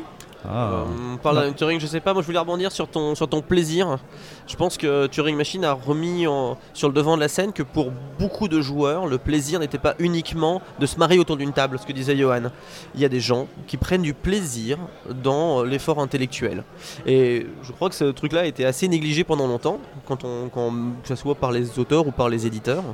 Ah. 0.48 0.84
On 1.12 1.16
parle 1.16 1.36
d'un 1.36 1.52
Turing, 1.52 1.80
je 1.80 1.86
sais 1.86 2.00
pas, 2.00 2.12
moi 2.12 2.22
je 2.22 2.26
voulais 2.26 2.38
rebondir 2.38 2.70
sur 2.70 2.86
ton, 2.88 3.14
sur 3.14 3.28
ton 3.28 3.40
plaisir. 3.42 3.98
Je 4.46 4.54
pense 4.56 4.76
que 4.76 5.06
Turing 5.08 5.36
Machine 5.36 5.64
a 5.64 5.72
remis 5.72 6.26
en- 6.26 6.56
sur 6.74 6.88
le 6.88 6.94
devant 6.94 7.16
de 7.16 7.20
la 7.20 7.28
scène 7.28 7.52
que 7.52 7.62
pour 7.64 7.90
beaucoup 8.18 8.46
de 8.48 8.60
joueurs, 8.60 9.06
le 9.06 9.18
plaisir 9.18 9.58
n'était 9.58 9.78
pas 9.78 9.94
uniquement 9.98 10.62
de 10.78 10.86
se 10.86 10.96
marier 10.96 11.18
autour 11.18 11.36
d'une 11.36 11.52
table, 11.52 11.78
ce 11.78 11.86
que 11.86 11.92
disait 11.92 12.16
Johan. 12.16 12.50
Il 12.94 13.00
y 13.00 13.04
a 13.04 13.08
des 13.08 13.20
gens 13.20 13.48
qui 13.66 13.76
prennent 13.76 14.02
du 14.02 14.14
plaisir 14.14 14.78
dans 15.22 15.64
l'effort 15.64 15.98
intellectuel. 15.98 16.62
Et 17.04 17.46
je 17.62 17.72
crois 17.72 17.88
que 17.88 17.94
ce 17.96 18.04
truc-là 18.04 18.40
a 18.42 18.46
été 18.46 18.64
assez 18.64 18.86
négligé 18.88 19.24
pendant 19.24 19.46
longtemps, 19.48 19.78
quand 20.06 20.24
on, 20.24 20.48
quand, 20.48 20.70
que 21.02 21.08
ce 21.08 21.16
soit 21.16 21.34
par 21.34 21.50
les 21.50 21.78
auteurs 21.78 22.06
ou 22.06 22.12
par 22.12 22.28
les 22.28 22.46
éditeurs. 22.46 22.84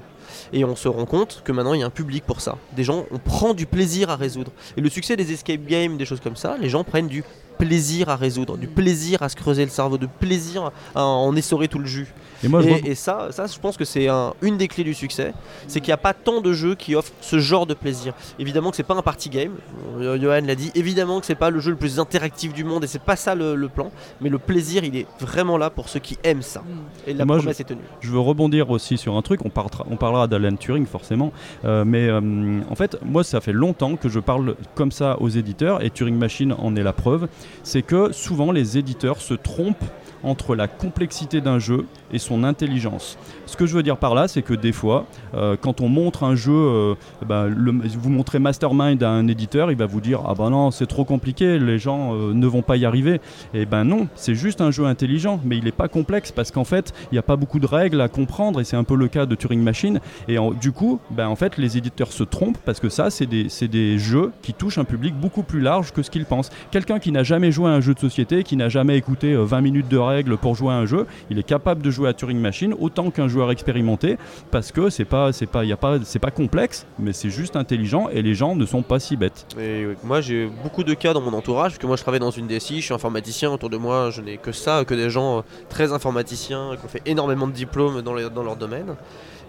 Et 0.53 0.65
on 0.65 0.77
se 0.77 0.89
rend 0.89 1.07
compte 1.07 1.43
que 1.45 1.53
maintenant 1.53 1.75
il 1.75 1.81
y 1.81 1.83
a 1.83 1.87
un 1.87 1.91
public 1.91 2.25
pour 2.25 2.41
ça. 2.41 2.59
Des 2.73 2.85
gens, 2.85 3.05
on 3.11 3.19
prend 3.19 3.55
du 3.55 3.67
plaisir 3.67 4.11
à 4.11 4.17
résoudre. 4.17 4.53
Et 4.77 4.81
le 4.81 4.89
succès 4.89 5.17
des 5.17 5.33
escape 5.33 5.65
games, 5.67 5.97
des 5.97 6.05
choses 6.05 6.21
comme 6.21 6.37
ça, 6.37 6.57
les 6.59 6.69
gens 6.69 6.85
prennent 6.85 7.09
du 7.09 7.25
plaisir 7.59 8.09
à 8.09 8.17
résoudre, 8.17 8.57
du 8.57 8.67
plaisir 8.67 9.23
à 9.23 9.29
se 9.29 9.37
creuser 9.37 9.65
le 9.65 9.71
cerveau, 9.71 9.99
du 9.99 10.09
plaisir 10.09 10.71
à 10.95 11.05
en 11.05 11.35
essorer 11.37 11.69
tout 11.69 11.79
le 11.79 11.87
jus. 11.87 12.13
Et 12.43 12.49
moi, 12.49 12.61
je 12.61 12.67
et, 12.69 12.71
vois- 12.81 12.89
et 12.91 12.95
ça, 12.95 13.29
ça, 13.31 13.47
je 13.47 13.59
pense 13.59 13.77
que 13.77 13.85
c'est 13.85 14.09
un- 14.09 14.35
une 14.43 14.57
des 14.59 14.69
clés 14.69 14.85
du 14.85 14.93
succès, 14.95 15.33
c'est 15.67 15.81
qu'il 15.81 15.89
n'y 15.89 15.95
a 15.95 15.99
pas 15.99 16.13
tant 16.13 16.41
de 16.41 16.53
jeux 16.53 16.75
qui 16.75 16.95
offrent 16.95 17.13
ce 17.21 17.39
genre 17.39 17.67
de 17.67 17.73
plaisir. 17.75 18.13
Évidemment 18.39 18.71
que 18.71 18.77
c'est 18.77 18.83
pas 18.83 18.95
un 18.95 19.03
party 19.03 19.31
game, 19.31 19.53
euh, 19.99 20.19
Johan 20.21 20.41
l'a 20.47 20.55
dit. 20.55 20.71
Évidemment 20.75 21.21
que 21.21 21.27
c'est 21.27 21.35
pas 21.35 21.51
le 21.51 21.61
jeu 21.61 21.71
le 21.71 21.77
plus 21.77 21.99
interactif 21.99 22.53
du 22.53 22.65
monde 22.65 22.85
et 22.85 22.87
c'est 22.87 23.03
pas 23.03 23.17
ça 23.17 23.35
le, 23.35 23.55
le 23.55 23.69
plan. 23.69 23.91
Mais 24.21 24.29
le 24.29 24.39
plaisir, 24.39 24.85
il 24.85 24.95
est 24.97 25.07
vraiment 25.21 25.57
là 25.57 25.71
pour 25.71 25.89
ceux 25.89 26.01
qui 26.01 26.19
aiment 26.25 26.43
ça. 26.43 26.63
Et 27.07 27.15
la 27.15 27.25
Moi, 27.25 27.37
je- 27.37 27.43
promesse 27.43 27.61
est 27.61 27.65
tenue. 27.65 27.81
Je 28.01 28.11
veux 28.11 28.19
rebondir 28.21 28.69
aussi 28.71 28.99
sur 28.99 29.17
un 29.17 29.23
truc, 29.23 29.41
on, 29.45 29.51
parlera- 29.51 29.87
on 29.91 29.97
parlera 29.97 30.27
d'Alan 30.27 30.57
Turing 30.57 30.87
forcément, 30.87 31.33
euh, 31.65 31.85
mais 31.87 32.09
euh, 32.09 32.61
en 32.69 32.75
fait, 32.75 32.99
moi 33.05 33.25
ça 33.25 33.41
fait 33.41 33.53
longtemps 33.53 33.97
que 33.97 34.09
je 34.09 34.21
parle 34.21 34.57
comme 34.75 34.93
ça 34.93 35.17
aux 35.21 35.29
éditeurs, 35.31 35.83
et 35.85 35.91
Turing 35.91 36.17
Machine 36.17 36.53
en 36.59 36.77
est 36.77 36.83
la 36.83 36.93
preuve, 36.93 37.29
c'est 37.63 37.83
que 37.83 38.13
souvent 38.13 38.53
les 38.53 38.79
éditeurs 38.79 39.21
se 39.21 39.35
trompent 39.35 39.85
entre 40.25 40.55
la 40.55 40.69
complexité 40.69 41.41
d'un 41.41 41.59
jeu 41.59 41.87
et 42.13 42.19
son 42.19 42.45
intelligence. 42.45 43.19
Ce 43.47 43.57
que 43.57 43.67
je 43.67 43.75
veux 43.77 43.83
dire 43.83 43.97
par 43.99 44.15
là, 44.15 44.29
c'est 44.29 44.43
que 44.43 44.55
des 44.55 44.73
fois, 44.73 45.07
euh, 45.35 45.57
quand 45.61 45.81
on 45.81 45.89
montre 45.89 46.25
un 46.25 46.35
jeu, 46.35 46.53
euh, 46.53 46.95
le- 47.29 47.73
vous 47.99 48.11
montrez 48.11 48.39
Mastermind 48.39 49.03
à 49.03 49.11
un 49.11 49.29
éditeur, 49.29 49.71
il 49.71 49.77
va 49.77 49.87
vous 49.87 50.01
dire 50.01 50.21
ah 50.27 50.35
ben 50.35 50.51
non 50.51 50.71
c'est 50.71 50.87
trop 50.87 51.05
compliqué, 51.05 51.59
les 51.59 51.79
gens 51.79 52.15
euh, 52.15 52.33
ne 52.33 52.47
vont 52.47 52.63
pas 52.63 52.77
y 52.77 52.85
arriver. 52.85 53.21
Et 53.53 53.67
ben 53.67 53.85
non, 53.85 54.09
c'est 54.15 54.35
juste 54.35 54.61
un 54.61 54.71
jeu 54.71 54.87
intelligent, 54.87 55.41
mais 55.45 55.57
il 55.59 55.65
n'est 55.65 55.73
pas 55.73 55.89
complexe 55.89 56.33
parce 56.33 56.51
qu'en 56.51 56.65
fait 56.65 56.93
il 57.11 57.15
n'y 57.15 57.19
a 57.19 57.23
pas 57.23 57.37
beaucoup 57.37 57.59
de 57.59 57.67
règles 57.67 58.01
à 58.01 58.09
comprendre 58.09 58.61
et 58.61 58.65
c'est 58.65 58.77
un 58.77 58.85
peu 58.85 58.97
le 58.97 59.09
cas 59.09 59.27
de 59.27 59.35
Turing 59.35 59.61
Machine. 59.63 60.01
Et 60.29 60.37
du 60.61 60.73
coup, 60.73 61.01
ben 61.11 61.29
en 61.29 61.37
fait 61.37 61.59
les 61.59 61.77
éditeurs 61.77 62.13
se 62.13 62.25
trompent 62.25 62.59
parce 62.65 62.81
que 62.81 62.89
ça 62.89 63.11
c'est 63.11 63.27
des, 63.27 63.49
des 63.69 63.99
jeux 63.99 64.33
qui 64.43 64.55
touchent 64.55 64.79
un 64.79 64.85
public 64.85 65.15
beaucoup 65.15 65.43
plus 65.43 65.61
large 65.61 65.93
que 65.93 66.03
ce 66.03 66.11
qu'ils 66.11 66.25
pensent. 66.27 66.51
Quelqu'un 66.71 66.99
qui 66.99 67.13
n'a 67.13 67.23
jamais 67.23 67.53
joué 67.53 67.69
à 67.69 67.73
un 67.75 67.81
jeu 67.81 67.95
de 67.95 67.99
société, 68.01 68.43
qui 68.43 68.57
n'a 68.57 68.69
jamais 68.69 68.97
écouté 68.97 69.33
euh, 69.35 69.45
20 69.45 69.61
minutes 69.61 69.89
de 69.89 69.99
règles 69.99 70.14
pour 70.41 70.55
jouer 70.55 70.73
à 70.73 70.77
un 70.77 70.87
jeu, 70.87 71.07
il 71.31 71.39
est 71.39 71.45
capable 71.45 71.83
de 71.83 71.91
jouer 71.91 72.09
à 72.09 72.13
Turing 72.13 72.39
Machine 72.39 72.75
autant 72.79 73.11
qu'un 73.11 73.29
joueur 73.29 73.51
expérimenté 73.51 74.17
parce 74.51 74.73
que 74.73 74.91
c'est 74.91 75.05
pas 75.05 75.33
c'est 75.33 75.47
pas 75.47 75.65
y 75.65 75.73
a 75.73 75.77
pas 75.77 75.99
c'est 76.05 76.19
pas 76.19 76.31
complexe, 76.31 76.87
mais 76.99 77.13
c'est 77.13 77.31
juste 77.31 77.57
intelligent 77.57 78.09
et 78.09 78.23
les 78.23 78.35
gens 78.35 78.55
ne 78.55 78.67
sont 78.67 78.83
pas 78.83 79.01
si 79.01 79.17
bêtes. 79.17 79.47
Et 79.59 79.87
moi 80.05 80.21
j'ai 80.21 80.47
beaucoup 80.63 80.85
de 80.85 80.95
cas 80.95 81.13
dans 81.13 81.21
mon 81.21 81.33
entourage, 81.33 81.73
parce 81.73 81.79
que 81.79 81.87
moi 81.87 81.97
je 81.97 82.03
travaille 82.03 82.21
dans 82.21 82.31
une 82.31 82.47
DSI, 82.47 82.81
je 82.81 82.87
suis 82.87 82.95
informaticien, 82.95 83.51
autour 83.51 83.71
de 83.71 83.77
moi 83.77 84.11
je 84.11 84.21
n'ai 84.21 84.37
que 84.37 84.53
ça, 84.53 84.85
que 84.85 84.95
des 84.95 85.11
gens 85.11 85.39
euh, 85.39 85.43
très 85.69 85.93
informaticiens, 85.93 86.77
qui 86.79 86.85
ont 86.85 86.89
fait 86.89 87.03
énormément 87.07 87.47
de 87.47 87.53
diplômes 87.53 88.03
dans, 88.03 88.13
leur 88.15 88.57
domaine, 88.57 88.95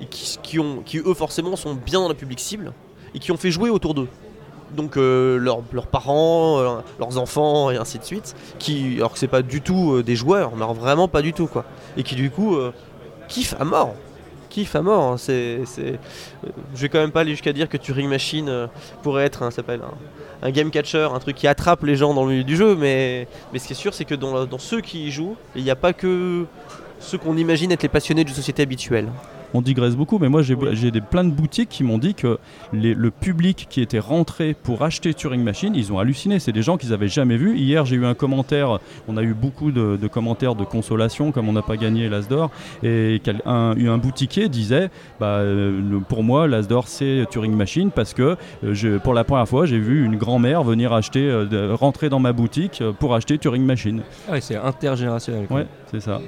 et 0.01 0.05
qui, 0.05 0.37
qui 0.41 0.59
ont, 0.59 0.81
qui 0.83 0.97
eux 0.97 1.13
forcément 1.13 1.55
sont 1.55 1.73
bien 1.73 1.99
dans 1.99 2.09
le 2.09 2.15
public 2.15 2.39
cible, 2.39 2.73
et 3.13 3.19
qui 3.19 3.31
ont 3.31 3.37
fait 3.37 3.51
jouer 3.51 3.69
autour 3.69 3.93
d'eux. 3.93 4.07
Donc 4.71 4.97
euh, 4.97 5.37
leurs, 5.37 5.87
parents, 5.87 6.59
euh, 6.59 6.81
leurs 6.99 7.17
enfants 7.17 7.71
et 7.71 7.77
ainsi 7.77 7.99
de 7.99 8.03
suite, 8.03 8.35
qui, 8.59 8.95
alors 8.97 9.13
que 9.13 9.19
c'est 9.19 9.27
pas 9.27 9.41
du 9.41 9.61
tout 9.61 9.93
euh, 9.93 10.03
des 10.03 10.15
joueurs, 10.15 10.55
mais 10.55 10.65
vraiment 10.73 11.07
pas 11.07 11.21
du 11.21 11.33
tout 11.33 11.47
quoi, 11.47 11.65
et 11.97 12.03
qui 12.03 12.15
du 12.15 12.31
coup 12.31 12.57
kiffent 13.27 13.55
à 13.59 13.65
mort. 13.65 13.93
Kiffent 14.49 14.75
à 14.75 14.81
mort, 14.81 15.13
hein, 15.13 15.17
c'est, 15.17 15.61
je 16.75 16.81
vais 16.81 16.89
quand 16.89 16.99
même 16.99 17.11
pas 17.11 17.21
aller 17.21 17.31
jusqu'à 17.31 17.53
dire 17.53 17.67
que 17.67 17.77
Turing 17.77 18.07
Machine 18.07 18.69
pourrait 19.03 19.25
être 19.25 19.43
un, 19.43 19.51
s'appelle 19.51 19.81
un, 20.41 20.51
game 20.51 20.71
catcher, 20.71 21.09
un 21.13 21.19
truc 21.19 21.35
qui 21.35 21.47
attrape 21.47 21.83
les 21.83 21.95
gens 21.95 22.13
dans 22.13 22.23
le 22.23 22.31
milieu 22.31 22.43
du 22.43 22.55
jeu, 22.55 22.75
mais, 22.75 23.27
ce 23.53 23.67
qui 23.67 23.73
est 23.73 23.75
sûr, 23.75 23.93
c'est 23.93 24.05
que 24.05 24.15
dans, 24.15 24.45
dans 24.45 24.59
ceux 24.59 24.81
qui 24.81 25.07
y 25.07 25.11
jouent, 25.11 25.35
il 25.55 25.63
n'y 25.63 25.71
a 25.71 25.75
pas 25.75 25.93
que 25.93 26.45
ceux 26.99 27.17
qu'on 27.17 27.37
imagine 27.37 27.71
être 27.71 27.83
les 27.83 27.89
passionnés 27.89 28.23
d'une 28.23 28.33
société 28.33 28.63
habituelle. 28.63 29.09
On 29.53 29.61
digresse 29.61 29.95
beaucoup, 29.95 30.19
mais 30.19 30.27
moi 30.29 30.41
j'ai 30.41 30.53
Oui. 30.55 30.91
des, 30.91 31.01
plein 31.01 31.23
de 31.23 31.29
boutiques 31.31 31.69
qui 31.69 31.83
m'ont 31.83 31.97
dit 31.97 32.13
que 32.13 32.37
les- 32.73 32.93
le 32.93 33.11
public 33.11 33.67
qui 33.69 33.81
était 33.81 33.99
rentré 33.99 34.53
pour 34.53 34.81
acheter 34.83 35.13
Turing 35.13 35.41
Machine, 35.43 35.73
ils 35.75 35.93
ont 35.93 35.99
halluciné. 35.99 36.39
C'est 36.39 36.51
des 36.51 36.61
gens 36.61 36.77
qu'ils 36.77 36.91
avaient 36.93 37.07
jamais 37.07 37.37
vus. 37.37 37.55
Hier, 37.57 37.85
j'ai 37.85 37.95
eu 37.95 38.05
un 38.05 38.13
commentaire, 38.13 38.79
on 39.07 39.17
a 39.17 39.23
eu 39.23 39.33
beaucoup 39.33 39.71
de, 39.71 39.97
de 40.01 40.07
commentaires 40.07 40.55
de 40.55 40.63
consolation, 40.65 41.31
comme 41.31 41.47
on 41.47 41.53
n'a 41.53 41.61
pas 41.61 41.77
gagné 41.77 42.09
l'As 42.09 42.27
d'Or, 42.27 42.51
et 42.83 43.21
quel- 43.23 43.41
un, 43.45 43.75
un 43.77 43.97
boutiquier 43.97 44.49
disait 44.49 44.89
bah, 45.19 45.37
euh, 45.39 45.99
Pour 46.09 46.23
moi, 46.23 46.47
l'As 46.47 46.67
d'Or, 46.67 46.87
c'est 46.87 47.25
Turing 47.29 47.53
Machine, 47.55 47.91
parce 47.91 48.13
que 48.13 48.21
euh, 48.63 48.73
je- 48.73 48.97
pour 48.97 49.13
la 49.13 49.23
première 49.23 49.47
fois, 49.47 49.65
j'ai 49.65 49.79
vu 49.79 50.03
une 50.05 50.17
grand-mère 50.17 50.63
venir 50.63 50.91
acheter, 50.93 51.27
euh, 51.29 51.75
rentrer 51.75 52.09
dans 52.09 52.19
ma 52.19 52.33
boutique 52.33 52.83
pour 52.99 53.15
acheter 53.15 53.37
Turing 53.37 53.63
Machine. 53.63 54.01
Ah 54.27 54.33
ouais, 54.33 54.41
c'est 54.41 54.55
intergénérationnel. 54.57 55.47
Ouais, 55.49 55.65
c'est 55.91 56.01
ça. 56.01 56.19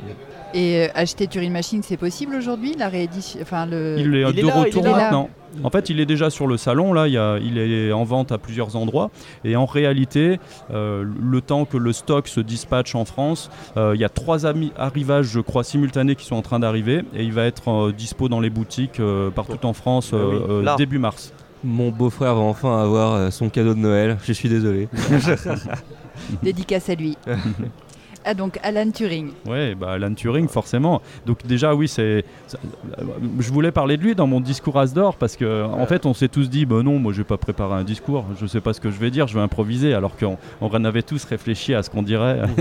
Et 0.54 0.84
euh, 0.86 0.88
acheter 0.96 1.28
Turing 1.28 1.52
Machine, 1.52 1.82
c'est 1.84 1.98
possible 1.98 2.36
aujourd'hui 2.36 2.74
La 2.78 2.88
réédition. 2.90 3.40
Enfin, 3.42 3.66
le. 3.66 3.96
Il 4.00 4.16
est 4.16 4.22
il 4.32 4.40
est 4.40 4.42
de 4.44 4.48
là, 4.48 4.54
retour 4.56 4.86
est 4.88 4.92
là. 4.92 4.98
maintenant. 4.98 5.30
En 5.64 5.70
fait, 5.72 5.90
il 5.90 6.00
est 6.00 6.06
déjà 6.06 6.30
sur 6.30 6.46
le 6.46 6.56
salon, 6.58 6.94
là, 6.94 7.08
il, 7.08 7.14
y 7.14 7.18
a- 7.18 7.40
il 7.42 7.58
est 7.58 7.92
en 7.92 8.04
vente 8.04 8.32
à 8.32 8.38
plusieurs 8.38 8.76
endroits. 8.76 9.10
Et 9.44 9.56
en 9.56 9.66
réalité, 9.66 10.40
euh, 10.72 11.04
le 11.20 11.42
temps 11.42 11.66
que 11.66 11.78
le 11.78 11.94
stock 11.94 12.28
se 12.28 12.40
dispatche 12.42 12.94
en 12.96 13.06
France, 13.06 13.50
euh, 13.76 13.94
il 13.96 14.02
y 14.02 14.04
a 14.06 14.10
trois 14.10 14.46
arrivages, 14.46 15.26
je 15.26 15.40
crois, 15.40 15.64
simultanés 15.64 16.16
qui 16.16 16.26
sont 16.26 16.36
en 16.36 16.42
train 16.44 16.60
d'arriver. 16.60 17.04
Et 17.16 17.24
il 17.24 17.34
va 17.34 17.46
être 17.46 17.70
euh, 17.72 17.92
dispo 17.92 18.30
dans 18.30 18.40
les 18.40 18.50
boutiques 18.52 19.00
euh, 19.00 19.32
partout 19.32 19.66
en 19.66 19.74
France 19.74 20.12
Ah 20.14 20.18
oui, 20.18 20.66
début 20.78 21.00
mars. 21.00 21.34
Mon 21.64 21.90
beau-frère 21.90 22.36
va 22.36 22.42
enfin 22.42 22.84
avoir 22.84 23.14
euh, 23.16 23.32
son 23.32 23.50
cadeau 23.50 23.74
de 23.74 23.80
Noël. 23.80 24.18
Je 24.24 24.34
suis 24.34 24.50
désolé. 24.50 24.88
Dédicace 26.44 26.90
à 26.90 26.96
lui. 26.96 27.18
ah, 28.28 28.34
donc 28.34 28.60
Alan 28.64 28.90
Turing. 28.92 29.32
Ouais, 29.48 29.74
bah 29.76 29.92
Alan 29.94 30.14
Turing, 30.14 30.48
forcément. 30.48 31.02
Donc 31.26 31.46
déjà, 31.48 31.74
oui, 31.74 31.88
c'est. 31.88 32.26
Je 33.40 33.52
voulais 33.52 33.72
parler 33.72 33.98
de 33.98 34.04
lui 34.04 34.16
dans 34.16 34.28
mon 34.28 34.40
discours 34.42 34.78
Asdor 34.78 35.16
parce 35.16 35.36
que 35.36 35.64
en 35.64 35.86
fait, 35.86 36.06
on 36.06 36.14
s'est 36.14 36.28
tous 36.28 36.50
dit, 36.50 36.66
bah 36.66 36.82
non, 36.84 37.00
moi, 37.00 37.14
je 37.14 37.20
vais 37.20 37.24
pas 37.24 37.38
préparer 37.38 37.74
un 37.76 37.84
discours. 37.84 38.26
Je 38.40 38.46
sais 38.46 38.62
pas 38.62 38.74
ce 38.74 38.82
que 38.82 38.92
je 38.92 39.00
vais 39.00 39.12
dire, 39.12 39.28
je 39.28 39.34
vais 39.36 39.42
improviser, 39.42 39.94
alors 39.94 40.16
qu'on 40.18 40.38
on 40.62 40.68
en 40.68 40.86
avait 40.86 41.02
tous 41.04 41.24
réfléchi 41.26 41.74
à 41.74 41.84
ce 41.84 41.90
qu'on 41.90 42.04
dirait. 42.04 42.42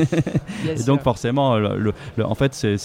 Bien 0.65 0.73
Et 0.73 0.77
sûr. 0.77 0.87
donc 0.87 1.03
forcément, 1.03 1.57
le- 1.57 1.77
le- 1.79 1.93
le- 2.17 2.25
en 2.27 2.35
fait, 2.35 2.55
c'est 2.55 2.77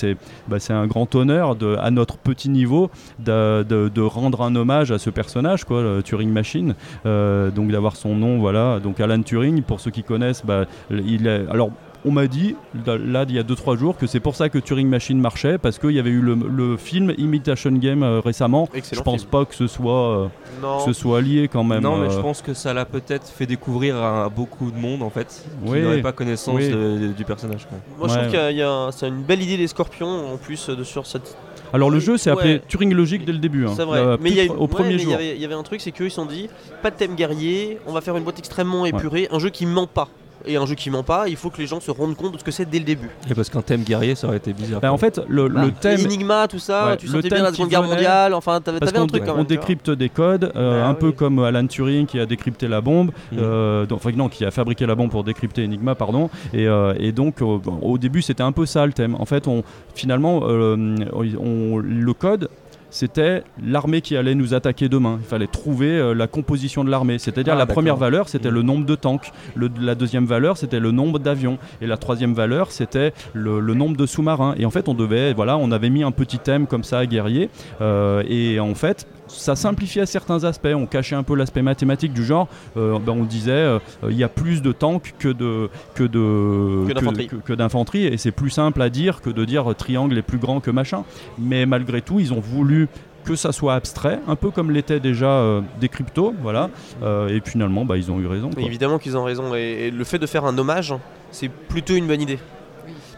bah, 0.47 0.59
c'est 0.59 0.73
un 0.73 0.87
grand 0.87 1.13
honneur 1.15 1.55
de, 1.55 1.75
à 1.79 1.91
notre 1.91 2.17
petit 2.17 2.49
niveau 2.49 2.89
de, 3.19 3.63
de- 3.63 3.89
de 3.93 4.01
rendre 4.01 4.41
un 4.41 4.55
hommage 4.55 4.91
à 4.91 4.97
ce 4.99 5.09
personnage, 5.09 5.63
quoi, 5.65 5.81
le 5.81 6.01
Turing 6.03 6.31
Machine. 6.31 6.75
Euh, 7.05 7.51
donc 7.51 7.71
d'avoir 7.71 7.95
son 7.95 8.15
nom, 8.15 8.39
voilà. 8.39 8.79
Donc 8.79 8.99
Alan 8.99 9.21
Turing, 9.21 9.61
pour 9.63 9.79
ceux 9.79 9.91
qui 9.91 10.03
connaissent, 10.03 10.43
bah, 10.45 10.65
il 10.89 11.27
est. 11.27 11.45
Alors. 11.49 11.69
On 12.03 12.09
m'a 12.11 12.25
dit, 12.25 12.55
là, 12.85 13.25
il 13.29 13.35
y 13.35 13.37
a 13.39 13.43
2-3 13.43 13.77
jours, 13.77 13.95
que 13.95 14.07
c'est 14.07 14.19
pour 14.19 14.35
ça 14.35 14.49
que 14.49 14.57
Turing 14.57 14.87
Machine 14.87 15.19
marchait, 15.19 15.59
parce 15.59 15.77
qu'il 15.77 15.91
y 15.91 15.99
avait 15.99 16.09
eu 16.09 16.19
le, 16.21 16.33
le 16.33 16.75
film 16.75 17.13
Imitation 17.17 17.71
Game 17.73 18.01
euh, 18.01 18.19
récemment. 18.21 18.67
Excellent 18.73 18.99
je 18.99 19.03
pense 19.03 19.19
film. 19.21 19.29
pas 19.29 19.45
que 19.45 19.53
ce 19.53 19.67
soit, 19.67 20.17
euh, 20.23 20.27
Non, 20.63 20.79
que 20.79 20.91
ce 20.91 20.99
soit 20.99 21.21
lié 21.21 21.47
quand 21.47 21.63
même. 21.63 21.81
non, 21.83 21.97
mais 21.97 22.07
euh, 22.07 22.09
je 22.09 22.19
pense 22.19 22.41
que 22.41 22.55
ça 22.55 22.73
l'a 22.73 22.85
peut-être 22.85 23.27
fait 23.27 23.45
découvrir 23.45 23.97
à 23.97 24.29
beaucoup 24.29 24.71
de 24.71 24.77
monde 24.77 25.03
en 25.03 25.11
fait, 25.11 25.45
qui 25.63 25.71
Oui. 25.71 25.81
n'aurait 25.81 26.01
pas 26.01 26.11
connaissance 26.11 26.55
Oui. 26.55 26.69
de- 26.69 27.13
du 27.15 27.23
personnage. 27.23 27.67
quoi. 27.67 27.77
moi 27.99 28.07
je 28.07 28.15
trouve 28.19 28.31
qu'il 28.47 28.57
y 28.57 28.63
a, 28.63 28.89
c'est 28.91 29.07
une 29.07 29.21
belle 29.21 29.43
idée 29.43 29.57
des 29.57 29.67
scorpions 29.67 30.33
en 30.33 30.37
plus 30.37 30.69
de 30.69 30.83
sur 30.83 31.05
cette 31.05 31.37
Alors 31.71 31.91
le 31.91 31.99
jeu 31.99 32.17
s'est 32.17 32.31
appelé 32.31 32.53
Ouais. 32.55 32.61
Turing 32.67 32.93
Logic 32.95 33.23
dès 33.23 33.31
le 33.31 33.37
début. 33.37 33.67
hein. 33.67 33.73
C'est 33.75 33.85
vrai, 33.85 33.99
Euh, 33.99 34.17
mais 34.19 34.31
il 34.31 34.35
y, 34.37 34.39
a 34.39 34.43
une- 34.45 34.53
au 34.53 34.61
ouais, 34.61 34.67
premier 34.67 34.89
mais 34.89 34.95
il 34.95 35.01
y 35.01 35.03
jour. 35.03 35.13
avait- 35.13 35.35
il 35.35 35.41
y 35.41 35.45
avait 35.45 35.53
un 35.53 35.61
truc, 35.63 35.81
c'est 35.81 35.91
qu'eux 35.91 36.05
ils 36.07 36.09
se 36.09 36.15
sont 36.15 36.25
dit 36.25 36.49
pas 36.81 36.89
de 36.89 36.95
thème 36.95 37.13
guerrier, 37.15 37.77
on 37.85 37.91
va 37.93 38.01
faire 38.01 38.17
une 38.17 38.23
boîte 38.23 38.39
extrêmement 38.39 38.87
épurée, 38.87 39.27
un 39.31 39.37
jeu 39.39 39.49
qui 39.51 39.67
ment 39.67 39.85
pas. 39.87 40.07
Et 40.45 40.57
un 40.57 40.65
jeu 40.65 40.75
qui 40.75 40.89
ment 40.89 41.03
pas, 41.03 41.27
il 41.27 41.35
faut 41.35 41.49
que 41.49 41.57
les 41.59 41.67
gens 41.67 41.79
se 41.79 41.91
rendent 41.91 42.15
compte 42.15 42.33
de 42.33 42.37
ce 42.39 42.43
que 42.43 42.51
c'est 42.51 42.69
dès 42.69 42.79
le 42.79 42.85
début. 42.85 43.09
Et 43.29 43.33
parce 43.33 43.49
qu'un 43.49 43.61
thème 43.61 43.83
guerrier, 43.83 44.15
ça 44.15 44.27
aurait 44.27 44.37
été 44.37 44.53
bizarre. 44.53 44.81
Bah, 44.81 44.91
en 44.93 44.97
fait, 44.97 45.19
le, 45.27 45.47
Bah, 45.49 45.63
le 45.65 45.71
thème. 45.71 45.99
Enigma, 46.05 46.47
tout 46.47 46.59
ça, 46.59 46.87
Ouais, 46.87 46.97
tu 46.97 47.05
le 47.07 47.11
sentais 47.11 47.29
bien 47.29 47.43
la 47.43 47.51
Seconde 47.51 47.69
Guerre 47.69 47.83
mondiale, 47.83 48.33
enfin 48.33 48.59
t'avais 48.61 48.77
un 48.97 49.07
truc 49.07 49.23
quand 49.25 49.33
on 49.33 49.35
même. 49.35 49.35
vois. 49.35 49.43
décrypte 49.43 49.89
des 49.89 50.09
codes, 50.09 50.51
euh, 50.55 50.81
Bah 50.81 50.87
un 50.87 50.93
peu 50.93 51.11
comme 51.11 51.39
Alan 51.39 51.65
Turing 51.67 52.05
qui 52.05 52.19
a 52.19 52.25
décrypté 52.25 52.67
la 52.67 52.81
bombe, 52.81 53.11
Mhm. 53.31 53.39
euh, 53.41 53.85
donc- 53.85 53.99
enfin 54.03 54.11
non, 54.15 54.29
qui 54.29 54.45
a 54.45 54.51
fabriqué 54.51 54.85
la 54.85 54.95
bombe 54.95 55.09
pour 55.11 55.23
décrypter 55.23 55.63
Enigma, 55.63 55.95
pardon. 55.95 56.29
Et, 56.53 56.67
euh, 56.67 56.93
et 56.99 57.11
donc 57.11 57.41
au, 57.41 57.61
au 57.81 57.97
début 57.97 58.21
c'était 58.21 58.43
un 58.43 58.51
peu 58.51 58.65
ça 58.65 58.85
le 58.85 58.93
thème. 58.93 59.15
En 59.19 59.25
fait, 59.25 59.47
on, 59.47 59.63
finalement, 59.95 60.41
euh, 60.43 60.95
on- 61.39 61.77
le 61.77 62.13
code 62.13 62.49
c'était 62.91 63.43
l'armée 63.65 64.01
qui 64.01 64.15
allait 64.15 64.35
nous 64.35 64.53
attaquer 64.53 64.87
demain. 64.89 65.17
Il 65.21 65.25
fallait 65.25 65.47
trouver 65.47 65.89
euh, 65.97 66.13
la 66.13 66.27
composition 66.27 66.83
de 66.83 66.89
l'armée. 66.91 67.17
C'est-à-dire 67.17 67.53
Ah, 67.53 67.57
la 67.57 67.65
première 67.65 67.95
valeur, 67.95 68.29
c'était 68.29 68.49
Mhm. 68.49 68.55
le 68.55 68.61
nombre 68.61 68.85
de 68.85 68.95
tanks. 68.95 69.31
Le- 69.55 69.69
la 69.79 69.95
deuxième 69.95 70.25
valeur, 70.25 70.57
c'était 70.57 70.79
le 70.79 70.91
nombre 70.91 71.17
d'avions. 71.17 71.57
Et 71.81 71.87
la 71.87 71.97
troisième 71.97 72.33
valeur, 72.33 72.71
c'était 72.71 73.13
le, 73.33 73.59
le 73.59 73.73
nombre 73.73 73.97
de 73.97 74.05
sous-marins. 74.05 74.53
Et 74.57 74.65
en 74.65 74.69
fait, 74.69 74.87
on 74.89 74.93
devait, 74.93 75.33
voilà, 75.33 75.57
on 75.57 75.71
avait 75.71 75.89
mis 75.89 76.03
un 76.03 76.11
petit 76.11 76.37
thème 76.37 76.67
comme 76.67 76.83
ça, 76.83 77.05
guerrier. 77.05 77.49
Euh, 77.81 78.21
et 78.27 78.59
en 78.59 78.75
fait, 78.75 79.07
ça 79.31 79.55
simplifiait 79.55 80.05
certains 80.05 80.43
aspects. 80.43 80.67
On 80.73 80.85
cachait 80.85 81.15
un 81.15 81.23
peu 81.23 81.35
l'aspect 81.35 81.61
mathématique 81.61 82.13
du 82.13 82.23
genre. 82.23 82.47
euh, 82.77 82.99
ben, 82.99 83.13
on 83.13 83.23
disait, 83.23 83.51
euh, 83.51 83.79
il 84.09 84.15
y 84.17 84.23
a 84.23 84.29
plus 84.29 84.61
de 84.61 84.71
tanks 84.71 85.13
que 85.19 85.29
de 85.29 85.69
que 85.95 86.03
de 86.03 86.87
Que 86.87 86.93
d'infanterie. 86.93 87.27
que- 87.27 87.35
que 87.37 87.53
d'infanterie. 87.53 88.05
Et 88.05 88.17
c'est 88.17 88.31
plus 88.31 88.49
simple 88.49 88.81
à 88.81 88.89
dire 88.89 89.21
que 89.21 89.29
de 89.29 89.45
dire 89.45 89.71
euh, 89.71 89.73
triangle 89.73 90.17
est 90.17 90.21
plus 90.21 90.37
grand 90.37 90.59
que 90.59 90.71
machin. 90.71 91.03
Mais 91.39 91.65
malgré 91.65 92.01
tout, 92.01 92.19
ils 92.19 92.33
ont 92.33 92.39
voulu 92.39 92.87
que 93.23 93.35
ça 93.35 93.51
soit 93.51 93.75
abstrait, 93.75 94.19
un 94.27 94.35
peu 94.35 94.49
comme 94.49 94.71
l'était 94.71 94.99
déjà 94.99 95.27
euh, 95.29 95.61
des 95.79 95.89
cryptos, 95.89 96.33
voilà. 96.41 96.71
Euh, 97.03 97.27
et 97.27 97.39
finalement, 97.45 97.85
bah, 97.85 97.95
ils 97.97 98.11
ont 98.11 98.19
eu 98.19 98.25
raison. 98.25 98.49
Quoi. 98.49 98.63
évidemment 98.63 98.97
qu'ils 98.97 99.15
ont 99.15 99.23
raison. 99.23 99.53
Et, 99.53 99.87
et 99.87 99.91
le 99.91 100.03
fait 100.03 100.17
de 100.17 100.25
faire 100.25 100.43
un 100.45 100.57
hommage, 100.57 100.95
c'est 101.29 101.47
plutôt 101.49 101.93
une 101.93 102.07
bonne 102.07 102.21
idée. 102.21 102.39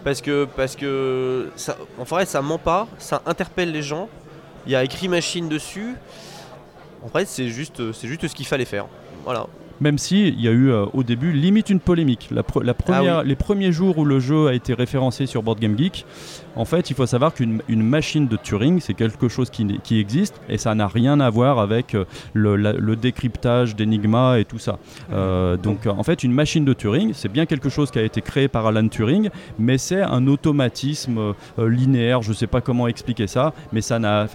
Parce 0.04 0.20
que, 0.20 0.46
parce 0.58 0.76
que 0.76 1.48
ça, 1.56 1.78
en 1.98 2.04
vrai, 2.04 2.26
ça 2.26 2.42
ment 2.42 2.58
pas, 2.58 2.88
ça 2.98 3.22
interpelle 3.26 3.72
les 3.72 3.82
gens. 3.82 4.10
Il 4.66 4.72
y 4.72 4.76
a 4.76 4.84
écrit 4.84 5.08
machine 5.08 5.50
dessus. 5.50 5.96
En 7.04 7.10
fait, 7.10 7.28
c'est 7.28 7.50
juste, 7.50 7.92
c'est 7.92 8.08
juste 8.08 8.28
ce 8.28 8.34
qu'il 8.36 8.46
fallait 8.46 8.66
faire. 8.66 8.86
Voilà. 9.26 9.48
Même 9.82 9.98
si 9.98 10.28
il 10.30 10.40
y 10.40 10.48
a 10.48 10.52
eu 10.52 10.70
euh, 10.72 10.86
au 10.94 11.04
début 11.04 11.34
limite 11.34 11.70
une 11.70 11.80
polémique. 11.82 12.30
La, 12.32 12.44
pre- 12.44 12.64
la 12.64 12.74
première, 12.74 13.18
Ah 13.18 13.24
Les 13.24 13.36
premiers 13.36 13.72
jours 13.74 13.98
où 13.98 14.06
le 14.06 14.20
jeu 14.20 14.48
a 14.48 14.54
été 14.54 14.74
référencé 14.74 15.26
sur 15.26 15.44
Board 15.44 15.60
Game 15.60 15.78
Geek, 15.78 16.06
en 16.56 16.66
fait, 16.66 16.90
il 16.90 16.96
faut 16.96 17.06
savoir 17.06 17.34
qu'une 17.34 17.62
une 17.68 17.84
machine 17.84 18.28
de 18.28 18.36
Turing, 18.38 18.80
c'est 18.80 18.94
quelque 18.94 19.28
chose 19.28 19.50
qui, 19.50 19.68
existe 20.00 20.40
et 20.50 20.58
ça 20.58 20.76
n'a 20.76 20.88
rien 20.88 21.20
à 21.20 21.30
voir 21.30 21.60
avec 21.60 21.96
euh, 21.96 22.06
le, 22.34 22.56
la- 22.56 22.74
le 22.74 22.96
décryptage 22.96 23.76
d'Enigma 23.76 24.40
et 24.40 24.46
tout 24.46 24.60
ça. 24.60 24.78
Euh, 25.12 25.58
donc, 25.58 25.86
en 25.88 26.04
fait, 26.04 26.24
une 26.24 26.32
machine 26.34 26.66
de 26.66 26.74
Turing, 26.74 27.12
c'est 27.14 27.30
bien 27.32 27.46
quelque 27.46 27.70
chose 27.70 27.92
qui 27.92 28.00
a 28.00 28.04
été 28.04 28.22
créé 28.22 28.48
par 28.48 28.66
Alan 28.68 28.88
Turing, 28.88 29.30
mais 29.58 29.78
c'est 29.78 30.02
un 30.02 30.28
automatisme 30.28 31.18
euh, 31.60 31.70
linéaire. 31.70 32.22
Je 32.22 32.30
ne 32.30 32.36
sais 32.36 32.48
pas 32.48 32.62
comment 32.62 32.88
expliquer 32.88 33.28
ça, 33.28 33.54
mais 33.72 33.82
ça 33.82 34.00
n'a. 34.00 34.28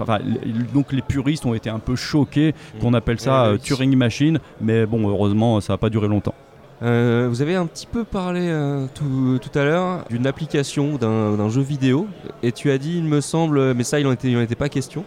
donc, 0.74 0.92
les 0.92 1.02
puristes 1.02 1.46
ont 1.46 1.54
été 1.54 1.70
un 1.70 1.78
peu 1.78 1.96
choqués 1.96 2.54
qu'on 2.81 2.94
appelle 2.94 3.20
ça 3.20 3.46
euh. 3.46 3.59
Turing 3.59 3.94
Machine, 3.96 4.38
mais 4.61 4.87
bon, 4.87 5.09
heureusement, 5.09 5.61
ça 5.61 5.74
n'a 5.74 5.78
pas 5.78 5.90
duré 5.90 6.09
longtemps. 6.09 6.35
Euh, 6.82 7.26
vous 7.28 7.42
avez 7.42 7.56
un 7.56 7.66
petit 7.66 7.86
peu 7.86 8.04
parlé 8.04 8.48
euh, 8.48 8.86
tout, 8.94 9.58
à 9.58 9.64
l'heure 9.64 10.04
d'une 10.10 10.26
application, 10.26 10.96
d'un 10.96 11.48
jeu 11.48 11.62
vidéo, 11.62 12.06
et 12.42 12.52
tu 12.52 12.70
as 12.70 12.78
dit, 12.78 12.98
il 12.98 13.04
me 13.04 13.20
semble, 13.20 13.74
mais 13.74 13.84
ça, 13.84 13.98
il 13.98 14.04
n'en 14.06 14.12
était, 14.12 14.30
était 14.30 14.54
pas 14.54 14.68
question. 14.68 15.04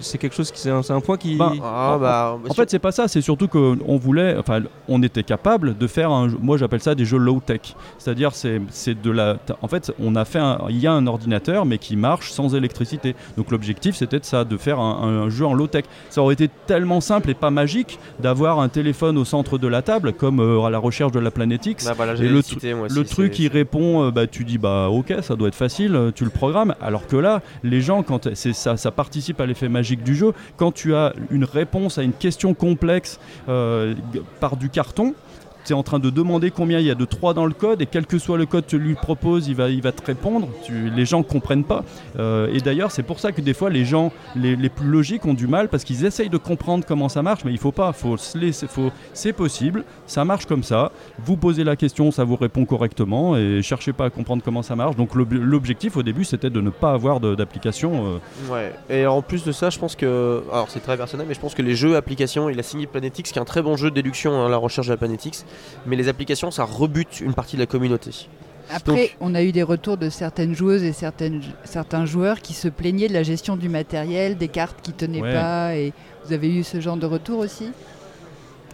C'est 0.00 0.18
quelque 0.18 0.34
chose 0.34 0.50
qui, 0.50 0.60
c'est 0.60 0.70
un, 0.70 0.80
un 0.88 1.00
point 1.00 1.16
qui. 1.16 1.36
Ben, 1.36 1.52
Ah, 1.62 1.92
En- 1.94 1.98
bah, 1.98 2.38
En 2.48 2.54
fait, 2.54 2.70
c'est 2.70 2.78
pas 2.78 2.92
ça, 2.92 3.08
c'est 3.08 3.20
surtout 3.20 3.48
qu'on 3.48 3.96
voulait, 3.96 4.36
enfin, 4.38 4.60
on 4.88 5.02
était 5.02 5.22
capable 5.22 5.76
de 5.76 5.86
faire 5.86 6.10
un, 6.10 6.28
moi 6.40 6.56
j'appelle 6.56 6.80
ça 6.80 6.94
des 6.94 7.04
jeux 7.04 7.18
low 7.18 7.40
tech. 7.44 7.60
C'est-à-dire, 7.98 8.34
c'est, 8.34 8.60
c'est 8.70 9.00
de 9.00 9.10
la, 9.10 9.36
en 9.62 9.68
fait, 9.68 9.92
on 10.00 10.16
a 10.16 10.24
fait, 10.24 10.38
un- 10.38 10.58
il 10.68 10.78
y 10.78 10.86
a 10.86 10.92
un 10.92 11.06
ordinateur 11.06 11.64
mais 11.66 11.78
qui 11.78 11.96
marche 11.96 12.30
sans 12.32 12.54
électricité. 12.54 13.14
Donc 13.36 13.50
l'objectif 13.50 13.94
c'était 13.96 14.18
de 14.20 14.24
ça, 14.24 14.44
de 14.44 14.56
faire 14.56 14.78
un, 14.80 15.24
un 15.24 15.30
jeu 15.30 15.46
en 15.46 15.54
low 15.54 15.66
tech. 15.66 15.84
Ça 16.10 16.22
aurait 16.22 16.34
été 16.34 16.48
tellement 16.66 17.00
simple 17.00 17.30
et 17.30 17.34
pas 17.34 17.50
magique 17.50 17.98
d'avoir 18.20 18.60
un 18.60 18.68
téléphone 18.68 19.18
au 19.18 19.24
centre 19.24 19.58
de 19.58 19.68
la 19.68 19.82
table, 19.82 20.12
comme 20.12 20.40
euh, 20.40 20.62
à 20.62 20.70
la 20.70 20.78
recherche 20.78 21.12
de 21.12 21.20
la 21.20 21.30
planète 21.30 21.66
X. 21.66 21.84
bah, 21.84 21.92
voilà, 21.96 22.14
Et 22.14 22.28
le 22.28 22.34
moi 22.34 23.04
truc 23.04 23.38
il 23.38 23.48
répond, 23.48 24.04
euh, 24.04 24.10
bah, 24.10 24.26
tu 24.26 24.44
dis 24.44 24.58
bah 24.58 24.88
ok 24.88 25.14
ça 25.22 25.36
doit 25.36 25.48
être 25.48 25.54
facile, 25.54 25.94
euh, 25.94 26.10
tu 26.14 26.24
le 26.24 26.30
programmes. 26.30 26.74
Alors 26.80 27.06
que 27.06 27.16
là, 27.16 27.42
les 27.62 27.80
gens 27.80 28.02
quand 28.02 28.28
c'est 28.34 28.52
ça, 28.52 28.76
ça 28.76 28.90
participe 28.90 29.40
à 29.40 29.46
l'effet 29.46 29.68
magique 29.68 29.83
du 29.84 30.14
jeu. 30.14 30.32
Quand 30.56 30.72
tu 30.72 30.94
as 30.94 31.14
une 31.30 31.44
réponse 31.44 31.98
à 31.98 32.02
une 32.02 32.12
question 32.12 32.54
complexe 32.54 33.20
euh, 33.48 33.94
par 34.40 34.56
du 34.56 34.70
carton. 34.70 35.14
Tu 35.64 35.72
es 35.72 35.76
en 35.76 35.82
train 35.82 35.98
de 35.98 36.10
demander 36.10 36.50
combien 36.50 36.78
il 36.78 36.86
y 36.86 36.90
a 36.90 36.94
de 36.94 37.04
3 37.04 37.32
dans 37.34 37.46
le 37.46 37.54
code 37.54 37.80
et 37.82 37.86
quel 37.86 38.06
que 38.06 38.18
soit 38.18 38.36
le 38.38 38.46
code 38.46 38.64
que 38.64 38.70
tu 38.70 38.78
lui 38.78 38.94
proposes, 38.94 39.48
il 39.48 39.54
va, 39.54 39.68
il 39.70 39.80
va 39.82 39.92
te 39.92 40.04
répondre. 40.04 40.48
Tu- 40.64 40.90
les 40.90 41.04
gens 41.06 41.22
comprennent 41.22 41.64
pas. 41.64 41.84
Euh, 42.18 42.48
et 42.52 42.60
d'ailleurs, 42.60 42.90
c'est 42.90 43.02
pour 43.02 43.18
ça 43.20 43.32
que 43.32 43.40
des 43.40 43.54
fois, 43.54 43.70
les 43.70 43.84
gens 43.84 44.12
les, 44.36 44.56
les 44.56 44.68
plus 44.68 44.86
logiques 44.88 45.24
ont 45.26 45.34
du 45.34 45.46
mal 45.46 45.68
parce 45.68 45.84
qu'ils 45.84 46.04
essayent 46.04 46.28
de 46.28 46.36
comprendre 46.36 46.84
comment 46.86 47.08
ça 47.08 47.22
marche, 47.22 47.44
mais 47.44 47.52
il 47.52 47.58
faut 47.58 47.72
pas. 47.72 47.92
Faut 47.92 48.16
faut, 48.16 48.90
c'est 49.12 49.32
possible, 49.32 49.84
ça 50.06 50.24
marche 50.24 50.46
comme 50.46 50.62
ça. 50.62 50.92
Vous 51.24 51.36
posez 51.36 51.64
la 51.64 51.76
question, 51.76 52.10
ça 52.10 52.24
vous 52.24 52.36
répond 52.36 52.64
correctement 52.64 53.36
et 53.36 53.62
cherchez 53.62 53.92
pas 53.92 54.06
à 54.06 54.10
comprendre 54.10 54.42
comment 54.44 54.62
ça 54.62 54.76
marche. 54.76 54.96
Donc 54.96 55.14
l'ob- 55.14 55.32
l'objectif 55.32 55.96
au 55.96 56.02
début, 56.02 56.24
c'était 56.24 56.50
de 56.50 56.60
ne 56.60 56.70
pas 56.70 56.92
avoir 56.92 57.20
d'application. 57.20 58.06
euh, 58.06 58.52
Ouais, 58.52 58.72
et 58.90 59.06
en 59.06 59.22
plus 59.22 59.44
de 59.44 59.52
ça, 59.52 59.70
je 59.70 59.78
pense 59.78 59.96
que. 59.96 60.42
Alors, 60.52 60.68
c'est 60.70 60.80
très 60.80 60.96
personnel, 60.96 61.26
mais 61.28 61.34
je 61.34 61.40
pense 61.40 61.54
que 61.54 61.62
les 61.62 61.74
jeux 61.74 61.96
applications, 61.96 62.48
il 62.50 62.58
a 62.58 62.62
signé 62.62 62.86
Planetix, 62.86 63.32
qui 63.32 63.38
est 63.38 63.42
un 63.42 63.46
très 63.46 63.62
bon 63.62 63.76
jeu 63.76 63.90
de 63.90 63.94
déduction 63.94 64.44
à 64.44 64.48
la 64.48 64.56
recherche 64.56 64.86
de 64.88 64.92
la 64.92 64.96
Planetix. 64.96 65.44
Mais 65.86 65.96
les 65.96 66.08
applications, 66.08 66.50
ça 66.50 66.64
rebute 66.64 67.20
une 67.20 67.34
partie 67.34 67.56
de 67.56 67.60
la 67.60 67.66
communauté. 67.66 68.28
Après, 68.70 68.92
Donc- 68.96 69.16
on 69.20 69.34
a 69.34 69.42
eu 69.42 69.52
des 69.52 69.62
retours 69.62 69.98
de 69.98 70.08
certaines 70.08 70.54
joueuses 70.54 70.82
et 70.84 70.92
certaines, 70.92 71.42
certains 71.64 72.06
joueurs 72.06 72.40
qui 72.40 72.54
se 72.54 72.68
plaignaient 72.68 73.08
de 73.08 73.12
la 73.12 73.22
gestion 73.22 73.56
du 73.56 73.68
matériel, 73.68 74.36
des 74.38 74.48
cartes 74.48 74.78
qui 74.82 74.92
tenaient 74.92 75.20
Ouais. 75.20 75.34
pas. 75.34 75.76
Et 75.76 75.92
vous 76.24 76.32
avez 76.32 76.48
eu 76.54 76.62
ce 76.64 76.80
genre 76.80 76.96
de 76.96 77.04
retour 77.06 77.40
aussi? 77.40 77.66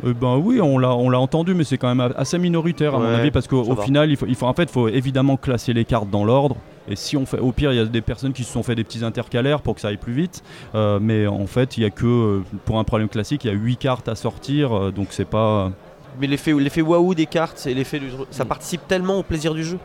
Euh, 0.05 0.15
ben 0.15 0.37
oui, 0.37 0.61
on 0.61 0.79
l'a, 0.79 0.95
on 0.95 1.11
l'a 1.11 1.19
entendu, 1.19 1.55
mais 1.55 1.65
c'est 1.65 1.77
quand 1.77 1.93
même 1.95 2.13
assez 2.17 2.39
minoritaire 2.39 2.95
à 2.95 2.99
mon 2.99 3.05
avis, 3.07 3.31
parce 3.31 3.47
qu'au 3.49 3.75
final, 3.77 4.11
il 4.11 4.17
faut, 4.17 4.27
il 4.27 4.35
faut, 4.35 4.47
en 4.47 4.55
fait, 4.55 4.71
faut 4.71 4.89
évidemment 4.89 5.37
classer 5.37 5.73
les 5.73 5.85
cartes 5.85 6.09
dans 6.09 6.25
l'ordre. 6.25 6.57
Et 6.89 6.97
si 6.97 7.17
on 7.17 7.27
fait, 7.27 7.39
au 7.39 7.53
pire, 7.53 7.73
il 7.73 7.77
y 7.77 7.81
a 7.81 7.85
des 7.85 8.01
personnes 8.01 8.33
qui 8.33 8.45
se 8.45 8.53
sont 8.53 8.63
fait 8.63 8.75
des 8.75 8.85
petits 8.85 9.05
intercalaires 9.05 9.61
pour 9.61 9.75
que 9.75 9.81
ça 9.81 9.89
aille 9.89 9.97
plus 9.99 10.13
vite. 10.15 10.43
Euh, 10.75 10.99
mais 11.03 11.27
en 11.27 11.47
fait, 11.47 11.77
il 11.77 11.83
y 11.83 11.87
a 11.87 11.91
que, 11.91 12.07
euh, 12.07 12.43
pour 12.65 12.79
un 12.79 12.85
problème 12.85 13.09
classique, 13.09 13.45
il 13.45 13.49
y 13.49 13.51
a 13.51 13.57
8 13.57 13.77
cartes 13.77 14.09
à 14.09 14.15
sortir, 14.15 14.93
donc 14.93 15.09
c'est 15.11 15.25
pas. 15.29 15.73
Mais 16.19 16.27
l'effet, 16.27 16.53
l'effet 16.53 16.83
waouh 16.83 17.15
des 17.15 17.27
cartes, 17.27 17.67
et 17.67 17.75
l'effet 17.75 18.01
ça 18.31 18.45
participe 18.45 18.87
tellement 18.89 19.19
au 19.19 19.23
plaisir 19.23 19.55
du 19.55 19.65
jeu. 19.65 19.79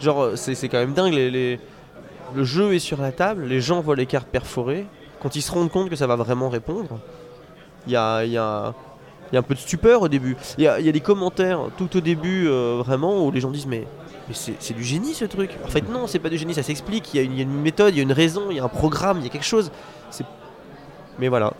Genre, 0.00 0.20
euh, 0.22 0.36
c'est, 0.36 0.68
quand 0.68 0.78
même 0.78 0.92
dingue. 0.92 1.12
Les, 1.14 1.60
Le 2.34 2.44
jeu 2.44 2.74
est 2.74 2.78
sur 2.78 3.00
la 3.00 3.12
table, 3.12 3.44
les 3.46 3.60
gens 3.60 3.80
voient 3.80 3.96
les 3.96 4.06
cartes 4.06 4.28
perforées. 4.28 4.86
Quand 5.22 5.34
ils 5.34 5.42
se 5.42 5.50
rendent 5.50 5.70
compte 5.70 5.88
que 5.90 5.96
ça 5.96 6.06
va 6.06 6.14
vraiment 6.16 6.48
répondre, 6.48 6.98
il 7.86 7.92
y 7.92 7.96
a, 7.96 8.24
y 8.24 8.36
a- 8.36 8.74
y 9.32 9.36
a 9.36 9.40
un 9.40 9.42
peu 9.42 9.54
de 9.54 9.58
stupeur 9.60 10.02
au 10.02 10.08
début. 10.08 10.36
Il 10.58 10.64
y 10.64 10.68
a, 10.68 10.78
y 10.80 10.88
a 10.88 10.92
des 10.92 11.00
commentaires 11.00 11.60
tout 11.76 11.96
au 11.96 12.00
début, 12.00 12.46
euh, 12.48 12.76
vraiment, 12.84 13.24
où 13.26 13.30
les 13.30 13.40
gens 13.40 13.50
disent 13.50 13.66
Mais, 13.66 13.86
c'est, 14.32 14.74
du 14.74 14.84
génie 14.84 15.14
ce 15.14 15.24
truc. 15.24 15.50
En 15.64 15.68
fait, 15.68 15.88
non, 15.90 16.06
c'est 16.06 16.18
pas 16.18 16.28
du 16.28 16.36
génie, 16.38 16.52
ça 16.54 16.62
s'explique. 16.62 17.14
Il 17.14 17.16
y, 17.36 17.40
a 17.40 17.42
une- 17.42 17.60
méthode, 17.62 17.94
il 17.94 17.96
y 17.96 18.00
a 18.00 18.02
une 18.02 18.12
raison, 18.12 18.42
il 18.50 18.56
y 18.58 18.60
a 18.60 18.64
un 18.64 18.68
programme, 18.68 19.18
il 19.18 19.24
y 19.24 19.26
a 19.26 19.30
quelque 19.30 19.44
chose. 19.46 19.70
Mais 21.18 21.28
voilà. 21.28 21.52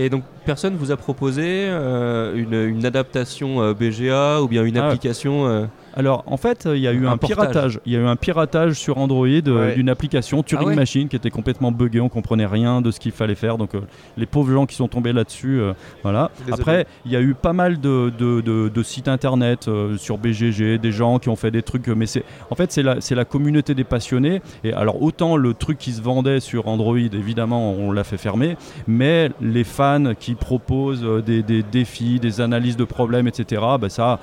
Et 0.00 0.10
donc, 0.10 0.22
personne 0.46 0.76
vous 0.76 0.92
a 0.92 0.96
proposé 0.96 1.42
euh, 1.68 2.32
une, 2.36 2.54
une 2.76 2.86
adaptation 2.86 3.60
euh, 3.60 3.74
BGA 3.74 4.40
ou 4.40 4.46
bien 4.46 4.64
une 4.64 4.78
Ah. 4.78 4.86
application 4.86 5.48
euh, 5.48 5.64
Alors, 5.98 6.22
en 6.26 6.36
fait, 6.36 6.68
il 6.72 6.78
y 6.80 6.86
a 6.86 6.92
eu 6.92 7.06
Un 7.08 7.16
piratage. 7.16 7.80
Il 7.84 7.92
y 7.92 7.96
a 7.96 7.98
eu 7.98 8.06
un 8.06 8.14
piratage 8.14 8.74
sur 8.74 8.98
Android 8.98 9.26
euh, 9.26 9.40
Ouais. 9.68 9.74
d'une 9.74 9.88
application 9.88 10.44
Turing 10.44 10.64
Ah 10.64 10.68
ouais 10.70 10.76
Machine 10.76 11.08
qui 11.08 11.16
était 11.16 11.30
complètement 11.30 11.72
buggée. 11.72 12.00
On 12.00 12.08
comprenait 12.08 12.46
rien 12.46 12.80
de 12.80 12.92
ce 12.92 13.00
qu'il 13.00 13.10
fallait 13.10 13.34
faire. 13.34 13.58
Donc, 13.58 13.74
euh, 13.74 13.80
les 14.16 14.26
pauvres 14.26 14.52
gens 14.52 14.64
qui 14.66 14.76
sont 14.76 14.86
tombés 14.86 15.12
là-dessus, 15.12 15.60
euh, 15.60 15.72
voilà. 16.04 16.30
Désolé. 16.38 16.52
Après, 16.54 16.86
il 17.04 17.10
y 17.10 17.16
a 17.16 17.20
eu 17.20 17.34
pas 17.34 17.52
mal 17.52 17.80
de, 17.80 18.12
de- 18.16 18.40
de- 18.40 18.68
de 18.72 18.82
sites 18.84 19.08
internet 19.08 19.66
euh, 19.66 19.96
sur 19.96 20.18
BGG, 20.18 20.78
des 20.78 20.92
gens 20.92 21.18
qui 21.18 21.28
ont 21.30 21.36
fait 21.36 21.50
des 21.50 21.62
trucs. 21.62 21.88
Mais 21.88 22.06
c'est, 22.06 22.22
en 22.50 22.54
fait, 22.54 22.70
c'est 22.70 22.84
la, 22.84 23.00
c'est 23.00 23.16
la 23.16 23.24
communauté 23.24 23.74
des 23.74 23.82
passionnés. 23.84 24.40
Et 24.62 24.72
alors, 24.72 25.02
autant 25.02 25.36
le 25.36 25.52
truc 25.52 25.78
qui 25.78 25.90
se 25.90 26.00
vendait 26.00 26.38
sur 26.38 26.68
Android, 26.68 26.96
évidemment, 26.96 27.72
on 27.72 27.90
l'a 27.90 28.04
fait 28.04 28.18
fermer. 28.18 28.56
Mais 28.86 29.30
les 29.40 29.64
fans 29.64 30.12
qui 30.18 30.36
proposent 30.36 31.04
des, 31.26 31.42
des 31.42 31.64
défis, 31.64 32.20
des 32.20 32.40
analyses 32.40 32.76
de 32.76 32.84
problèmes, 32.84 33.26
etc., 33.26 33.62
bah 33.80 33.88
ça, 33.88 34.20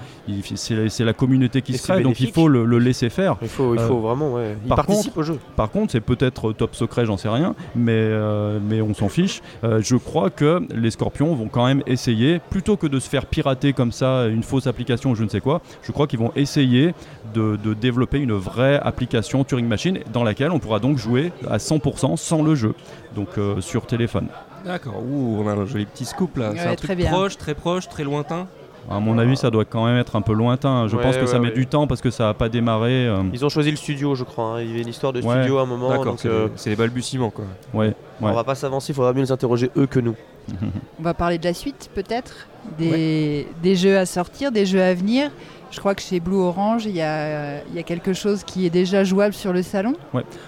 c'est 0.55 1.03
la 1.03 1.13
communauté 1.13 1.61
qui 1.65 1.73
Et 1.73 1.77
se. 1.77 1.91
Donc, 2.01 2.19
il 2.21 2.31
faut 2.31 2.47
le, 2.47 2.63
le 2.65 2.79
laisser 2.79 3.09
faire. 3.09 3.35
Il 3.41 3.49
faut, 3.49 3.75
il 3.75 3.79
Euh, 3.81 3.87
faut 3.87 3.99
vraiment, 3.99 4.33
ouais. 4.33 4.55
Il 4.63 4.69
par 4.69 4.77
participe 4.85 5.17
au 5.17 5.23
jeu. 5.23 5.37
Par 5.57 5.69
contre, 5.69 5.91
c'est 5.91 5.99
peut-être 6.01 6.53
top 6.53 6.75
secret, 6.75 7.05
j'en 7.05 7.17
sais 7.17 7.27
rien, 7.29 7.55
mais, 7.75 7.91
euh, 7.95 8.59
mais 8.65 8.81
on 8.81 8.93
s'en 8.93 9.09
fiche. 9.09 9.41
Euh, 9.63 9.81
je 9.81 9.95
crois 9.97 10.29
que 10.29 10.61
les 10.73 10.91
scorpions 10.91 11.35
vont 11.35 11.47
quand 11.49 11.65
même 11.65 11.81
essayer, 11.87 12.39
plutôt 12.49 12.77
que 12.77 12.87
de 12.87 12.99
se 12.99 13.09
faire 13.09 13.25
pirater 13.25 13.73
comme 13.73 13.91
ça, 13.91 14.27
une 14.27 14.43
fausse 14.43 14.67
application 14.67 15.11
ou 15.11 15.15
je 15.15 15.23
ne 15.23 15.29
sais 15.29 15.41
quoi, 15.41 15.61
je 15.83 15.91
crois 15.91 16.07
qu'ils 16.07 16.19
vont 16.19 16.31
essayer 16.35 16.93
de, 17.33 17.57
de 17.61 17.73
développer 17.73 18.19
une 18.19 18.33
vraie 18.33 18.79
application 18.81 19.43
Turing 19.43 19.67
Machine 19.67 19.99
dans 20.13 20.23
laquelle 20.23 20.51
on 20.51 20.59
pourra 20.59 20.79
donc 20.79 20.97
jouer 20.97 21.31
à 21.49 21.57
100% 21.57 22.15
sans 22.17 22.43
le 22.43 22.55
jeu, 22.55 22.73
donc 23.15 23.29
euh, 23.37 23.59
sur 23.61 23.85
téléphone. 23.85 24.27
D'accord, 24.63 25.01
ouh, 25.07 25.41
on 25.43 25.47
a 25.47 25.53
un 25.53 25.65
joli 25.65 25.85
petit 25.85 26.05
scoop 26.05 26.37
là. 26.37 26.49
Ouais, 26.51 26.55
c'est 26.57 26.67
un 26.67 26.75
très 26.75 26.87
truc 26.87 26.97
bien. 26.97 27.11
proche, 27.11 27.37
très 27.37 27.53
proche, 27.55 27.87
très 27.89 28.03
lointain. 28.03 28.47
À 28.89 28.99
mon 28.99 29.17
avis, 29.17 29.35
ça 29.35 29.49
doit 29.49 29.65
quand 29.65 29.85
même 29.85 29.97
être 29.97 30.15
un 30.15 30.21
peu 30.21 30.33
lointain. 30.33 30.87
Je 30.87 30.95
Ouais, 30.95 31.01
pense 31.03 31.17
que 31.17 31.25
ça 31.25 31.33
ouais, 31.33 31.39
met 31.39 31.47
ouais. 31.49 31.53
du 31.55 31.65
temps 31.67 31.87
parce 31.87 32.01
que 32.01 32.11
ça 32.11 32.25
n'a 32.25 32.33
pas 32.33 32.49
démarré. 32.49 33.07
euh, 33.07 33.23
Ils 33.33 33.43
ont 33.43 33.49
choisi 33.49 33.71
le 33.71 33.77
studio, 33.77 34.13
je 34.15 34.23
crois. 34.23 34.45
hein. 34.57 34.61
Il 34.61 34.67
y 34.69 34.73
avait 34.73 34.81
une 34.83 34.87
histoire 34.89 35.11
de 35.13 35.21
Ouais. 35.21 35.35
studio 35.39 35.57
à 35.57 35.63
un 35.63 35.65
moment. 35.65 35.89
D'accord, 35.89 36.05
donc, 36.05 36.19
c'est 36.19 36.27
euh, 36.27 36.45
les- 36.45 36.51
c'est 36.55 36.69
les 36.69 36.75
balbutiements 36.75 37.29
quoi. 37.31 37.45
Ouais, 37.73 37.93
On 38.21 38.31
va 38.31 38.43
pas 38.43 38.55
s'avancer, 38.55 38.91
il 38.91 38.95
faudra 38.95 39.13
mieux 39.13 39.21
les 39.21 39.31
interroger 39.31 39.71
eux 39.77 39.87
que 39.87 39.99
nous. 39.99 40.15
On 40.99 41.03
va 41.03 41.13
parler 41.15 41.37
de 41.39 41.43
la 41.45 41.53
suite 41.55 41.89
peut-être? 41.95 42.47
Des, 42.77 43.47
des 43.61 43.75
jeux 43.75 43.97
à 43.97 44.05
sortir, 44.05 44.51
des 44.51 44.65
jeux 44.65 44.81
à 44.81 44.93
venir? 44.93 45.29
Je 45.75 45.79
crois 45.81 45.93
que 45.93 46.01
chez 46.01 46.21
Blue 46.21 46.37
Orange, 46.37 46.85
il 46.85 46.95
y 46.95 47.01
a, 47.01 47.57
il 47.67 47.75
y 47.75 47.79
a 47.79 47.83
quelque 47.83 48.13
chose 48.13 48.45
qui 48.45 48.65
est 48.65 48.69
déjà 48.69 49.03
jouable 49.03 49.33
sur 49.33 49.51
le 49.51 49.61
salon. 49.61 49.91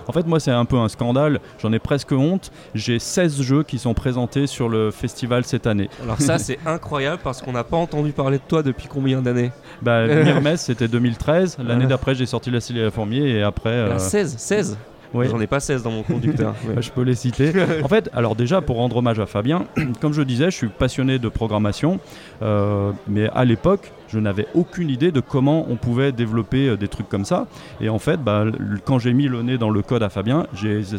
En 0.08 0.14
fait, 0.14 0.26
moi, 0.26 0.40
c'est 0.40 0.52
un 0.52 0.64
peu 0.64 0.78
un 0.78 0.88
scandale. 0.88 1.42
J'en 1.62 1.74
ai 1.74 1.80
presque 1.80 2.14
honte. 2.14 2.50
J'ai 2.74 2.98
16 2.98 3.42
jeux 3.42 3.64
qui 3.64 3.78
sont 3.78 3.94
présentés 3.94 4.48
sur 4.48 4.70
le 4.70 4.90
festival 4.90 5.44
cette 5.44 5.68
année. 5.68 5.90
Alors 6.02 6.22
ça 6.22 6.38
c'est 6.40 6.58
incroyable 6.66 7.20
parce 7.22 7.42
qu'on 7.42 7.52
n'a 7.52 7.66
pas 7.66 7.76
entendu 7.78 8.14
parler 8.14 8.38
de 8.38 8.44
toi 8.48 8.64
depuis 8.64 8.88
combien 8.88 9.22
d'années? 9.22 9.52
Bah, 9.82 10.08
Mirmes, 10.24 10.56
c'était 10.56 10.88
2013. 10.88 11.58
L'année 11.62 11.88
d'après, 11.88 12.16
j'ai 12.16 12.26
sorti 12.26 12.50
La 12.50 12.62
Cité 12.62 12.80
et 12.80 12.84
la 12.84 12.92
Fourmier. 12.92 13.30
Et 13.30 13.44
après. 13.44 13.70
euh, 13.70 13.92
Ah, 13.96 14.00
16 14.00 14.36
16 14.38 14.78
ouais. 15.14 15.28
J'en 15.30 15.40
ai 15.42 15.48
pas 15.48 15.60
16 15.60 15.84
dans 15.84 15.92
mon 15.92 16.04
conducteur. 16.04 16.54
Ouais. 16.66 16.74
Bah, 16.76 16.82
je 16.82 16.90
peux 16.92 17.02
les 17.02 17.16
citer. 17.16 17.52
en 17.84 17.88
fait, 17.90 18.10
alors 18.14 18.36
déjà 18.36 18.62
pour 18.62 18.78
rendre 18.78 18.96
hommage 18.98 19.20
à 19.20 19.26
Fabien, 19.26 19.66
comme 20.02 20.14
je 20.14 20.22
disais, 20.22 20.46
je 20.52 20.56
suis 20.56 20.68
passionné 20.70 21.20
de 21.20 21.28
programmation, 21.30 22.00
euh, 22.42 22.92
mais 23.08 23.30
à 23.34 23.44
l'époque, 23.44 23.92
je 24.08 24.20
n'avais 24.20 24.47
aucune 24.53 24.89
idée 24.89 25.12
de 25.12 25.20
comment 25.20 25.66
on 25.70 25.76
pouvait 25.76 26.12
développer 26.12 26.70
euh, 26.70 26.78
des 26.78 26.88
trucs 26.88 27.10
comme 27.10 27.26
ça. 27.26 27.47
Et 27.82 27.89
en 27.89 27.99
fait, 27.99 28.18
bah, 28.18 28.45
quand 28.86 28.99
j'ai 28.99 29.14
mis 29.14 29.28
le 29.28 29.41
nez 29.41 29.58
dans 29.58 29.70
le 29.70 29.82
code 29.82 30.03
à 30.03 30.10
Fabien, 30.10 30.47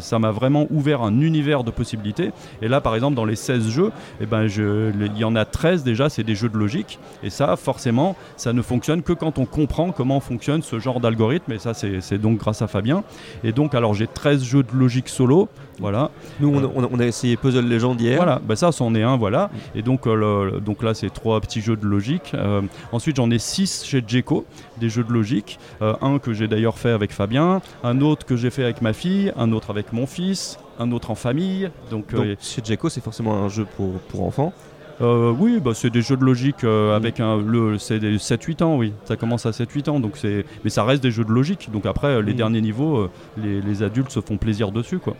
ça 0.01 0.19
m'a 0.19 0.31
vraiment 0.31 0.67
ouvert 0.69 1.01
un 1.01 1.21
univers 1.21 1.63
de 1.63 1.71
possibilités. 1.71 2.31
Et 2.61 2.67
là, 2.67 2.81
par 2.81 2.95
exemple, 2.95 3.15
dans 3.15 3.25
les 3.25 3.35
16 3.35 3.69
jeux, 3.69 3.91
eh 4.21 4.25
ben, 4.25 4.47
il 4.47 5.17
y 5.17 5.23
en 5.23 5.35
a 5.35 5.45
13 5.45 5.83
déjà, 5.83 6.09
c'est 6.09 6.23
des 6.23 6.35
jeux 6.35 6.49
de 6.49 6.57
logique. 6.57 6.99
Et 7.23 7.29
ça, 7.29 7.55
forcément, 7.55 8.15
ça 8.37 8.53
ne 8.53 8.61
fonctionne 8.61 9.01
que 9.01 9.13
quand 9.13 9.39
on 9.39 9.45
comprend 9.45 9.91
comment 9.91 10.19
fonctionne 10.19 10.61
ce 10.61 10.79
genre 10.79 10.99
d'algorithme. 10.99 11.51
Et 11.51 11.59
ça, 11.59 11.73
c'est 11.73 12.17
donc 12.17 12.39
grâce 12.39 12.61
à 12.61 12.67
Fabien. 12.67 13.03
Et 13.43 13.51
donc, 13.51 13.75
alors, 13.75 13.93
j'ai 13.93 14.07
13 14.07 14.43
jeux 14.43 14.63
de 14.63 14.73
logique 14.73 15.09
solo. 15.09 15.49
Voilà. 15.79 16.11
Nous 16.39 16.49
on 16.49 16.63
a, 16.63 16.69
on 16.75 16.83
a- 16.83 16.87
on 16.91 16.99
a 16.99 17.05
essayé 17.05 17.37
Puzzle 17.37 17.67
Legend 17.67 17.99
hier. 17.99 18.17
Voilà, 18.17 18.39
bah 18.43 18.55
ça, 18.55 18.71
c'en 18.71 18.93
est 18.95 19.03
un, 19.03 19.17
voilà. 19.17 19.49
Et 19.75 19.81
donc, 19.81 20.07
euh, 20.07 20.51
le- 20.53 20.59
donc 20.59 20.83
là, 20.83 20.93
c'est 20.93 21.09
trois 21.09 21.39
petits 21.41 21.61
jeux 21.61 21.75
de 21.75 21.85
logique. 21.85 22.31
Euh, 22.33 22.61
ensuite, 22.91 23.15
j'en 23.17 23.29
ai 23.31 23.39
six 23.39 23.83
chez 23.85 24.03
Djeco, 24.05 24.45
des 24.77 24.89
jeux 24.89 25.03
de 25.03 25.11
logique. 25.13 25.59
Euh, 25.81 25.93
un 26.01 26.19
que 26.19 26.33
j'ai 26.33 26.47
d'ailleurs 26.47 26.77
fait 26.77 26.91
avec 26.91 27.11
Fabien, 27.11 27.61
un 27.83 28.01
autre 28.01 28.25
que 28.25 28.35
j'ai 28.35 28.49
fait 28.49 28.63
avec 28.63 28.81
ma 28.81 28.93
fille, 28.93 29.31
un 29.37 29.51
autre 29.51 29.69
avec 29.69 29.93
mon 29.93 30.05
fils, 30.05 30.57
un 30.79 30.91
autre 30.91 31.11
en 31.11 31.15
famille. 31.15 31.69
Donc, 31.91 32.13
Donc 32.13 32.25
euh, 32.25 32.35
chez 32.41 32.61
Djeco 32.63 32.89
c'est 32.89 33.03
forcément 33.03 33.33
un 33.43 33.49
jeu 33.49 33.65
pour, 33.77 33.93
pour 34.09 34.23
enfants. 34.23 34.53
Euh, 35.01 35.31
oui, 35.37 35.59
bah, 35.63 35.71
c'est 35.73 35.89
des 35.89 36.01
jeux 36.01 36.17
de 36.17 36.23
logique 36.25 36.63
euh, 36.63 36.91
Mm. 36.91 36.95
avec 36.95 37.19
un, 37.19 37.37
le, 37.41 37.77
c'est 37.77 37.99
des 37.99 38.17
7-8 38.17 38.63
ans, 38.63 38.77
oui. 38.77 38.93
Ça 39.05 39.15
commence 39.15 39.45
à 39.45 39.51
7-8 39.51 39.89
ans, 39.89 39.99
donc 39.99 40.17
c'est, 40.17 40.45
mais 40.63 40.69
ça 40.69 40.83
reste 40.83 41.01
des 41.03 41.11
jeux 41.11 41.23
de 41.25 41.31
logique. 41.31 41.69
Donc 41.71 41.85
après, 41.85 42.07
euh, 42.07 42.21
les 42.21 42.33
Mm. 42.33 42.37
derniers 42.37 42.61
niveaux, 42.61 43.09
les, 43.37 43.61
les 43.61 43.83
adultes 43.83 44.11
se 44.11 44.19
font 44.21 44.37
plaisir 44.37 44.71
dessus, 44.71 44.99
quoi. 44.99 45.15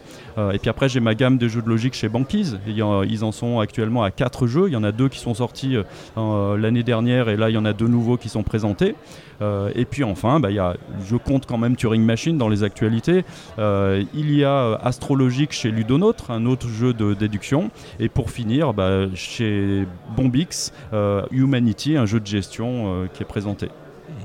Et 0.53 0.57
puis 0.59 0.69
après, 0.69 0.88
j'ai 0.88 0.99
ma 1.01 1.15
gamme 1.15 1.38
de 1.38 1.47
jeux 1.49 1.61
de 1.61 1.67
logique 1.67 1.93
chez 1.93 2.07
Banquise. 2.07 2.59
Ils 2.67 3.23
en 3.23 3.32
sont 3.32 3.59
actuellement 3.59 4.03
à 4.03 4.11
4 4.11 4.47
jeux. 4.47 4.67
Il 4.67 4.73
y 4.73 4.77
en 4.77 4.84
a 4.84 4.91
deux 4.93 5.09
qui 5.09 5.19
sont 5.19 5.34
sortis 5.34 5.75
l'année 6.15 6.84
dernière, 6.84 7.27
et 7.30 7.36
là, 7.36 7.49
il 7.49 7.53
y 7.53 7.57
en 7.57 7.65
a 7.65 7.73
deux 7.73 7.88
nouveaux 7.88 8.17
qui 8.17 8.30
sont 8.30 8.43
présentés. 8.43 8.95
Euh, 9.41 9.71
et 9.75 9.86
puis 9.86 10.03
enfin, 10.03 10.39
bah, 10.39 10.51
il 10.51 10.55
y 10.55 10.59
a, 10.59 10.75
je 11.07 11.15
compte 11.15 11.45
quand 11.45 11.57
même 11.57 11.75
Turing 11.77 12.03
Machine 12.03 12.38
dans 12.38 12.49
les 12.49 12.63
actualités. 12.63 13.23
Euh, 13.57 14.03
il 14.13 14.34
y 14.36 14.43
a 14.43 14.73
Astrologique 14.75 15.53
chez 15.53 15.71
Ludonautre, 15.71 16.32
un 16.32 16.45
autre 16.45 16.67
jeu 16.67 16.93
de 16.93 17.13
déduction. 17.13 17.71
Et 17.99 18.09
pour 18.09 18.32
finir, 18.32 18.73
bah, 18.73 19.07
chez 19.15 19.68
Bombix, 20.15 20.72
euh, 20.93 21.24
Humanity, 21.32 21.97
un 21.97 22.05
jeu 22.05 22.20
de 22.20 22.28
gestion 22.28 23.03
euh, 23.03 23.07
qui 23.11 23.24
est 23.24 23.26
présenté. 23.26 23.70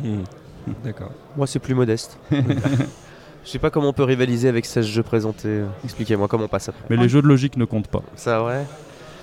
D'accord. 0.84 1.11
Moi, 1.36 1.47
c'est 1.47 1.59
plus 1.59 1.74
modeste. 1.74 2.18
Je 2.30 3.51
sais 3.51 3.59
pas 3.59 3.68
comment 3.68 3.90
on 3.90 3.92
peut 3.92 4.05
rivaliser 4.05 4.49
avec 4.49 4.64
16 4.64 4.86
jeux 4.86 5.03
présentés. 5.03 5.61
Expliquez-moi 5.84 6.28
comment 6.28 6.45
on 6.45 6.49
passe 6.49 6.70
après. 6.70 6.82
Mais 6.88 6.97
les 6.97 7.11
jeux 7.11 7.20
de 7.20 7.26
logique 7.26 7.59
ne 7.59 7.66
comptent 7.66 7.88
pas. 7.88 8.03
Ça, 8.16 8.42
ouais. 8.42 8.64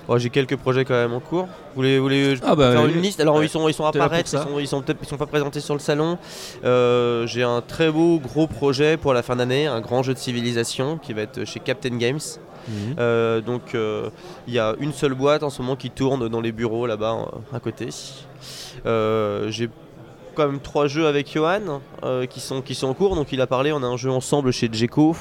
Bon, 0.08 0.18
j'ai 0.18 0.30
quelques 0.30 0.56
projets 0.56 0.84
quand 0.84 0.94
même 0.94 1.12
en 1.12 1.20
cours. 1.20 1.44
Vous 1.44 1.76
voulez, 1.76 1.98
vous 1.98 2.04
voulez 2.04 2.34
Ah 2.42 2.56
bah, 2.56 2.72
faire 2.72 2.86
une 2.86 3.00
liste 3.00 3.20
Alors 3.20 3.36
ouais. 3.36 3.46
ils 3.46 3.48
sont 3.48 3.68
ils 3.68 3.74
sont 3.74 3.84
apparaître, 3.86 4.30
ils 4.32 4.38
sont 4.38 4.58
ils 4.58 4.66
sont 4.68 4.82
peut-être 4.82 4.98
ils 5.02 5.08
sont 5.08 5.16
pas 5.16 5.26
présentés 5.26 5.60
sur 5.60 5.74
le 5.74 5.80
salon. 5.80 6.18
Euh, 6.64 7.26
j'ai 7.26 7.42
un 7.42 7.60
très 7.60 7.90
beau 7.90 8.18
gros 8.18 8.46
projet 8.46 8.96
pour 8.96 9.14
la 9.14 9.22
fin 9.22 9.36
d'année, 9.36 9.66
un 9.66 9.80
grand 9.80 10.02
jeu 10.02 10.14
de 10.14 10.18
civilisation 10.18 10.98
qui 10.98 11.12
va 11.12 11.22
être 11.22 11.44
chez 11.44 11.60
Captain 11.60 11.96
Games. 11.96 12.20
Mhm. 12.68 12.96
Euh, 12.98 13.40
donc 13.40 13.74
euh, 13.74 14.10
il 14.46 14.54
y 14.54 14.58
a 14.58 14.74
une 14.78 14.92
seule 14.92 15.14
boîte 15.14 15.42
en 15.42 15.50
ce 15.50 15.62
moment 15.62 15.76
qui 15.76 15.90
tourne 15.90 16.28
dans 16.28 16.40
les 16.40 16.52
bureaux 16.52 16.86
là-bas 16.86 17.30
à 17.52 17.60
côté. 17.60 17.88
J'ai 18.84 19.70
quand 20.34 20.46
même 20.46 20.60
trois 20.60 20.86
jeux 20.86 21.06
avec 21.06 21.30
Johan 21.32 21.80
qui, 22.28 22.40
sont, 22.40 22.62
qui 22.62 22.74
sont 22.74 22.88
en 22.88 22.94
cours. 22.94 23.14
Donc 23.14 23.32
il 23.32 23.40
a 23.40 23.46
parlé, 23.46 23.72
on 23.72 23.82
a 23.82 23.86
un 23.86 23.96
jeu 23.96 24.10
ensemble 24.10 24.52
chez 24.52 24.68
Djeco. 24.72 25.14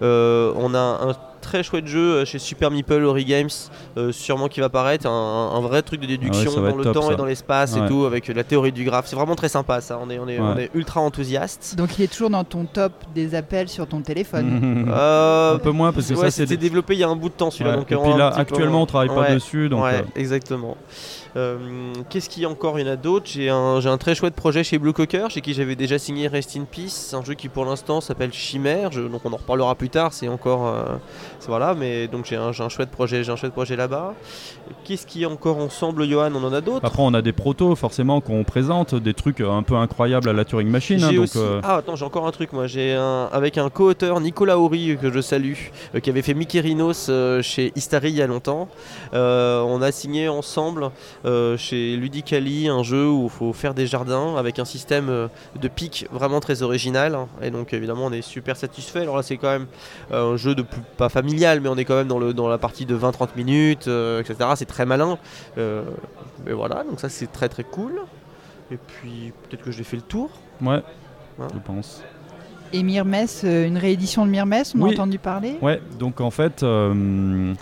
On 0.00 0.74
a 0.74 0.78
un 0.78 1.14
très 1.44 1.62
chouette 1.62 1.86
jeu 1.86 2.00
euh, 2.14 2.24
chez 2.24 2.38
Super 2.40 2.70
Meeple 2.72 3.04
Ori 3.04 3.24
Games, 3.24 3.48
euh, 3.96 4.10
sûrement 4.10 4.48
qui 4.48 4.58
va 4.60 4.68
paraître. 4.68 5.06
Un, 5.06 5.50
un 5.54 5.60
vrai 5.60 5.82
truc 5.82 6.00
de 6.00 6.06
déduction 6.06 6.50
Ah 6.56 6.70
dans 6.70 6.76
le 6.76 6.82
top, 6.84 6.94
temps 6.94 7.10
et 7.12 7.16
dans 7.16 7.24
l'espace 7.24 7.76
et 7.76 7.86
tout, 7.86 8.04
avec 8.04 8.26
la 8.28 8.42
théorie 8.42 8.72
du 8.72 8.84
graphe. 8.84 9.06
C'est 9.06 9.14
vraiment 9.16 9.36
très 9.36 9.48
sympa 9.48 9.80
ça. 9.80 9.98
On 10.02 10.10
est, 10.10 10.18
on 10.18 10.26
est, 10.28 10.40
on 10.40 10.54
Ouais. 10.54 10.64
est 10.64 10.70
ultra 10.74 11.00
enthousiaste. 11.00 11.76
Donc 11.76 11.98
il 11.98 12.02
est 12.04 12.08
toujours 12.12 12.30
dans 12.30 12.42
ton 12.44 12.64
top 12.64 12.92
des 13.14 13.34
appels 13.34 13.68
sur 13.68 13.86
ton 13.86 14.00
téléphone. 14.00 14.84
Euh, 14.94 15.54
un 15.54 15.58
peu 15.58 15.70
moins 15.70 15.92
parce 15.92 16.08
que 16.08 16.14
ouais, 16.14 16.20
ça 16.20 16.30
c'est 16.30 16.42
c'était 16.42 16.56
des- 16.56 16.68
développé 16.68 16.94
il 16.94 17.00
y 17.00 17.04
a 17.04 17.08
un 17.08 17.16
bout 17.16 17.28
de 17.28 17.34
temps 17.34 17.50
celui-là. 17.50 17.70
Ouais. 17.70 17.76
donc 17.76 17.92
Et 17.92 17.96
puis 17.96 18.18
là 18.18 18.30
peu 18.32 18.40
actuellement 18.40 18.80
en- 18.80 18.82
on 18.82 18.86
travaille 18.86 19.08
pas 19.08 19.20
Ouais. 19.22 19.34
dessus 19.34 19.68
donc 19.68 19.84
ouais, 19.84 19.94
euh, 19.96 20.02
exactement. 20.20 20.76
Euh, 21.36 21.92
Qu'est-ce 22.10 22.28
qu'il 22.28 22.42
y 22.42 22.46
a 22.46 22.48
encore? 22.48 22.78
Il 22.78 22.86
y 22.86 22.88
en 22.88 22.92
a 22.92 22.96
d'autres. 22.96 23.26
J'ai 23.26 23.48
un, 23.50 23.84
un 23.84 23.98
très 23.98 24.14
chouette 24.14 24.34
projet 24.34 24.62
chez 24.64 24.78
Blue 24.78 24.92
Cocker, 24.92 25.30
chez 25.30 25.40
qui 25.40 25.52
j'avais 25.54 25.74
déjà 25.76 25.98
signé 25.98 26.28
Rest 26.28 26.56
in 26.56 26.64
Peace. 26.64 27.12
Un 27.14 27.24
jeu 27.24 27.34
qui 27.34 27.48
pour 27.48 27.64
l'instant 27.64 28.00
s'appelle 28.00 28.32
Chimère. 28.32 28.92
Je- 28.92 29.02
donc 29.02 29.22
on 29.24 29.32
en 29.32 29.36
reparlera 29.36 29.74
plus 29.74 29.90
tard. 29.90 30.12
C'est 30.12 30.28
encore, 30.28 30.66
euh, 30.68 30.84
voilà. 31.46 31.74
Mais 31.74 32.06
donc 32.08 32.24
j'ai 32.26 32.36
un, 32.36 32.48
un 32.58 32.68
chouette 32.68 32.90
projet, 32.90 33.24
j'ai 33.24 33.32
un 33.32 33.36
chouette 33.36 33.52
projet 33.52 33.76
là-bas. 33.76 34.14
Qu'est-ce 34.84 35.06
qu'il 35.06 35.22
y 35.22 35.24
a 35.24 35.28
encore 35.28 35.58
ensemble, 35.58 36.08
Johan? 36.08 36.30
On 36.34 36.44
en 36.44 36.52
a 36.52 36.60
d'autres? 36.60 36.84
après 36.84 37.02
on 37.02 37.14
a 37.14 37.22
des 37.22 37.32
protos 37.32 37.74
forcément 37.76 38.20
qu'on 38.20 38.44
présente 38.44 38.94
des 38.94 39.14
trucs 39.14 39.40
euh, 39.40 39.50
un 39.50 39.62
peu 39.62 39.74
incroyables 39.76 40.28
à 40.28 40.32
la 40.32 40.44
Turing 40.44 40.68
Machine 40.68 41.02
hein, 41.02 41.12
donc 41.12 41.24
aussi... 41.24 41.38
euh, 41.38 41.60
Ah 41.62 41.76
attends, 41.76 41.96
j'ai 41.96 42.04
encore 42.04 42.26
un 42.26 42.30
truc 42.32 42.52
moi. 42.52 42.66
J'ai 42.66 42.94
un 42.94 43.28
avec 43.32 43.58
un 43.58 43.70
co-auteur 43.70 44.20
Nicolas 44.20 44.58
Horry 44.58 44.96
que 45.00 45.10
je 45.12 45.20
salue, 45.20 45.54
euh, 45.94 46.00
qui 46.00 46.10
avait 46.10 46.22
fait 46.22 46.34
Mickey 46.34 46.60
Rhinos 46.60 47.06
euh, 47.08 47.42
chez 47.42 47.72
Istari 47.76 48.10
il 48.10 48.16
y 48.16 48.22
a 48.22 48.26
longtemps. 48.26 48.68
On 49.12 49.82
a 49.82 49.90
signé 49.92 50.28
ensemble 50.28 50.90
euh, 51.24 51.56
chez 51.56 51.96
Ludicali 51.96 52.68
un 52.68 52.82
jeu 52.82 53.08
où 53.08 53.24
il 53.24 53.30
faut 53.30 53.52
faire 53.52 53.74
des 53.74 53.86
jardins 53.86 54.36
avec 54.36 54.58
un 54.58 54.64
système 54.64 55.08
euh, 55.08 55.28
de 55.60 55.68
pique 55.68 56.06
vraiment 56.12 56.40
très 56.40 56.62
original. 56.62 57.14
hein. 57.14 57.28
Et 57.42 57.50
donc 57.50 57.72
évidemment 57.72 58.06
on 58.06 58.12
est 58.12 58.22
super 58.22 58.56
satisfait. 58.56 59.00
Alors 59.00 59.16
là 59.16 59.22
c'est 59.22 59.36
quand 59.36 59.50
même 59.50 59.66
euh, 60.12 60.34
un 60.34 60.36
jeu 60.36 60.54
de 60.54 60.62
plus, 60.62 60.80
pas 60.96 61.08
familial, 61.08 61.60
mais 61.60 61.68
on 61.68 61.76
est 61.76 61.84
quand 61.84 61.96
même 61.96 62.08
dans, 62.08 62.18
le, 62.18 62.34
dans 62.34 62.48
la 62.48 62.58
partie 62.58 62.86
de 62.86 62.96
20-30 62.96 63.28
minutes, 63.36 63.88
euh, 63.88 64.20
etc. 64.20 64.50
C'est 64.56 64.64
très 64.66 64.86
malin. 64.86 65.18
Euh, 65.58 65.82
mais 66.44 66.52
voilà, 66.52 66.84
donc 66.84 67.00
ça 67.00 67.08
c'est 67.08 67.30
très 67.32 67.48
très 67.48 67.64
cool. 67.64 68.00
Et 68.70 68.76
puis 68.76 69.32
peut-être 69.48 69.62
que 69.62 69.70
j'ai 69.70 69.84
fait 69.84 69.96
le 69.96 70.02
tour. 70.02 70.30
ouais 70.62 70.82
Hein 71.40 71.48
je 71.52 71.58
pense 71.58 72.02
Et 72.72 72.82
Mirmes, 72.84 73.14
euh, 73.44 73.66
une 73.66 73.76
réédition 73.76 74.24
de 74.24 74.30
Mirmes, 74.30 74.54
on 74.78 74.84
a 74.86 74.88
entendu 74.92 75.18
parler? 75.18 75.56
Ouais 75.60 75.80
donc 75.98 76.20
en 76.20 76.30
fait 76.30 76.62
euh, 76.62 77.52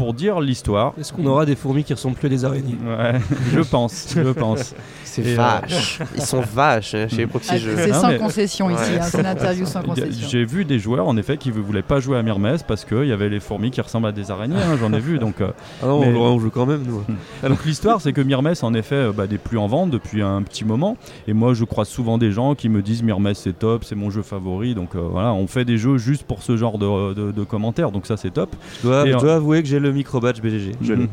pour 0.00 0.14
dire 0.14 0.40
l'histoire 0.40 0.94
Est-ce 0.98 1.12
qu'on 1.12 1.26
aura 1.26 1.44
des 1.44 1.54
fourmis 1.56 1.84
qui 1.84 1.92
ressemblent 1.92 2.16
plus 2.16 2.26
à 2.26 2.30
des 2.30 2.44
araignées? 2.46 2.78
Ouais, 2.86 3.20
je 3.52 3.60
pense 3.60 4.14
je 4.16 4.30
pense 4.30 4.74
C'est 5.04 5.26
euh, 5.26 5.36
vache. 5.36 5.98
Ils 6.16 6.22
sont 6.22 6.40
vaches 6.40 6.94
hein, 6.94 7.06
chez 7.08 7.26
Proxy 7.26 7.50
Ah, 7.52 7.58
Jeux. 7.58 7.74
C'est 7.76 7.92
sans 7.92 8.08
mais- 8.08 8.16
concession 8.18 8.70
ici, 8.70 8.80
Ouais. 8.92 8.98
hein, 8.98 9.02
c'est 9.10 9.20
une 9.20 9.26
interview 9.36 9.66
sans 9.66 9.82
concession. 9.82 10.26
J'ai 10.30 10.44
vu 10.46 10.64
des 10.64 10.78
joueurs 10.78 11.06
en 11.06 11.18
effet 11.18 11.36
qui 11.36 11.50
ne 11.50 11.54
voulaient 11.60 11.82
pas 11.82 12.00
jouer 12.00 12.16
à 12.16 12.22
Mirmes 12.22 12.56
parce 12.66 12.86
qu'il 12.86 13.04
y 13.04 13.12
avait 13.12 13.28
les 13.28 13.40
fourmis 13.40 13.70
qui 13.70 13.80
ressemblent 13.82 14.06
à 14.06 14.12
des 14.12 14.30
araignées, 14.30 14.56
hein, 14.56 14.78
j'en 14.80 14.92
ai 14.94 15.00
vu. 15.00 15.18
Donc, 15.18 15.42
euh, 15.42 15.48
Ah 15.82 15.86
non, 15.86 16.00
Mais- 16.00 16.14
on, 16.16 16.22
on 16.22 16.38
joue 16.38 16.48
quand 16.50 16.64
même 16.64 16.82
nous. 16.86 17.02
donc 17.46 17.64
l'histoire 17.66 18.00
c'est 18.00 18.14
que 18.14 18.22
Mirmes 18.22 18.54
en 18.62 18.72
effet 18.72 18.94
euh, 18.94 19.12
bah, 19.12 19.26
n'est 19.30 19.36
plus 19.36 19.58
en 19.58 19.66
vente 19.66 19.90
depuis 19.90 20.22
un 20.22 20.40
petit 20.42 20.64
moment. 20.64 20.96
Et 21.28 21.34
moi 21.34 21.52
je 21.52 21.64
croise 21.66 21.88
souvent 21.88 22.16
des 22.16 22.32
gens 22.32 22.54
qui 22.54 22.70
me 22.70 22.80
disent 22.80 23.02
Mirmes 23.02 23.34
c'est 23.34 23.58
top, 23.58 23.84
c'est 23.84 23.96
mon 23.96 24.08
jeu 24.08 24.22
favori. 24.22 24.74
Donc 24.74 24.94
euh, 24.94 25.00
voilà, 25.10 25.34
on 25.34 25.46
fait 25.46 25.66
des 25.66 25.76
jeux 25.76 25.98
juste 25.98 26.22
pour 26.22 26.42
ce 26.42 26.56
genre 26.56 26.78
de, 26.78 27.12
de- 27.12 27.32
de 27.32 27.44
commentaires, 27.44 27.90
donc 27.90 28.06
ça 28.06 28.16
c'est 28.16 28.30
top. 28.30 28.56
Je 28.82 28.88
dois, 28.88 29.06
Et 29.06 29.12
je 29.12 29.18
dois 29.18 29.34
avouer 29.34 29.60
que 29.62 29.68
j'ai 29.68 29.78
le 29.80 29.89
micro 29.92 30.20
badge 30.20 30.40
BGG. 30.40 30.76
Je 30.80 30.92
l'ai. 30.92 31.08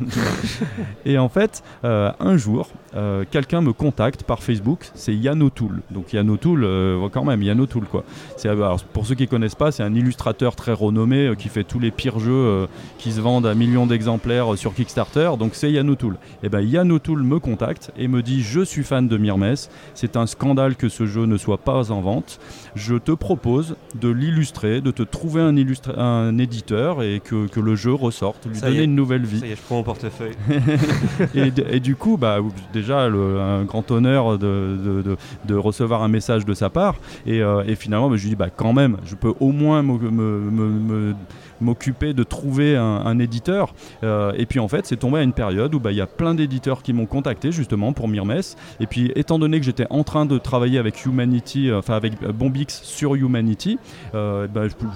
Et 1.04 1.18
en 1.18 1.28
fait, 1.28 1.62
euh, 1.84 2.10
un 2.20 2.36
jour, 2.36 2.68
euh, 2.94 3.24
quelqu'un 3.30 3.60
me 3.60 3.72
contacte 3.72 4.22
par 4.22 4.42
Facebook, 4.42 4.90
c'est 4.94 5.14
Yann 5.14 5.42
O'Toole. 5.42 5.80
Donc 5.90 6.12
Yann 6.12 6.28
O'Toole, 6.30 6.64
euh, 6.64 7.08
quand 7.10 7.24
même, 7.24 7.42
Yann 7.42 7.60
O'Toole 7.60 7.84
quoi. 7.84 8.04
C'est, 8.36 8.48
alors, 8.48 8.82
pour 8.82 9.06
ceux 9.06 9.14
qui 9.14 9.28
connaissent 9.28 9.54
pas, 9.54 9.72
c'est 9.72 9.82
un 9.82 9.94
illustrateur 9.94 10.56
très 10.56 10.72
renommé 10.72 11.26
euh, 11.28 11.34
qui 11.34 11.48
fait 11.48 11.64
tous 11.64 11.78
les 11.78 11.90
pires 11.90 12.18
jeux 12.18 12.32
euh, 12.32 12.66
qui 12.98 13.12
se 13.12 13.20
vendent 13.20 13.46
à 13.46 13.54
millions 13.54 13.86
d'exemplaires 13.86 14.52
euh, 14.52 14.56
sur 14.56 14.74
Kickstarter. 14.74 15.30
Donc 15.38 15.54
c'est 15.54 15.70
Yann 15.70 15.88
O'Toole. 15.90 16.16
Et 16.42 16.48
ben 16.48 16.60
Yann 16.60 16.90
O'Toole 16.92 17.22
me 17.22 17.38
contacte 17.38 17.90
et 17.96 18.08
me 18.08 18.22
dit 18.22 18.42
je 18.42 18.60
suis 18.60 18.84
fan 18.84 19.08
de 19.08 19.16
Mirmes. 19.16 19.54
C'est 19.94 20.16
un 20.16 20.26
scandale 20.26 20.76
que 20.76 20.88
ce 20.88 21.06
jeu 21.06 21.26
ne 21.26 21.36
soit 21.36 21.58
pas 21.58 21.90
en 21.90 22.00
vente. 22.00 22.40
Je 22.74 22.96
te 22.96 23.12
propose 23.12 23.76
de 24.00 24.08
l'illustrer, 24.08 24.80
de 24.80 24.90
te 24.90 25.02
trouver 25.02 25.42
un, 25.42 25.56
un 25.98 26.38
éditeur 26.38 27.02
et 27.02 27.20
que, 27.24 27.46
que 27.48 27.60
le 27.60 27.74
jeu 27.74 27.92
ressorte. 27.92 28.46
Lui 28.46 28.58
Ça 28.58 28.67
Est. 28.76 28.84
une 28.84 28.94
nouvelle 28.94 29.24
vie. 29.24 29.40
Ça 29.40 29.46
y 29.46 29.52
est, 29.52 29.56
je 29.56 29.62
prends 29.62 29.76
mon 29.76 29.82
portefeuille. 29.82 30.34
et, 31.34 31.80
du 31.80 31.96
coup, 31.96 32.16
bah, 32.16 32.38
déjà, 32.72 33.08
le- 33.08 33.40
un 33.40 33.64
grand 33.64 33.90
honneur 33.90 34.38
de, 34.38 34.76
de- 34.84 35.02
de- 35.02 35.16
de 35.46 35.54
recevoir 35.54 36.02
un 36.02 36.08
message 36.08 36.44
de 36.44 36.54
sa 36.54 36.70
part. 36.70 36.96
Et, 37.26 37.40
euh, 37.42 37.62
et 37.66 37.74
finalement, 37.74 38.08
bah, 38.10 38.16
je 38.16 38.22
lui 38.22 38.30
dis, 38.30 38.36
bah, 38.36 38.50
quand 38.54 38.72
même, 38.72 38.96
je 39.04 39.14
peux 39.14 39.32
au 39.40 39.52
moins 39.52 39.82
m'o- 39.82 39.98
me- 39.98 40.10
me- 40.10 40.68
me- 41.10 41.14
m'occuper 41.60 42.14
de 42.14 42.22
trouver 42.22 42.76
un, 42.76 43.18
éditeur. 43.18 43.74
Euh, 44.04 44.32
et 44.36 44.46
puis 44.46 44.60
en 44.60 44.68
fait, 44.68 44.86
c'est 44.86 44.96
tombé 44.96 45.18
à 45.18 45.22
une 45.22 45.32
période 45.32 45.74
où 45.74 45.80
bah, 45.80 45.90
il 45.90 45.96
y 45.96 46.00
a 46.00 46.06
plein 46.06 46.34
d'éditeurs 46.34 46.82
qui 46.82 46.92
m'ont 46.92 47.06
contacté 47.06 47.50
justement 47.52 47.92
pour 47.92 48.08
Mirmes. 48.08 48.40
Et 48.80 48.86
puis 48.86 49.12
étant 49.16 49.38
donné 49.38 49.58
que 49.58 49.64
j'étais 49.64 49.86
en 49.90 50.04
train 50.04 50.26
de 50.26 50.38
travailler 50.38 50.78
avec 50.78 51.04
Humanity, 51.04 51.70
euh, 51.70 51.78
enfin 51.78 51.94
avec 51.94 52.12
euh, 52.22 52.32
Bombix 52.32 52.82
sur 52.82 53.14
Humanity, 53.14 53.78
bah, 54.12 54.48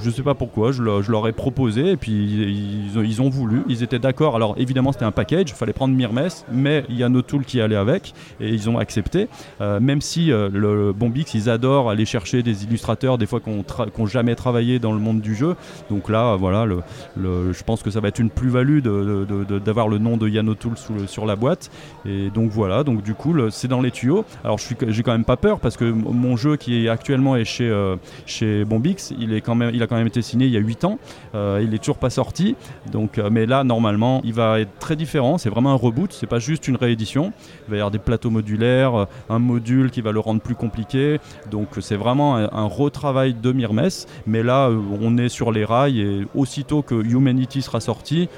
je 0.03 0.07
ne 0.07 0.13
sais 0.13 0.23
pas 0.23 0.35
pourquoi, 0.35 0.73
je, 0.73 0.83
leur- 0.83 1.23
ai 1.27 1.33
proposé 1.33 1.93
et 1.93 1.97
puis 1.97 2.13
ils, 2.13 3.23
ont, 3.23 3.29
voulu, 3.29 3.63
ils 3.69 3.83
étaient 3.83 3.99
d'accord. 3.99 4.37
Alors 4.37 4.55
évidemment 4.59 4.93
c'était 4.93 5.05
un 5.05 5.13
package, 5.13 5.51
il 5.51 5.55
fallait 5.55 5.73
prendre 5.73 5.95
Mirmes, 5.95 6.29
mais 6.51 6.85
il 6.89 6.97
y 6.97 7.05
a 7.05 7.09
No 7.09 7.23
Tool 7.23 7.45
qui 7.45 7.61
allait 7.61 7.77
avec 7.77 8.13
et 8.41 8.49
ils 8.49 8.69
ont 8.69 8.79
accepté. 8.79 9.29
Même 9.61 10.01
si 10.01 10.27
le, 10.27 10.93
Bombix, 10.93 11.35
ils 11.35 11.49
adorent 11.49 11.91
aller 11.91 12.05
chercher 12.05 12.43
des 12.43 12.65
illustrateurs 12.65 13.19
des 13.19 13.27
fois 13.27 13.41
qui 13.41 13.51
n'ont 13.51 14.07
jamais 14.07 14.35
travaillé 14.35 14.79
dans 14.79 14.93
le 14.93 14.99
monde 14.99 15.21
du 15.21 15.35
jeu. 15.35 15.57
Donc 15.91 16.09
là, 16.09 16.37
voilà, 16.37 16.52
le- 16.67 17.53
je 17.53 17.63
pense 17.65 17.83
que 17.83 17.91
ça 17.91 18.01
va 18.01 18.09
être 18.09 18.19
une 18.19 18.31
plus-value 18.31 18.81
d'avoir 18.81 19.89
le 19.89 19.99
nom 19.99 20.17
de 20.17 20.29
Yann 20.29 20.49
O'Toole 20.49 20.77
sur 21.07 21.27
la 21.27 21.37
boîte. 21.37 21.71
Et 22.07 22.31
donc 22.31 22.51
voilà, 22.51 22.85
donc 22.85 23.03
du 23.03 23.15
coup, 23.15 23.35
c'est 23.51 23.69
dans 23.69 23.81
les 23.81 23.91
tuyaux. 23.91 24.25
Alors 24.45 24.59
j'ai 24.89 25.03
quand 25.03 25.13
même 25.13 25.25
pas 25.25 25.37
peur 25.37 25.61
parce 25.61 25.77
que 25.77 25.85
mon 25.85 26.37
jeu 26.37 26.57
qui 26.57 26.85
est 26.85 26.89
actuellement 26.89 27.37
est 27.37 27.45
chez, 27.45 27.69
euh, 27.69 27.97
chez 28.27 28.65
Bombix, 28.65 29.13
il, 29.19 29.33
est 29.33 29.41
quand 29.41 29.55
même, 29.55 29.71
il 29.75 29.83
a 29.83 29.87
quand 29.87 29.97
même 29.97 30.07
été 30.07 30.23
signé 30.23 30.47
il 30.47 30.53
y 30.53 30.57
a 30.57 30.61
8 30.61 30.85
ans. 30.85 30.99
Euh, 31.35 31.61
il 31.63 31.75
est 31.75 31.79
toujours 31.79 31.99
pas 31.99 32.11
sorti. 32.11 32.57
Donc, 32.91 33.19
euh, 33.19 33.31
mais 33.31 33.47
là, 33.47 33.65
normalement, 33.65 34.21
il 34.25 34.35
va 34.35 34.61
être 34.61 34.79
très 34.79 34.97
différent. 34.97 35.39
C'est 35.39 35.51
vraiment 35.51 35.73
un 35.73 35.77
reboot. 35.77 36.13
C'est 36.13 36.27
pas 36.27 36.39
juste 36.39 36.69
une 36.69 36.77
réédition. 36.77 37.33
Il 37.67 37.71
va 37.71 37.77
y 37.77 37.81
avoir 37.81 37.91
des 37.91 37.99
plateaux 37.99 38.31
modulaires, 38.31 39.07
un 39.29 39.39
module 39.39 39.91
qui 39.91 40.01
va 40.01 40.13
le 40.13 40.21
rendre 40.21 40.41
plus 40.41 40.55
compliqué. 40.55 41.19
Donc, 41.51 41.69
c'est 41.81 41.97
vraiment 41.97 42.37
un, 42.37 42.67
retravail 42.67 43.35
de 43.35 43.53
Mirmes. 43.53 43.89
Mais 44.27 44.43
là, 44.43 44.71
on 45.01 45.19
est 45.19 45.29
sur 45.29 45.53
les 45.53 45.65
rails 45.65 46.01
et 46.01 46.27
aussitôt 46.43 46.83
que 46.83 46.95
Humanity 46.95 47.63
sera 47.63 47.81
sorti, 47.81 48.29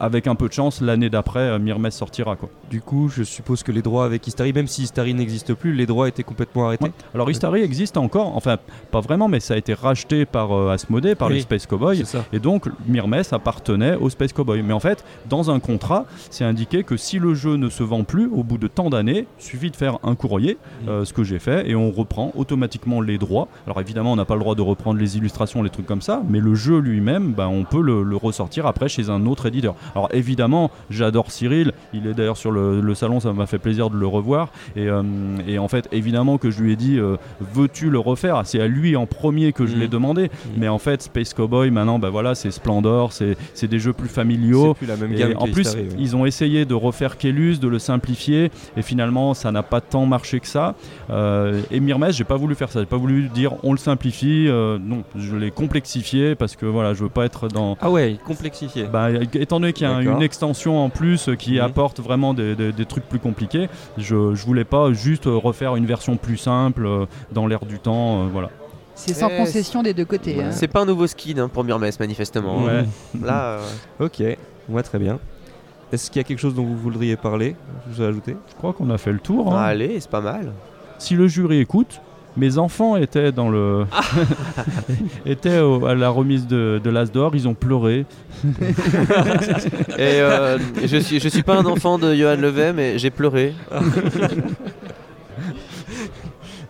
avec 0.00 0.26
un 0.26 0.34
peu 0.34 0.48
de 0.48 0.52
chance, 0.52 0.80
l'année 0.80 1.10
d'après, 1.10 1.40
euh, 1.40 1.58
Mirmes 1.58 1.90
sortira. 1.90 2.36
Quoi. 2.36 2.48
Du 2.70 2.80
coup, 2.80 3.08
je 3.08 3.22
suppose 3.22 3.62
que 3.62 3.72
les 3.72 3.82
droits 3.82 4.04
avec 4.04 4.26
Istari, 4.26 4.52
même 4.52 4.66
si 4.66 4.82
Istari 4.82 5.14
n'existe 5.14 5.54
plus, 5.54 5.72
les 5.74 5.86
droits 5.86 6.08
étaient 6.08 6.22
complètement 6.22 6.66
arrêtés. 6.66 6.84
Ouais. 6.84 6.92
Alors, 7.14 7.30
Istari 7.30 7.62
existe 7.62 7.96
encore. 7.96 8.36
Enfin, 8.36 8.56
pas 8.90 9.00
vraiment, 9.00 9.28
mais 9.28 9.40
ça 9.40 9.54
a 9.54 9.56
été 9.56 9.74
racheté 9.74 10.24
par 10.26 10.52
euh, 10.52 10.76
par 11.18 11.28
les 11.28 11.36
Oui. 11.36 11.40
Space 11.42 11.66
Cowboys. 11.66 12.02
Et 12.32 12.38
donc, 12.38 12.66
Mirmes 12.86 13.22
appartenait 13.32 13.94
au 13.96 14.10
Space 14.10 14.32
Cowboy. 14.32 14.62
Mais 14.62 14.72
en 14.72 14.80
fait, 14.80 15.04
dans 15.28 15.50
un 15.50 15.60
contrat, 15.60 16.04
c'est 16.30 16.44
indiqué 16.44 16.82
que 16.84 16.96
si 16.96 17.18
le 17.18 17.34
jeu 17.34 17.56
ne 17.56 17.68
se 17.68 17.82
vend 17.82 18.04
plus 18.04 18.26
au 18.26 18.42
bout 18.42 18.58
de 18.58 18.66
tant 18.68 18.90
d'années, 18.90 19.26
suffit 19.38 19.70
de 19.70 19.76
faire 19.76 19.98
un 20.02 20.14
courrier, 20.14 20.58
Mm. 20.84 20.88
euh, 20.88 21.04
ce 21.04 21.12
que 21.12 21.24
j'ai 21.24 21.38
fait, 21.38 21.68
et 21.68 21.74
on 21.74 21.90
reprend 21.90 22.32
automatiquement 22.34 23.00
les 23.00 23.18
droits. 23.18 23.48
Alors 23.66 23.80
évidemment, 23.80 24.12
on 24.12 24.16
n'a 24.16 24.24
pas 24.24 24.34
le 24.34 24.40
droit 24.40 24.54
de 24.54 24.62
reprendre 24.62 24.98
les 24.98 25.16
illustrations, 25.16 25.62
les 25.62 25.70
trucs 25.70 25.86
comme 25.86 26.02
ça, 26.02 26.22
mais 26.28 26.40
le 26.40 26.54
jeu 26.54 26.78
lui-même, 26.78 27.32
ben, 27.32 27.46
on 27.48 27.64
peut 27.64 27.80
le, 27.80 28.02
le 28.02 28.16
ressortir 28.16 28.66
après 28.66 28.88
chez 28.88 29.10
un 29.10 29.26
autre 29.26 29.46
éditeur. 29.46 29.74
Alors 29.94 30.08
évidemment, 30.12 30.70
j'adore 30.90 31.30
Cyril, 31.30 31.72
il 31.94 32.06
est 32.06 32.14
d'ailleurs 32.14 32.36
sur 32.36 32.50
le, 32.50 32.80
le 32.80 32.94
salon, 32.94 33.20
ça 33.20 33.32
m'a 33.32 33.46
fait 33.46 33.58
plaisir 33.58 33.90
de 33.90 33.96
le 33.96 34.06
revoir. 34.06 34.50
Et, 34.76 34.88
euh, 34.88 35.02
et 35.46 35.58
en 35.58 35.68
fait, 35.68 35.88
évidemment 35.92 36.38
que 36.38 36.50
je 36.50 36.62
lui 36.62 36.72
ai 36.72 36.76
dit, 36.76 36.98
euh, 36.98 37.16
veux-tu 37.54 37.90
le 37.90 37.98
refaire? 37.98 38.42
C'est 38.44 38.60
à 38.60 38.66
lui 38.68 38.96
en 38.96 39.06
premier 39.06 39.52
que 39.52 39.66
je 39.66 39.76
Mm. 39.76 39.78
l'ai 39.80 39.88
demandé. 39.88 40.24
Mm. 40.26 40.48
Mais 40.58 40.68
en 40.68 40.78
fait, 40.78 41.02
Space 41.02 41.34
Cowboy, 41.34 41.70
maintenant, 41.70 41.98
ben 41.98 42.08
voilà, 42.10 42.34
c'est 42.34 42.50
Splendor, 42.50 43.12
c'est 43.12 43.36
des 43.68 43.78
jeux 43.78 43.92
plus 43.92 44.08
familiaux. 44.08 44.74
Plus 44.74 44.86
la 44.86 44.96
même 44.96 45.14
gamme 45.14 45.34
en 45.36 45.46
plus, 45.48 45.74
ouais. 45.74 45.88
ils 45.98 46.16
ont 46.16 46.24
essayé 46.26 46.64
de 46.64 46.74
refaire 46.74 47.18
Kellus, 47.18 47.58
de 47.58 47.68
le 47.68 47.78
simplifier, 47.78 48.50
et 48.76 48.82
finalement, 48.82 49.34
ça 49.34 49.52
n'a 49.52 49.62
pas 49.62 49.80
tant 49.80 50.06
marché 50.06 50.40
que 50.40 50.46
ça. 50.46 50.74
Euh, 51.10 51.60
et 51.70 51.80
Mirmes, 51.80 52.08
j'ai 52.10 52.24
pas 52.24 52.36
voulu 52.36 52.54
faire 52.54 52.70
ça. 52.70 52.80
J'ai 52.80 52.86
pas 52.86 52.96
voulu 52.96 53.28
dire 53.28 53.52
on 53.62 53.72
le 53.72 53.78
simplifie. 53.78 54.46
euh, 54.48 54.78
non, 54.80 55.02
je 55.16 55.36
l'ai 55.36 55.50
complexifié 55.50 56.34
parce 56.34 56.56
que 56.56 56.66
voilà, 56.66 56.94
je 56.94 57.02
veux 57.02 57.08
pas 57.10 57.24
être 57.24 57.48
dans. 57.48 57.76
Ah 57.80 57.90
ouais, 57.90 58.16
complexifié. 58.24 58.84
Bah, 58.90 59.08
étant 59.34 59.60
donné 59.60 59.72
qu'il 59.76 59.86
y 59.86 59.90
a 59.90 60.00
une 60.02 60.22
extension 60.22 60.82
en 60.84 60.88
plus 60.90 61.30
qui 61.38 61.54
Mhm. 61.54 61.60
apporte 61.60 62.00
vraiment 62.00 62.34
des, 62.34 62.54
des- 62.56 62.72
des 62.72 62.84
trucs 62.86 63.08
plus 63.08 63.18
compliqués, 63.18 63.68
je, 63.98 64.34
je 64.34 64.44
voulais 64.46 64.64
pas 64.64 64.92
juste 64.92 65.24
refaire 65.26 65.76
une 65.76 65.86
version 65.86 66.16
plus 66.16 66.36
simple 66.36 66.84
euh, 66.86 67.06
dans 67.32 67.46
l'air 67.46 67.64
du 67.64 67.78
temps. 67.78 68.22
euh, 68.24 68.26
voilà. 68.32 68.50
C'est 68.94 69.12
sans 69.14 69.28
Ouais, 69.28 69.36
concession 69.36 69.82
des 69.82 69.92
deux 69.92 70.06
côtés. 70.06 70.42
hein. 70.42 70.50
C'est 70.52 70.68
pas 70.68 70.80
un 70.80 70.86
nouveau 70.86 71.06
skin 71.06 71.36
hein, 71.38 71.48
pour 71.48 71.64
Murmes, 71.64 71.86
manifestement. 72.00 72.62
Ouais. 72.64 72.84
Là, 73.22 73.58
euh, 74.00 74.06
Ok, 74.06 74.22
ouais, 74.68 74.82
très 74.82 74.98
bien. 74.98 75.18
Est-ce 75.92 76.10
qu'il 76.10 76.18
y 76.18 76.24
a 76.24 76.24
quelque 76.24 76.38
chose 76.40 76.54
dont 76.54 76.64
vous 76.64 76.76
voudriez 76.76 77.16
parler 77.16 77.54
Je 77.88 77.94
vous 77.94 78.02
ai 78.02 78.06
ajouté 78.06 78.36
Je 78.50 78.54
crois 78.56 78.72
qu'on 78.72 78.90
a 78.90 78.98
fait 78.98 79.12
le 79.12 79.18
tour. 79.20 79.54
hein. 79.54 79.62
allez, 79.62 80.00
c'est 80.00 80.10
pas 80.10 80.20
mal. 80.22 80.52
si 80.98 81.14
le 81.14 81.28
jury 81.28 81.58
écoute, 81.58 82.00
mes 82.36 82.58
enfants 82.58 82.96
étaient 82.96 83.32
dans 83.32 83.48
le 83.48 83.84
étaient 85.26 85.58
au- 85.60 85.86
à 85.86 85.94
la 85.94 86.08
remise 86.10 86.46
de, 86.46 86.80
de 86.82 86.90
l'As 86.90 87.10
d'or, 87.10 87.32
ils 87.34 87.46
ont 87.48 87.54
pleuré. 87.54 88.04
Et 89.98 90.20
euh, 90.20 90.58
je 90.84 90.96
suis, 90.98 91.20
je 91.20 91.28
suis 91.28 91.42
pas 91.42 91.56
un 91.56 91.64
enfant 91.66 91.98
de 91.98 92.14
Johan 92.14 92.36
Levet, 92.36 92.72
mais 92.72 92.98
j'ai 92.98 93.10
pleuré. 93.10 93.54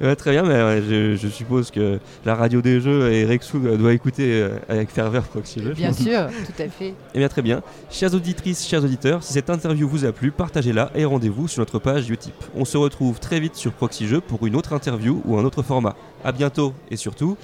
Ouais, 0.00 0.16
Très 0.16 0.32
bien, 0.32 0.42
mais 0.42 0.62
ouais, 0.62 0.82
je, 0.88 1.16
je 1.16 1.28
suppose 1.28 1.70
que 1.70 1.98
la 2.24 2.34
radio 2.34 2.60
des 2.60 2.80
jeux 2.80 3.12
et 3.12 3.24
Rexou 3.24 3.58
doit, 3.58 3.92
écouter 3.92 4.42
euh, 4.42 4.50
avec 4.68 4.90
ferveur 4.90 5.24
Proxy 5.24 5.62
Jeux. 5.62 5.72
Bien 5.74 5.92
sûr, 5.92 6.26
tout 6.46 6.62
à 6.62 6.68
fait. 6.68 6.94
Eh 7.14 7.18
bien 7.18 7.28
très 7.28 7.42
bien. 7.42 7.62
Chères 7.90 8.14
auditrices, 8.14 8.66
chers 8.66 8.84
auditeurs, 8.84 9.22
si 9.22 9.32
cette 9.32 9.50
interview 9.50 9.88
vous 9.88 10.04
a 10.04 10.12
plu, 10.12 10.30
partagez-la 10.30 10.90
et 10.94 11.04
rendez-vous 11.04 11.48
sur 11.48 11.60
notre 11.60 11.78
page 11.78 12.10
Utip. 12.10 12.34
On 12.54 12.64
se 12.64 12.76
retrouve 12.76 13.20
très 13.20 13.40
vite 13.40 13.56
sur 13.56 13.72
Proxy 13.72 14.06
Jeux 14.06 14.20
pour 14.20 14.46
une 14.46 14.56
autre 14.56 14.72
interview 14.72 15.22
ou 15.24 15.38
un 15.38 15.44
autre 15.44 15.62
format. 15.62 15.96
A 16.24 16.32
bientôt 16.32 16.74
et 16.90 16.96
surtout, 16.96 17.36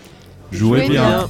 Jouez 0.50 0.80
Jouez 0.80 0.88
bien. 0.90 1.06
bien. 1.06 1.26